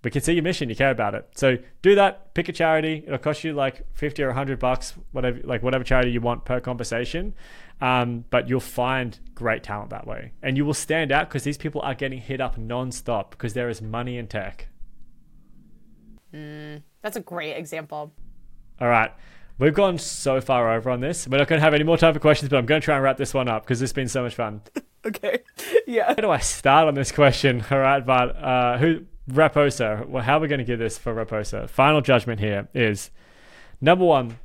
we 0.03 0.09
can 0.09 0.21
see 0.21 0.33
your 0.33 0.43
mission, 0.43 0.69
you 0.69 0.75
care 0.75 0.89
about 0.89 1.13
it. 1.13 1.29
So 1.35 1.57
do 1.81 1.95
that, 1.95 2.33
pick 2.33 2.49
a 2.49 2.51
charity. 2.51 3.03
It'll 3.05 3.19
cost 3.19 3.43
you 3.43 3.53
like 3.53 3.85
50 3.93 4.23
or 4.23 4.27
100 4.27 4.57
bucks, 4.59 4.95
whatever, 5.11 5.39
like 5.43 5.61
whatever 5.61 5.83
charity 5.83 6.11
you 6.11 6.21
want 6.21 6.43
per 6.43 6.59
conversation. 6.59 7.33
Um, 7.81 8.25
but 8.29 8.49
you'll 8.49 8.59
find 8.59 9.19
great 9.35 9.63
talent 9.63 9.91
that 9.91 10.07
way. 10.07 10.33
And 10.41 10.57
you 10.57 10.65
will 10.65 10.73
stand 10.73 11.11
out 11.11 11.29
because 11.29 11.43
these 11.43 11.57
people 11.57 11.81
are 11.81 11.95
getting 11.95 12.19
hit 12.19 12.41
up 12.41 12.57
nonstop 12.57 13.31
because 13.31 13.53
there 13.53 13.69
is 13.69 13.81
money 13.81 14.17
in 14.17 14.27
tech. 14.27 14.67
Mm, 16.33 16.81
that's 17.01 17.17
a 17.17 17.21
great 17.21 17.57
example. 17.57 18.11
All 18.79 18.87
right. 18.87 19.11
We've 19.59 19.73
gone 19.73 19.99
so 19.99 20.41
far 20.41 20.73
over 20.73 20.89
on 20.89 21.01
this. 21.01 21.27
We're 21.27 21.37
not 21.37 21.47
going 21.47 21.59
to 21.59 21.63
have 21.63 21.75
any 21.75 21.83
more 21.83 21.97
time 21.97 22.15
for 22.15 22.19
questions, 22.19 22.49
but 22.49 22.57
I'm 22.57 22.65
going 22.65 22.81
to 22.81 22.85
try 22.85 22.95
and 22.95 23.03
wrap 23.03 23.17
this 23.17 23.33
one 23.33 23.47
up 23.47 23.63
because 23.63 23.81
it's 23.81 23.93
been 23.93 24.07
so 24.07 24.23
much 24.23 24.33
fun. 24.33 24.61
okay. 25.05 25.39
Yeah. 25.87 26.07
How 26.07 26.13
do 26.13 26.29
I 26.29 26.37
start 26.37 26.87
on 26.87 26.93
this 26.93 27.11
question? 27.11 27.65
All 27.71 27.77
right, 27.77 28.05
but 28.05 28.33
uh, 28.37 28.77
who 28.77 29.01
Raposa, 29.29 30.07
well, 30.07 30.23
how 30.23 30.37
are 30.37 30.41
we 30.41 30.47
going 30.47 30.59
to 30.59 30.65
give 30.65 30.79
this 30.79 30.97
for 30.97 31.13
Raposa? 31.13 31.69
Final 31.69 32.01
judgment 32.01 32.39
here 32.39 32.67
is 32.73 33.11
number 33.79 34.05
one, 34.05 34.39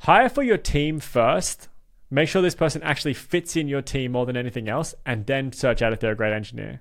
hire 0.00 0.28
for 0.28 0.42
your 0.42 0.56
team 0.56 0.98
first. 1.00 1.68
Make 2.10 2.28
sure 2.28 2.42
this 2.42 2.54
person 2.54 2.82
actually 2.82 3.14
fits 3.14 3.56
in 3.56 3.68
your 3.68 3.82
team 3.82 4.12
more 4.12 4.24
than 4.26 4.36
anything 4.36 4.68
else, 4.68 4.94
and 5.04 5.26
then 5.26 5.52
search 5.52 5.82
out 5.82 5.92
if 5.92 6.00
they're 6.00 6.12
a 6.12 6.16
great 6.16 6.32
engineer. 6.32 6.80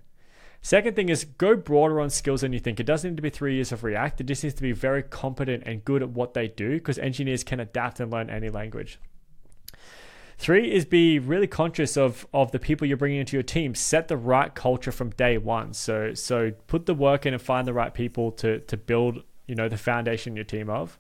Second 0.62 0.96
thing 0.96 1.10
is 1.10 1.26
go 1.26 1.58
broader 1.58 2.00
on 2.00 2.10
skills 2.10 2.42
than 2.42 2.54
you 2.54 2.60
think. 2.60 2.80
It 2.80 2.86
doesn't 2.86 3.12
need 3.12 3.18
to 3.18 3.22
be 3.22 3.30
three 3.30 3.56
years 3.56 3.74
of 3.74 3.84
React. 3.84 4.22
It 4.22 4.28
just 4.28 4.44
needs 4.44 4.56
to 4.56 4.62
be 4.62 4.72
very 4.72 5.04
competent 5.04 5.64
and 5.66 5.84
good 5.84 6.02
at 6.02 6.10
what 6.10 6.34
they 6.34 6.48
do 6.48 6.76
because 6.76 6.98
engineers 6.98 7.44
can 7.44 7.60
adapt 7.60 8.00
and 8.00 8.10
learn 8.10 8.30
any 8.30 8.50
language. 8.50 8.98
Three 10.38 10.72
is 10.72 10.86
be 10.86 11.20
really 11.20 11.48
conscious 11.48 11.96
of 11.98 12.28
of 12.34 12.52
the 12.52 12.60
people 12.60 12.88
you're 12.88 12.98
bringing 12.98 13.20
into 13.20 13.36
your 13.36 13.44
team. 13.44 13.76
Set 13.76 14.08
the 14.08 14.18
right 14.18 14.54
culture 14.54 14.92
from 14.92 15.12
day 15.12 15.38
one. 15.38 15.74
So 15.74 16.14
so 16.14 16.52
put 16.68 16.86
the 16.86 16.94
work 16.94 17.26
in 17.26 17.34
and 17.34 17.42
find 17.42 17.68
the 17.68 17.74
right 17.74 17.94
people 17.94 18.32
to 18.34 18.60
to 18.60 18.78
build 18.78 19.24
you 19.48 19.56
know 19.56 19.70
the 19.70 19.78
foundation 19.78 20.36
your 20.36 20.46
team 20.46 20.70
of. 20.70 21.00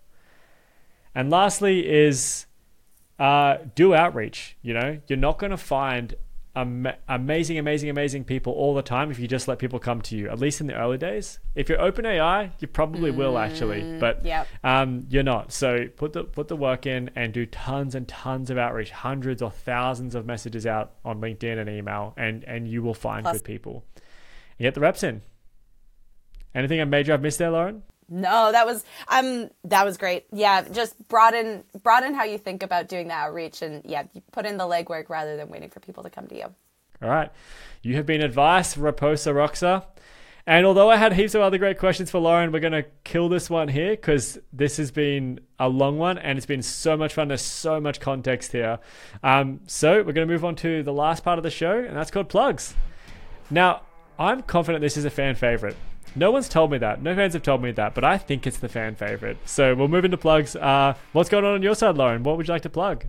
And 1.16 1.30
lastly 1.30 1.88
is 1.88 2.46
uh, 3.20 3.58
do 3.76 3.94
outreach. 3.94 4.58
You 4.62 4.74
know 4.74 5.00
you're 5.08 5.18
not 5.18 5.40
going 5.40 5.52
to 5.52 5.58
find 5.58 6.16
am- 6.56 6.93
amazing, 7.08 7.58
amazing, 7.58 7.89
amazing 7.89 8.24
people 8.24 8.54
all 8.54 8.74
the 8.74 8.82
time 8.82 9.12
if 9.12 9.20
you 9.20 9.28
just 9.28 9.47
let 9.47 9.60
people 9.60 9.80
come 9.80 10.01
to 10.04 10.18
you. 10.18 10.30
At 10.30 10.39
least 10.39 10.62
in 10.62 10.68
the 10.68 10.76
early 10.76 10.97
days. 10.97 11.39
If 11.56 11.70
you're 11.70 11.82
open 11.82 12.06
AI, 12.06 12.51
you 12.60 12.68
probably 12.68 13.12
mm, 13.12 13.16
will 13.16 13.38
actually, 13.38 13.97
but 13.99 14.26
yep. 14.26 14.47
um, 14.64 15.06
you're 15.10 15.24
not. 15.24 15.51
So 15.51 15.88
put 15.95 16.14
the 16.14 16.24
put 16.24 16.47
the 16.47 16.56
work 16.56 16.86
in 16.86 17.10
and 17.16 17.34
do 17.34 17.45
tons 17.45 17.95
and 17.95 18.08
tons 18.08 18.49
of 18.49 18.58
outreach, 18.58 18.91
hundreds 18.91 19.41
or 19.41 19.51
thousands 19.51 20.16
of 20.16 20.26
messages 20.26 20.66
out 20.66 20.93
on 21.04 21.22
LinkedIn 21.22 21.60
and 21.60 21.70
email, 21.70 22.14
and 22.18 22.43
and 22.45 22.68
you 22.68 22.82
will 22.82 22.93
find 22.93 23.24
Plus. 23.24 23.38
good 23.38 23.43
people. 23.43 23.86
And 24.60 24.66
get 24.66 24.76
the 24.76 24.82
reps 24.82 25.04
in. 25.04 25.22
Anything 26.56 26.80
I 26.80 26.86
major 26.86 27.14
I've 27.14 27.22
missed 27.22 27.39
there, 27.39 27.49
Lauren? 27.49 27.84
No, 28.10 28.51
that 28.51 28.66
was 28.66 28.86
um 29.08 29.49
that 29.64 29.86
was 29.86 29.97
great. 29.97 30.26
Yeah, 30.32 30.64
just 30.70 31.08
broaden 31.08 31.64
broaden 31.82 32.14
how 32.14 32.24
you 32.24 32.38
think 32.38 32.64
about 32.64 32.88
doing 32.88 33.08
the 33.08 33.14
outreach 33.14 33.62
and 33.62 33.82
yeah, 33.86 34.04
put 34.32 34.45
in 34.45 34.58
the 34.58 34.66
legwork 34.66 35.10
rather 35.10 35.38
than 35.38 35.49
waiting 35.49 35.70
for 35.70 35.80
people 35.80 36.04
to 36.04 36.10
come 36.10 36.28
to 36.28 36.36
you. 36.36 36.45
All 37.01 37.10
right. 37.10 37.32
You 37.82 37.95
have 37.95 38.06
been 38.06 38.22
advised, 38.22 38.78
Raposa 38.78 39.34
Roxa. 39.34 39.86
And 40.45 40.66
although 40.66 40.89
I 40.89 40.97
had 40.97 41.14
heaps 41.14 41.36
of 41.36 41.41
other 41.41 41.58
great 41.58 41.80
questions 41.80 42.12
for 42.12 42.20
Lauren, 42.20 42.51
we're 42.51 42.60
going 42.60 42.74
to 42.74 42.86
kill 43.06 43.30
this 43.30 43.49
one 43.49 43.70
here 43.70 43.91
because 43.91 44.38
this 44.51 44.76
has 44.76 44.91
been 44.91 45.39
a 45.58 45.70
long 45.70 45.97
one 45.97 46.18
and 46.18 46.38
it's 46.38 46.45
been 46.45 46.62
so 46.62 46.97
much 46.97 47.14
fun. 47.14 47.30
There's 47.30 47.41
so 47.41 47.80
much 47.80 48.01
context 48.01 48.51
here. 48.51 48.80
Um, 49.24 49.62
so 49.68 49.97
we're 49.97 50.12
going 50.12 50.28
to 50.28 50.34
move 50.34 50.43
on 50.43 50.56
to 50.58 50.84
the 50.84 50.91
last 50.91 51.24
part 51.24 51.39
of 51.39 51.43
the 51.43 51.49
show, 51.49 51.78
and 51.78 51.95
that's 51.95 52.12
called 52.12 52.28
plugs. 52.28 52.76
Now, 53.49 53.84
I'm 54.20 54.41
confident 54.41 54.82
this 54.82 54.97
is 54.97 55.06
a 55.06 55.10
fan 55.10 55.36
favorite. 55.36 55.78
No 56.16 56.32
one's 56.32 56.47
told 56.47 56.72
me 56.72 56.78
that. 56.78 57.01
No 57.01 57.16
fans 57.16 57.34
have 57.34 57.43
told 57.43 57.61
me 57.61 57.72
that, 57.72 57.95
but 57.95 58.03
I 58.03 58.18
think 58.18 58.45
it's 58.45 58.57
the 58.57 58.70
fan 58.70 58.95
favorite. 58.95 59.38
So 59.45 59.74
we'll 59.74 59.88
move 59.88 60.05
into 60.05 60.18
plugs. 60.18 60.55
Uh, 60.55 60.93
what's 61.11 61.30
going 61.30 61.43
on 61.45 61.53
on 61.53 61.64
your 61.64 61.76
side, 61.76 61.97
Lauren? 61.97 62.24
What 62.24 62.38
would 62.38 62.47
you 62.47 62.53
like 62.53 62.61
to 62.64 62.70
plug? 62.70 63.05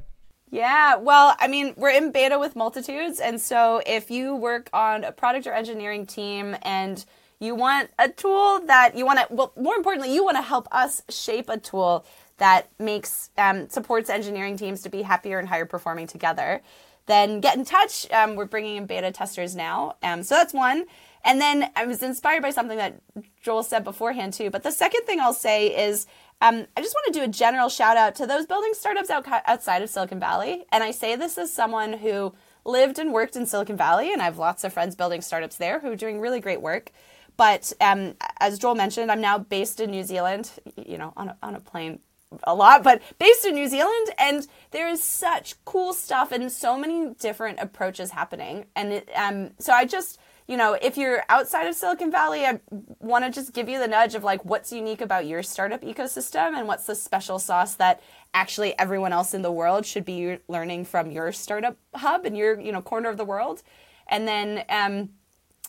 Yeah, 0.51 0.97
well, 0.97 1.35
I 1.41 1.49
mean, 1.49 1.75
we're 1.77 1.91
in 1.91 2.13
beta 2.13 2.39
with 2.39 2.55
Multitudes. 2.55 3.19
And 3.21 3.41
so 3.41 3.83
if 3.87 4.11
you 4.11 4.37
work 4.37 4.71
on 4.73 5.05
a 5.05 5.13
product 5.13 5.47
or 5.47 5.53
engineering 5.53 6.07
team 6.07 6.57
and 6.63 7.05
you 7.41 7.55
want 7.55 7.91
a 7.99 8.09
tool 8.09 8.61
that 8.67 8.97
you 8.97 9.05
want 9.05 9.19
to, 9.19 9.27
well, 9.35 9.53
more 9.57 9.75
importantly, 9.75 10.15
you 10.15 10.25
want 10.25 10.37
to 10.37 10.43
help 10.43 10.69
us 10.71 11.03
shape 11.09 11.49
a 11.49 11.59
tool 11.59 12.07
that 12.39 12.69
makes, 12.79 13.31
um, 13.37 13.69
supports 13.69 14.09
engineering 14.09 14.57
teams 14.57 14.83
to 14.83 14.89
be 14.89 15.03
happier 15.03 15.39
and 15.39 15.49
higher 15.49 15.67
performing 15.67 16.07
together, 16.07 16.63
then 17.07 17.41
get 17.41 17.57
in 17.57 17.65
touch. 17.65 18.11
Um, 18.13 18.37
we're 18.37 18.47
bringing 18.47 18.77
in 18.77 18.87
beta 18.87 19.11
testers 19.11 19.55
now. 19.55 19.97
Um, 20.03 20.23
so 20.23 20.37
that's 20.37 20.55
one. 20.55 20.85
And 21.25 21.41
then 21.41 21.71
I 21.75 21.87
was 21.87 22.03
inspired 22.03 22.43
by 22.43 22.51
something 22.51 22.77
that 22.77 23.01
Joel 23.43 23.63
said 23.63 23.83
beforehand 23.83 24.35
too. 24.35 24.51
But 24.51 24.63
the 24.63 24.71
second 24.71 25.05
thing 25.07 25.21
I'll 25.21 25.33
say 25.33 25.89
is 25.89 26.07
um, 26.41 26.67
I 26.77 26.83
just 26.83 26.95
want 26.95 27.15
to 27.15 27.21
do 27.21 27.25
a 27.25 27.29
general 27.29 27.69
shout 27.69 27.97
out 27.97 28.15
to 28.17 28.27
those 28.27 28.47
building 28.47 28.75
startups 28.75 29.09
out, 29.09 29.27
outside 29.47 29.83
of 29.83 29.89
Silicon 29.89 30.21
Valley. 30.21 30.65
And 30.71 30.85
I 30.85 30.91
say 30.91 31.17
this 31.17 31.39
as 31.39 31.53
someone 31.53 31.95
who 31.95 32.35
lived 32.65 32.99
and 32.99 33.13
worked 33.13 33.37
in 33.37 33.47
Silicon 33.47 33.77
Valley, 33.77 34.13
and 34.13 34.21
I 34.21 34.27
have 34.27 34.39
lots 34.39 34.65
of 34.65 34.73
friends 34.73 34.95
building 34.95 35.23
startups 35.23 35.57
there 35.57 35.81
who 35.81 35.91
are 35.93 35.97
doing 35.97 36.21
really 36.21 36.41
great 36.41 36.61
work. 36.61 36.93
But 37.37 37.73
um, 37.81 38.15
as 38.39 38.59
Joel 38.59 38.75
mentioned, 38.75 39.11
I'm 39.11 39.21
now 39.21 39.39
based 39.39 39.81
in 39.81 39.91
New 39.91 40.05
Zealand, 40.05 40.51
you 40.77 40.99
know, 40.99 41.13
on 41.17 41.31
a, 41.31 41.37
on 41.43 41.55
a 41.55 41.61
plane 41.61 42.01
a 42.45 42.55
lot, 42.55 42.83
but 42.83 43.01
based 43.19 43.45
in 43.45 43.55
New 43.55 43.69
Zealand, 43.69 44.09
and 44.19 44.47
there 44.73 44.89
is 44.89 45.03
such 45.03 45.63
cool 45.65 45.93
stuff 45.93 46.33
and 46.33 46.51
so 46.51 46.77
many 46.77 47.15
different 47.15 47.61
approaches 47.61 48.11
happening. 48.11 48.67
And 48.75 48.93
it, 48.93 49.09
um, 49.15 49.51
so 49.59 49.73
I 49.73 49.85
just 49.85 50.19
you 50.47 50.59
know, 50.59 50.75
if 50.75 50.99
you're 50.99 51.23
outside 51.31 51.67
of 51.67 51.75
Silicon 51.75 52.11
Valley, 52.11 52.45
I 52.45 52.61
want 53.01 53.25
to 53.25 53.31
just 53.31 53.55
give 53.55 53.69
you 53.69 53.79
the 53.79 53.89
nudge 53.89 54.15
of 54.15 54.25
like 54.25 54.45
what's 54.45 54.73
unique 54.73 55.01
about 55.01 55.27
your 55.27 55.43
startup 55.43 55.81
ecosystem 55.81 56.55
and 56.55 56.69
what's 56.69 56.87
the 56.87 56.95
special 56.95 57.39
sauce 57.39 57.75
that 57.77 58.03
actually 58.35 58.79
everyone 58.79 59.13
else 59.13 59.33
in 59.33 59.41
the 59.41 59.53
world 59.53 59.87
should 59.87 60.05
be 60.05 60.39
learning 60.49 60.85
from 60.85 61.11
your 61.11 61.33
startup 61.33 61.79
hub 61.95 62.27
and 62.27 62.37
your, 62.37 62.61
you 62.61 62.73
know, 62.73 62.83
corner 62.83 63.09
of 63.09 63.17
the 63.17 63.25
world. 63.25 63.63
And 64.07 64.29
then 64.29 64.65
um, 64.69 65.11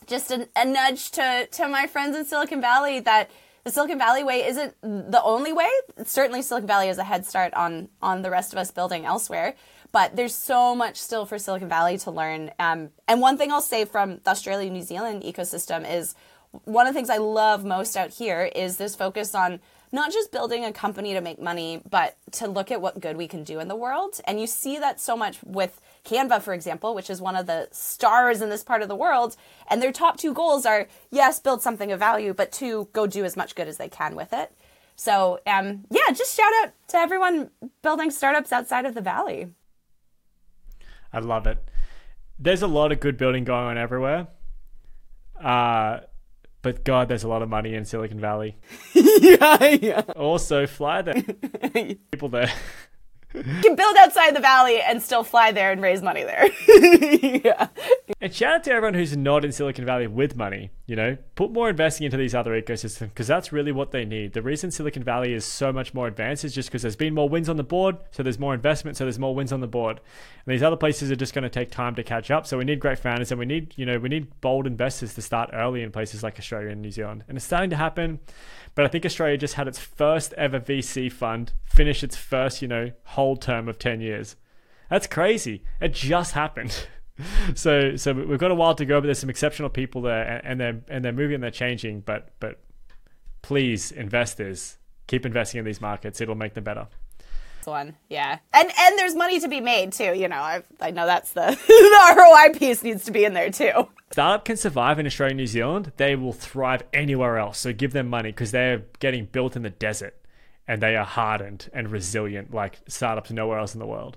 just 0.06 0.30
a, 0.30 0.46
a 0.54 0.66
nudge 0.66 1.10
to, 1.12 1.48
to 1.52 1.68
my 1.68 1.86
friends 1.86 2.14
in 2.14 2.26
Silicon 2.26 2.60
Valley 2.60 3.00
that 3.00 3.30
the 3.64 3.72
Silicon 3.72 3.98
Valley 3.98 4.22
way 4.22 4.44
isn't 4.46 4.74
the 4.82 5.22
only 5.24 5.52
way. 5.54 5.70
Certainly 6.04 6.42
Silicon 6.42 6.68
Valley 6.68 6.88
is 6.88 6.98
a 6.98 7.04
head 7.04 7.26
start 7.26 7.52
on 7.54 7.88
on 8.00 8.22
the 8.22 8.30
rest 8.30 8.52
of 8.52 8.58
us 8.58 8.70
building 8.70 9.04
elsewhere 9.04 9.56
but 9.96 10.14
there's 10.14 10.34
so 10.34 10.74
much 10.74 10.98
still 10.98 11.24
for 11.24 11.38
Silicon 11.38 11.70
Valley 11.70 11.96
to 11.96 12.10
learn. 12.10 12.50
Um, 12.58 12.90
and 13.08 13.18
one 13.18 13.38
thing 13.38 13.50
I'll 13.50 13.62
say 13.62 13.86
from 13.86 14.20
the 14.24 14.30
Australia 14.32 14.68
New 14.68 14.82
Zealand 14.82 15.22
ecosystem 15.22 15.90
is 15.90 16.14
one 16.64 16.86
of 16.86 16.92
the 16.92 16.98
things 16.98 17.08
I 17.08 17.16
love 17.16 17.64
most 17.64 17.96
out 17.96 18.10
here 18.10 18.42
is 18.54 18.76
this 18.76 18.94
focus 18.94 19.34
on 19.34 19.58
not 19.92 20.12
just 20.12 20.32
building 20.32 20.66
a 20.66 20.70
company 20.70 21.14
to 21.14 21.22
make 21.22 21.40
money, 21.40 21.80
but 21.88 22.18
to 22.32 22.46
look 22.46 22.70
at 22.70 22.82
what 22.82 23.00
good 23.00 23.16
we 23.16 23.26
can 23.26 23.42
do 23.42 23.58
in 23.58 23.68
the 23.68 23.74
world. 23.74 24.20
And 24.26 24.38
you 24.38 24.46
see 24.46 24.78
that 24.78 25.00
so 25.00 25.16
much 25.16 25.42
with 25.42 25.80
Canva, 26.04 26.42
for 26.42 26.52
example, 26.52 26.94
which 26.94 27.08
is 27.08 27.22
one 27.22 27.34
of 27.34 27.46
the 27.46 27.66
stars 27.72 28.42
in 28.42 28.50
this 28.50 28.62
part 28.62 28.82
of 28.82 28.88
the 28.88 28.94
world. 28.94 29.34
And 29.70 29.80
their 29.80 29.92
top 29.92 30.18
two 30.18 30.34
goals 30.34 30.66
are 30.66 30.88
yes, 31.10 31.40
build 31.40 31.62
something 31.62 31.90
of 31.90 31.98
value, 31.98 32.34
but 32.34 32.52
two, 32.52 32.90
go 32.92 33.06
do 33.06 33.24
as 33.24 33.34
much 33.34 33.54
good 33.54 33.66
as 33.66 33.78
they 33.78 33.88
can 33.88 34.14
with 34.14 34.34
it. 34.34 34.52
So, 34.94 35.40
um, 35.46 35.86
yeah, 35.90 36.12
just 36.12 36.36
shout 36.36 36.52
out 36.62 36.72
to 36.88 36.98
everyone 36.98 37.48
building 37.80 38.10
startups 38.10 38.52
outside 38.52 38.84
of 38.84 38.94
the 38.94 39.00
Valley. 39.00 39.48
I 41.16 41.20
love 41.20 41.46
it. 41.46 41.56
There's 42.38 42.60
a 42.60 42.66
lot 42.66 42.92
of 42.92 43.00
good 43.00 43.16
building 43.16 43.44
going 43.44 43.64
on 43.64 43.78
everywhere. 43.78 44.26
Uh, 45.42 46.00
but 46.60 46.84
God, 46.84 47.08
there's 47.08 47.24
a 47.24 47.28
lot 47.28 47.40
of 47.40 47.48
money 47.48 47.74
in 47.74 47.86
Silicon 47.86 48.20
Valley. 48.20 48.58
yeah, 48.94 49.64
yeah. 49.80 50.02
Also, 50.14 50.66
fly 50.66 51.00
there. 51.00 51.22
People 52.10 52.28
there. 52.28 52.52
Can 53.62 53.74
build 53.76 53.96
outside 53.98 54.34
the 54.34 54.40
valley 54.40 54.80
and 54.80 55.02
still 55.02 55.22
fly 55.22 55.52
there 55.52 55.72
and 55.72 55.82
raise 55.82 56.02
money 56.02 56.24
there. 56.24 56.48
yeah. 57.44 57.68
And 58.20 58.34
shout 58.34 58.54
out 58.54 58.64
to 58.64 58.72
everyone 58.72 58.94
who's 58.94 59.16
not 59.16 59.44
in 59.44 59.52
Silicon 59.52 59.84
Valley 59.84 60.06
with 60.06 60.36
money. 60.36 60.70
You 60.86 60.96
know, 60.96 61.18
put 61.34 61.50
more 61.50 61.68
investing 61.68 62.04
into 62.04 62.16
these 62.16 62.34
other 62.34 62.60
ecosystems 62.60 63.08
because 63.08 63.26
that's 63.26 63.52
really 63.52 63.72
what 63.72 63.90
they 63.90 64.04
need. 64.04 64.32
The 64.32 64.42
reason 64.42 64.70
Silicon 64.70 65.02
Valley 65.02 65.32
is 65.32 65.44
so 65.44 65.72
much 65.72 65.92
more 65.92 66.06
advanced 66.06 66.44
is 66.44 66.54
just 66.54 66.68
because 66.68 66.82
there's 66.82 66.96
been 66.96 67.12
more 67.12 67.28
wins 67.28 67.48
on 67.48 67.56
the 67.56 67.64
board, 67.64 67.96
so 68.12 68.22
there's 68.22 68.38
more 68.38 68.54
investment, 68.54 68.96
so 68.96 69.04
there's 69.04 69.18
more 69.18 69.34
wins 69.34 69.52
on 69.52 69.60
the 69.60 69.66
board. 69.66 70.00
And 70.46 70.54
these 70.54 70.62
other 70.62 70.76
places 70.76 71.10
are 71.10 71.16
just 71.16 71.34
going 71.34 71.42
to 71.42 71.50
take 71.50 71.72
time 71.72 71.96
to 71.96 72.04
catch 72.04 72.30
up. 72.30 72.46
So 72.46 72.56
we 72.56 72.64
need 72.64 72.78
great 72.78 73.00
founders 73.00 73.32
and 73.32 73.40
we 73.40 73.46
need, 73.46 73.74
you 73.76 73.84
know, 73.84 73.98
we 73.98 74.08
need 74.08 74.40
bold 74.40 74.66
investors 74.66 75.14
to 75.14 75.22
start 75.22 75.50
early 75.52 75.82
in 75.82 75.90
places 75.90 76.22
like 76.22 76.38
Australia 76.38 76.68
and 76.68 76.80
New 76.80 76.92
Zealand. 76.92 77.24
And 77.28 77.36
it's 77.36 77.44
starting 77.44 77.70
to 77.70 77.76
happen. 77.76 78.20
But 78.76 78.84
I 78.84 78.88
think 78.88 79.04
Australia 79.04 79.38
just 79.38 79.54
had 79.54 79.66
its 79.66 79.78
first 79.80 80.34
ever 80.34 80.60
VC 80.60 81.10
fund 81.10 81.54
finish 81.64 82.04
its 82.04 82.14
first, 82.14 82.62
you 82.62 82.68
know, 82.68 82.92
whole 83.04 83.36
term 83.36 83.68
of 83.68 83.78
10 83.78 84.00
years. 84.00 84.36
That's 84.90 85.06
crazy. 85.06 85.64
It 85.80 85.94
just 85.94 86.32
happened. 86.32 86.86
so 87.54 87.96
so 87.96 88.12
we've 88.12 88.38
got 88.38 88.50
a 88.50 88.54
while 88.54 88.74
to 88.74 88.84
go, 88.84 89.00
but 89.00 89.06
there's 89.06 89.18
some 89.18 89.30
exceptional 89.30 89.70
people 89.70 90.02
there, 90.02 90.40
and 90.44 90.60
they're 90.60 90.80
and 90.88 91.04
they're 91.04 91.12
moving 91.12 91.36
and 91.36 91.42
they're 91.42 91.50
changing. 91.50 92.00
But 92.02 92.34
but 92.38 92.60
please, 93.42 93.90
investors, 93.90 94.76
keep 95.06 95.24
investing 95.24 95.58
in 95.58 95.64
these 95.64 95.80
markets. 95.80 96.20
It'll 96.20 96.34
make 96.34 96.54
them 96.54 96.64
better. 96.64 96.86
One, 97.66 97.96
yeah, 98.08 98.38
and 98.52 98.70
and 98.78 98.98
there's 98.98 99.14
money 99.14 99.40
to 99.40 99.48
be 99.48 99.60
made 99.60 99.92
too. 99.92 100.14
You 100.14 100.28
know, 100.28 100.36
I 100.36 100.62
I 100.80 100.90
know 100.90 101.06
that's 101.06 101.32
the 101.32 101.58
the 101.66 102.14
ROI 102.16 102.58
piece 102.58 102.82
needs 102.82 103.04
to 103.04 103.10
be 103.10 103.24
in 103.24 103.34
there 103.34 103.50
too. 103.50 103.88
Startup 104.12 104.44
can 104.44 104.56
survive 104.56 104.98
in 104.98 105.06
Australia 105.06 105.32
and 105.32 105.38
New 105.38 105.46
Zealand. 105.46 105.92
They 105.96 106.14
will 106.14 106.32
thrive 106.32 106.84
anywhere 106.92 107.38
else. 107.38 107.58
So 107.58 107.72
give 107.72 107.92
them 107.92 108.08
money 108.08 108.30
because 108.30 108.52
they're 108.52 108.84
getting 109.00 109.26
built 109.26 109.56
in 109.56 109.62
the 109.62 109.70
desert, 109.70 110.16
and 110.68 110.80
they 110.80 110.96
are 110.96 111.04
hardened 111.04 111.68
and 111.72 111.90
resilient 111.90 112.54
like 112.54 112.78
startups 112.86 113.30
nowhere 113.30 113.58
else 113.58 113.74
in 113.74 113.80
the 113.80 113.86
world. 113.86 114.16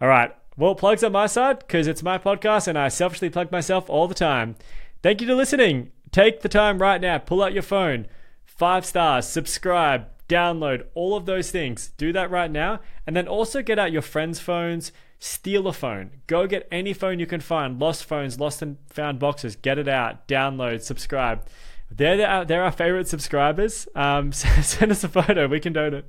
All 0.00 0.08
right, 0.08 0.34
well, 0.56 0.74
plugs 0.74 1.02
on 1.02 1.12
my 1.12 1.26
side 1.26 1.60
because 1.60 1.86
it's 1.86 2.02
my 2.02 2.18
podcast 2.18 2.68
and 2.68 2.78
I 2.78 2.88
selfishly 2.88 3.30
plug 3.30 3.50
myself 3.50 3.88
all 3.88 4.08
the 4.08 4.14
time. 4.14 4.56
Thank 5.02 5.20
you 5.20 5.26
for 5.26 5.34
listening. 5.34 5.90
Take 6.12 6.42
the 6.42 6.48
time 6.48 6.82
right 6.82 7.00
now, 7.00 7.18
pull 7.18 7.42
out 7.42 7.52
your 7.52 7.62
phone, 7.62 8.06
five 8.44 8.84
stars, 8.84 9.26
subscribe, 9.26 10.06
download, 10.30 10.86
all 10.94 11.16
of 11.16 11.26
those 11.26 11.50
things. 11.50 11.90
Do 11.98 12.12
that 12.12 12.30
right 12.30 12.50
now. 12.50 12.80
And 13.06 13.16
then 13.16 13.26
also 13.28 13.62
get 13.62 13.78
out 13.78 13.92
your 13.92 14.02
friends' 14.02 14.38
phones, 14.40 14.92
steal 15.18 15.66
a 15.66 15.72
phone. 15.72 16.12
Go 16.26 16.46
get 16.46 16.68
any 16.70 16.92
phone 16.92 17.18
you 17.18 17.26
can 17.26 17.40
find, 17.40 17.78
lost 17.78 18.04
phones, 18.04 18.38
lost 18.38 18.62
and 18.62 18.78
found 18.88 19.18
boxes. 19.18 19.56
Get 19.56 19.78
it 19.78 19.88
out, 19.88 20.28
download, 20.28 20.82
subscribe. 20.82 21.44
They're, 21.90 22.16
the, 22.16 22.44
they're 22.46 22.62
our 22.62 22.70
favorite 22.70 23.08
subscribers. 23.08 23.88
Um, 23.96 24.32
send 24.32 24.92
us 24.92 25.02
a 25.02 25.08
photo. 25.08 25.48
We 25.48 25.58
can 25.58 25.72
donate. 25.72 26.04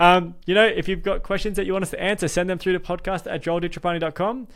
Um, 0.00 0.34
you 0.44 0.54
know, 0.54 0.66
if 0.66 0.88
you've 0.88 1.04
got 1.04 1.22
questions 1.22 1.56
that 1.56 1.66
you 1.66 1.72
want 1.72 1.84
us 1.84 1.90
to 1.90 2.02
answer, 2.02 2.26
send 2.26 2.50
them 2.50 2.58
through 2.58 2.72
to 2.72 2.80
podcast 2.80 3.32
at 3.32 3.42
joelditrapani.com. 3.42 4.48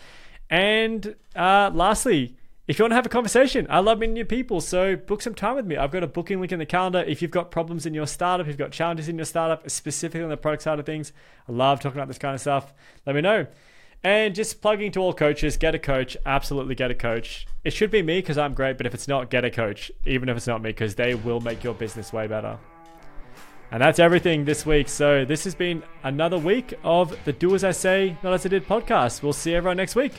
And 0.50 1.14
uh, 1.36 1.70
lastly, 1.72 2.36
if 2.66 2.78
you 2.78 2.82
want 2.82 2.92
to 2.92 2.96
have 2.96 3.06
a 3.06 3.10
conversation, 3.10 3.66
I 3.68 3.80
love 3.80 3.98
meeting 3.98 4.14
new 4.14 4.24
people. 4.24 4.60
So 4.60 4.96
book 4.96 5.20
some 5.20 5.34
time 5.34 5.56
with 5.56 5.66
me. 5.66 5.76
I've 5.76 5.90
got 5.90 6.02
a 6.02 6.06
booking 6.06 6.40
link 6.40 6.50
in 6.50 6.58
the 6.58 6.66
calendar. 6.66 7.04
If 7.06 7.20
you've 7.20 7.30
got 7.30 7.50
problems 7.50 7.84
in 7.84 7.92
your 7.92 8.06
startup, 8.06 8.46
if 8.46 8.48
you've 8.48 8.58
got 8.58 8.72
challenges 8.72 9.08
in 9.08 9.16
your 9.16 9.26
startup, 9.26 9.68
specifically 9.68 10.22
on 10.22 10.30
the 10.30 10.36
product 10.36 10.62
side 10.62 10.78
of 10.78 10.86
things, 10.86 11.12
I 11.46 11.52
love 11.52 11.80
talking 11.80 11.98
about 11.98 12.08
this 12.08 12.18
kind 12.18 12.34
of 12.34 12.40
stuff. 12.40 12.72
Let 13.04 13.14
me 13.16 13.20
know. 13.20 13.46
And 14.02 14.34
just 14.34 14.62
plugging 14.62 14.92
to 14.92 15.00
all 15.00 15.12
coaches, 15.14 15.56
get 15.56 15.74
a 15.74 15.78
coach. 15.78 16.16
Absolutely 16.24 16.74
get 16.74 16.90
a 16.90 16.94
coach. 16.94 17.46
It 17.64 17.72
should 17.72 17.90
be 17.90 18.02
me 18.02 18.18
because 18.18 18.38
I'm 18.38 18.54
great, 18.54 18.76
but 18.78 18.86
if 18.86 18.94
it's 18.94 19.08
not, 19.08 19.30
get 19.30 19.44
a 19.44 19.50
coach, 19.50 19.90
even 20.06 20.28
if 20.28 20.36
it's 20.36 20.46
not 20.46 20.62
me, 20.62 20.70
because 20.70 20.94
they 20.94 21.14
will 21.14 21.40
make 21.40 21.64
your 21.64 21.74
business 21.74 22.12
way 22.12 22.26
better. 22.26 22.58
And 23.70 23.80
that's 23.80 23.98
everything 23.98 24.44
this 24.44 24.64
week. 24.64 24.88
So 24.88 25.24
this 25.24 25.44
has 25.44 25.54
been 25.54 25.82
another 26.02 26.38
week 26.38 26.74
of 26.82 27.16
the 27.24 27.32
Do 27.32 27.54
As 27.54 27.64
I 27.64 27.72
Say, 27.72 28.16
Not 28.22 28.32
As 28.32 28.46
I 28.46 28.48
Did 28.48 28.66
podcast. 28.66 29.22
We'll 29.22 29.32
see 29.32 29.54
everyone 29.54 29.76
next 29.76 29.96
week. 29.96 30.12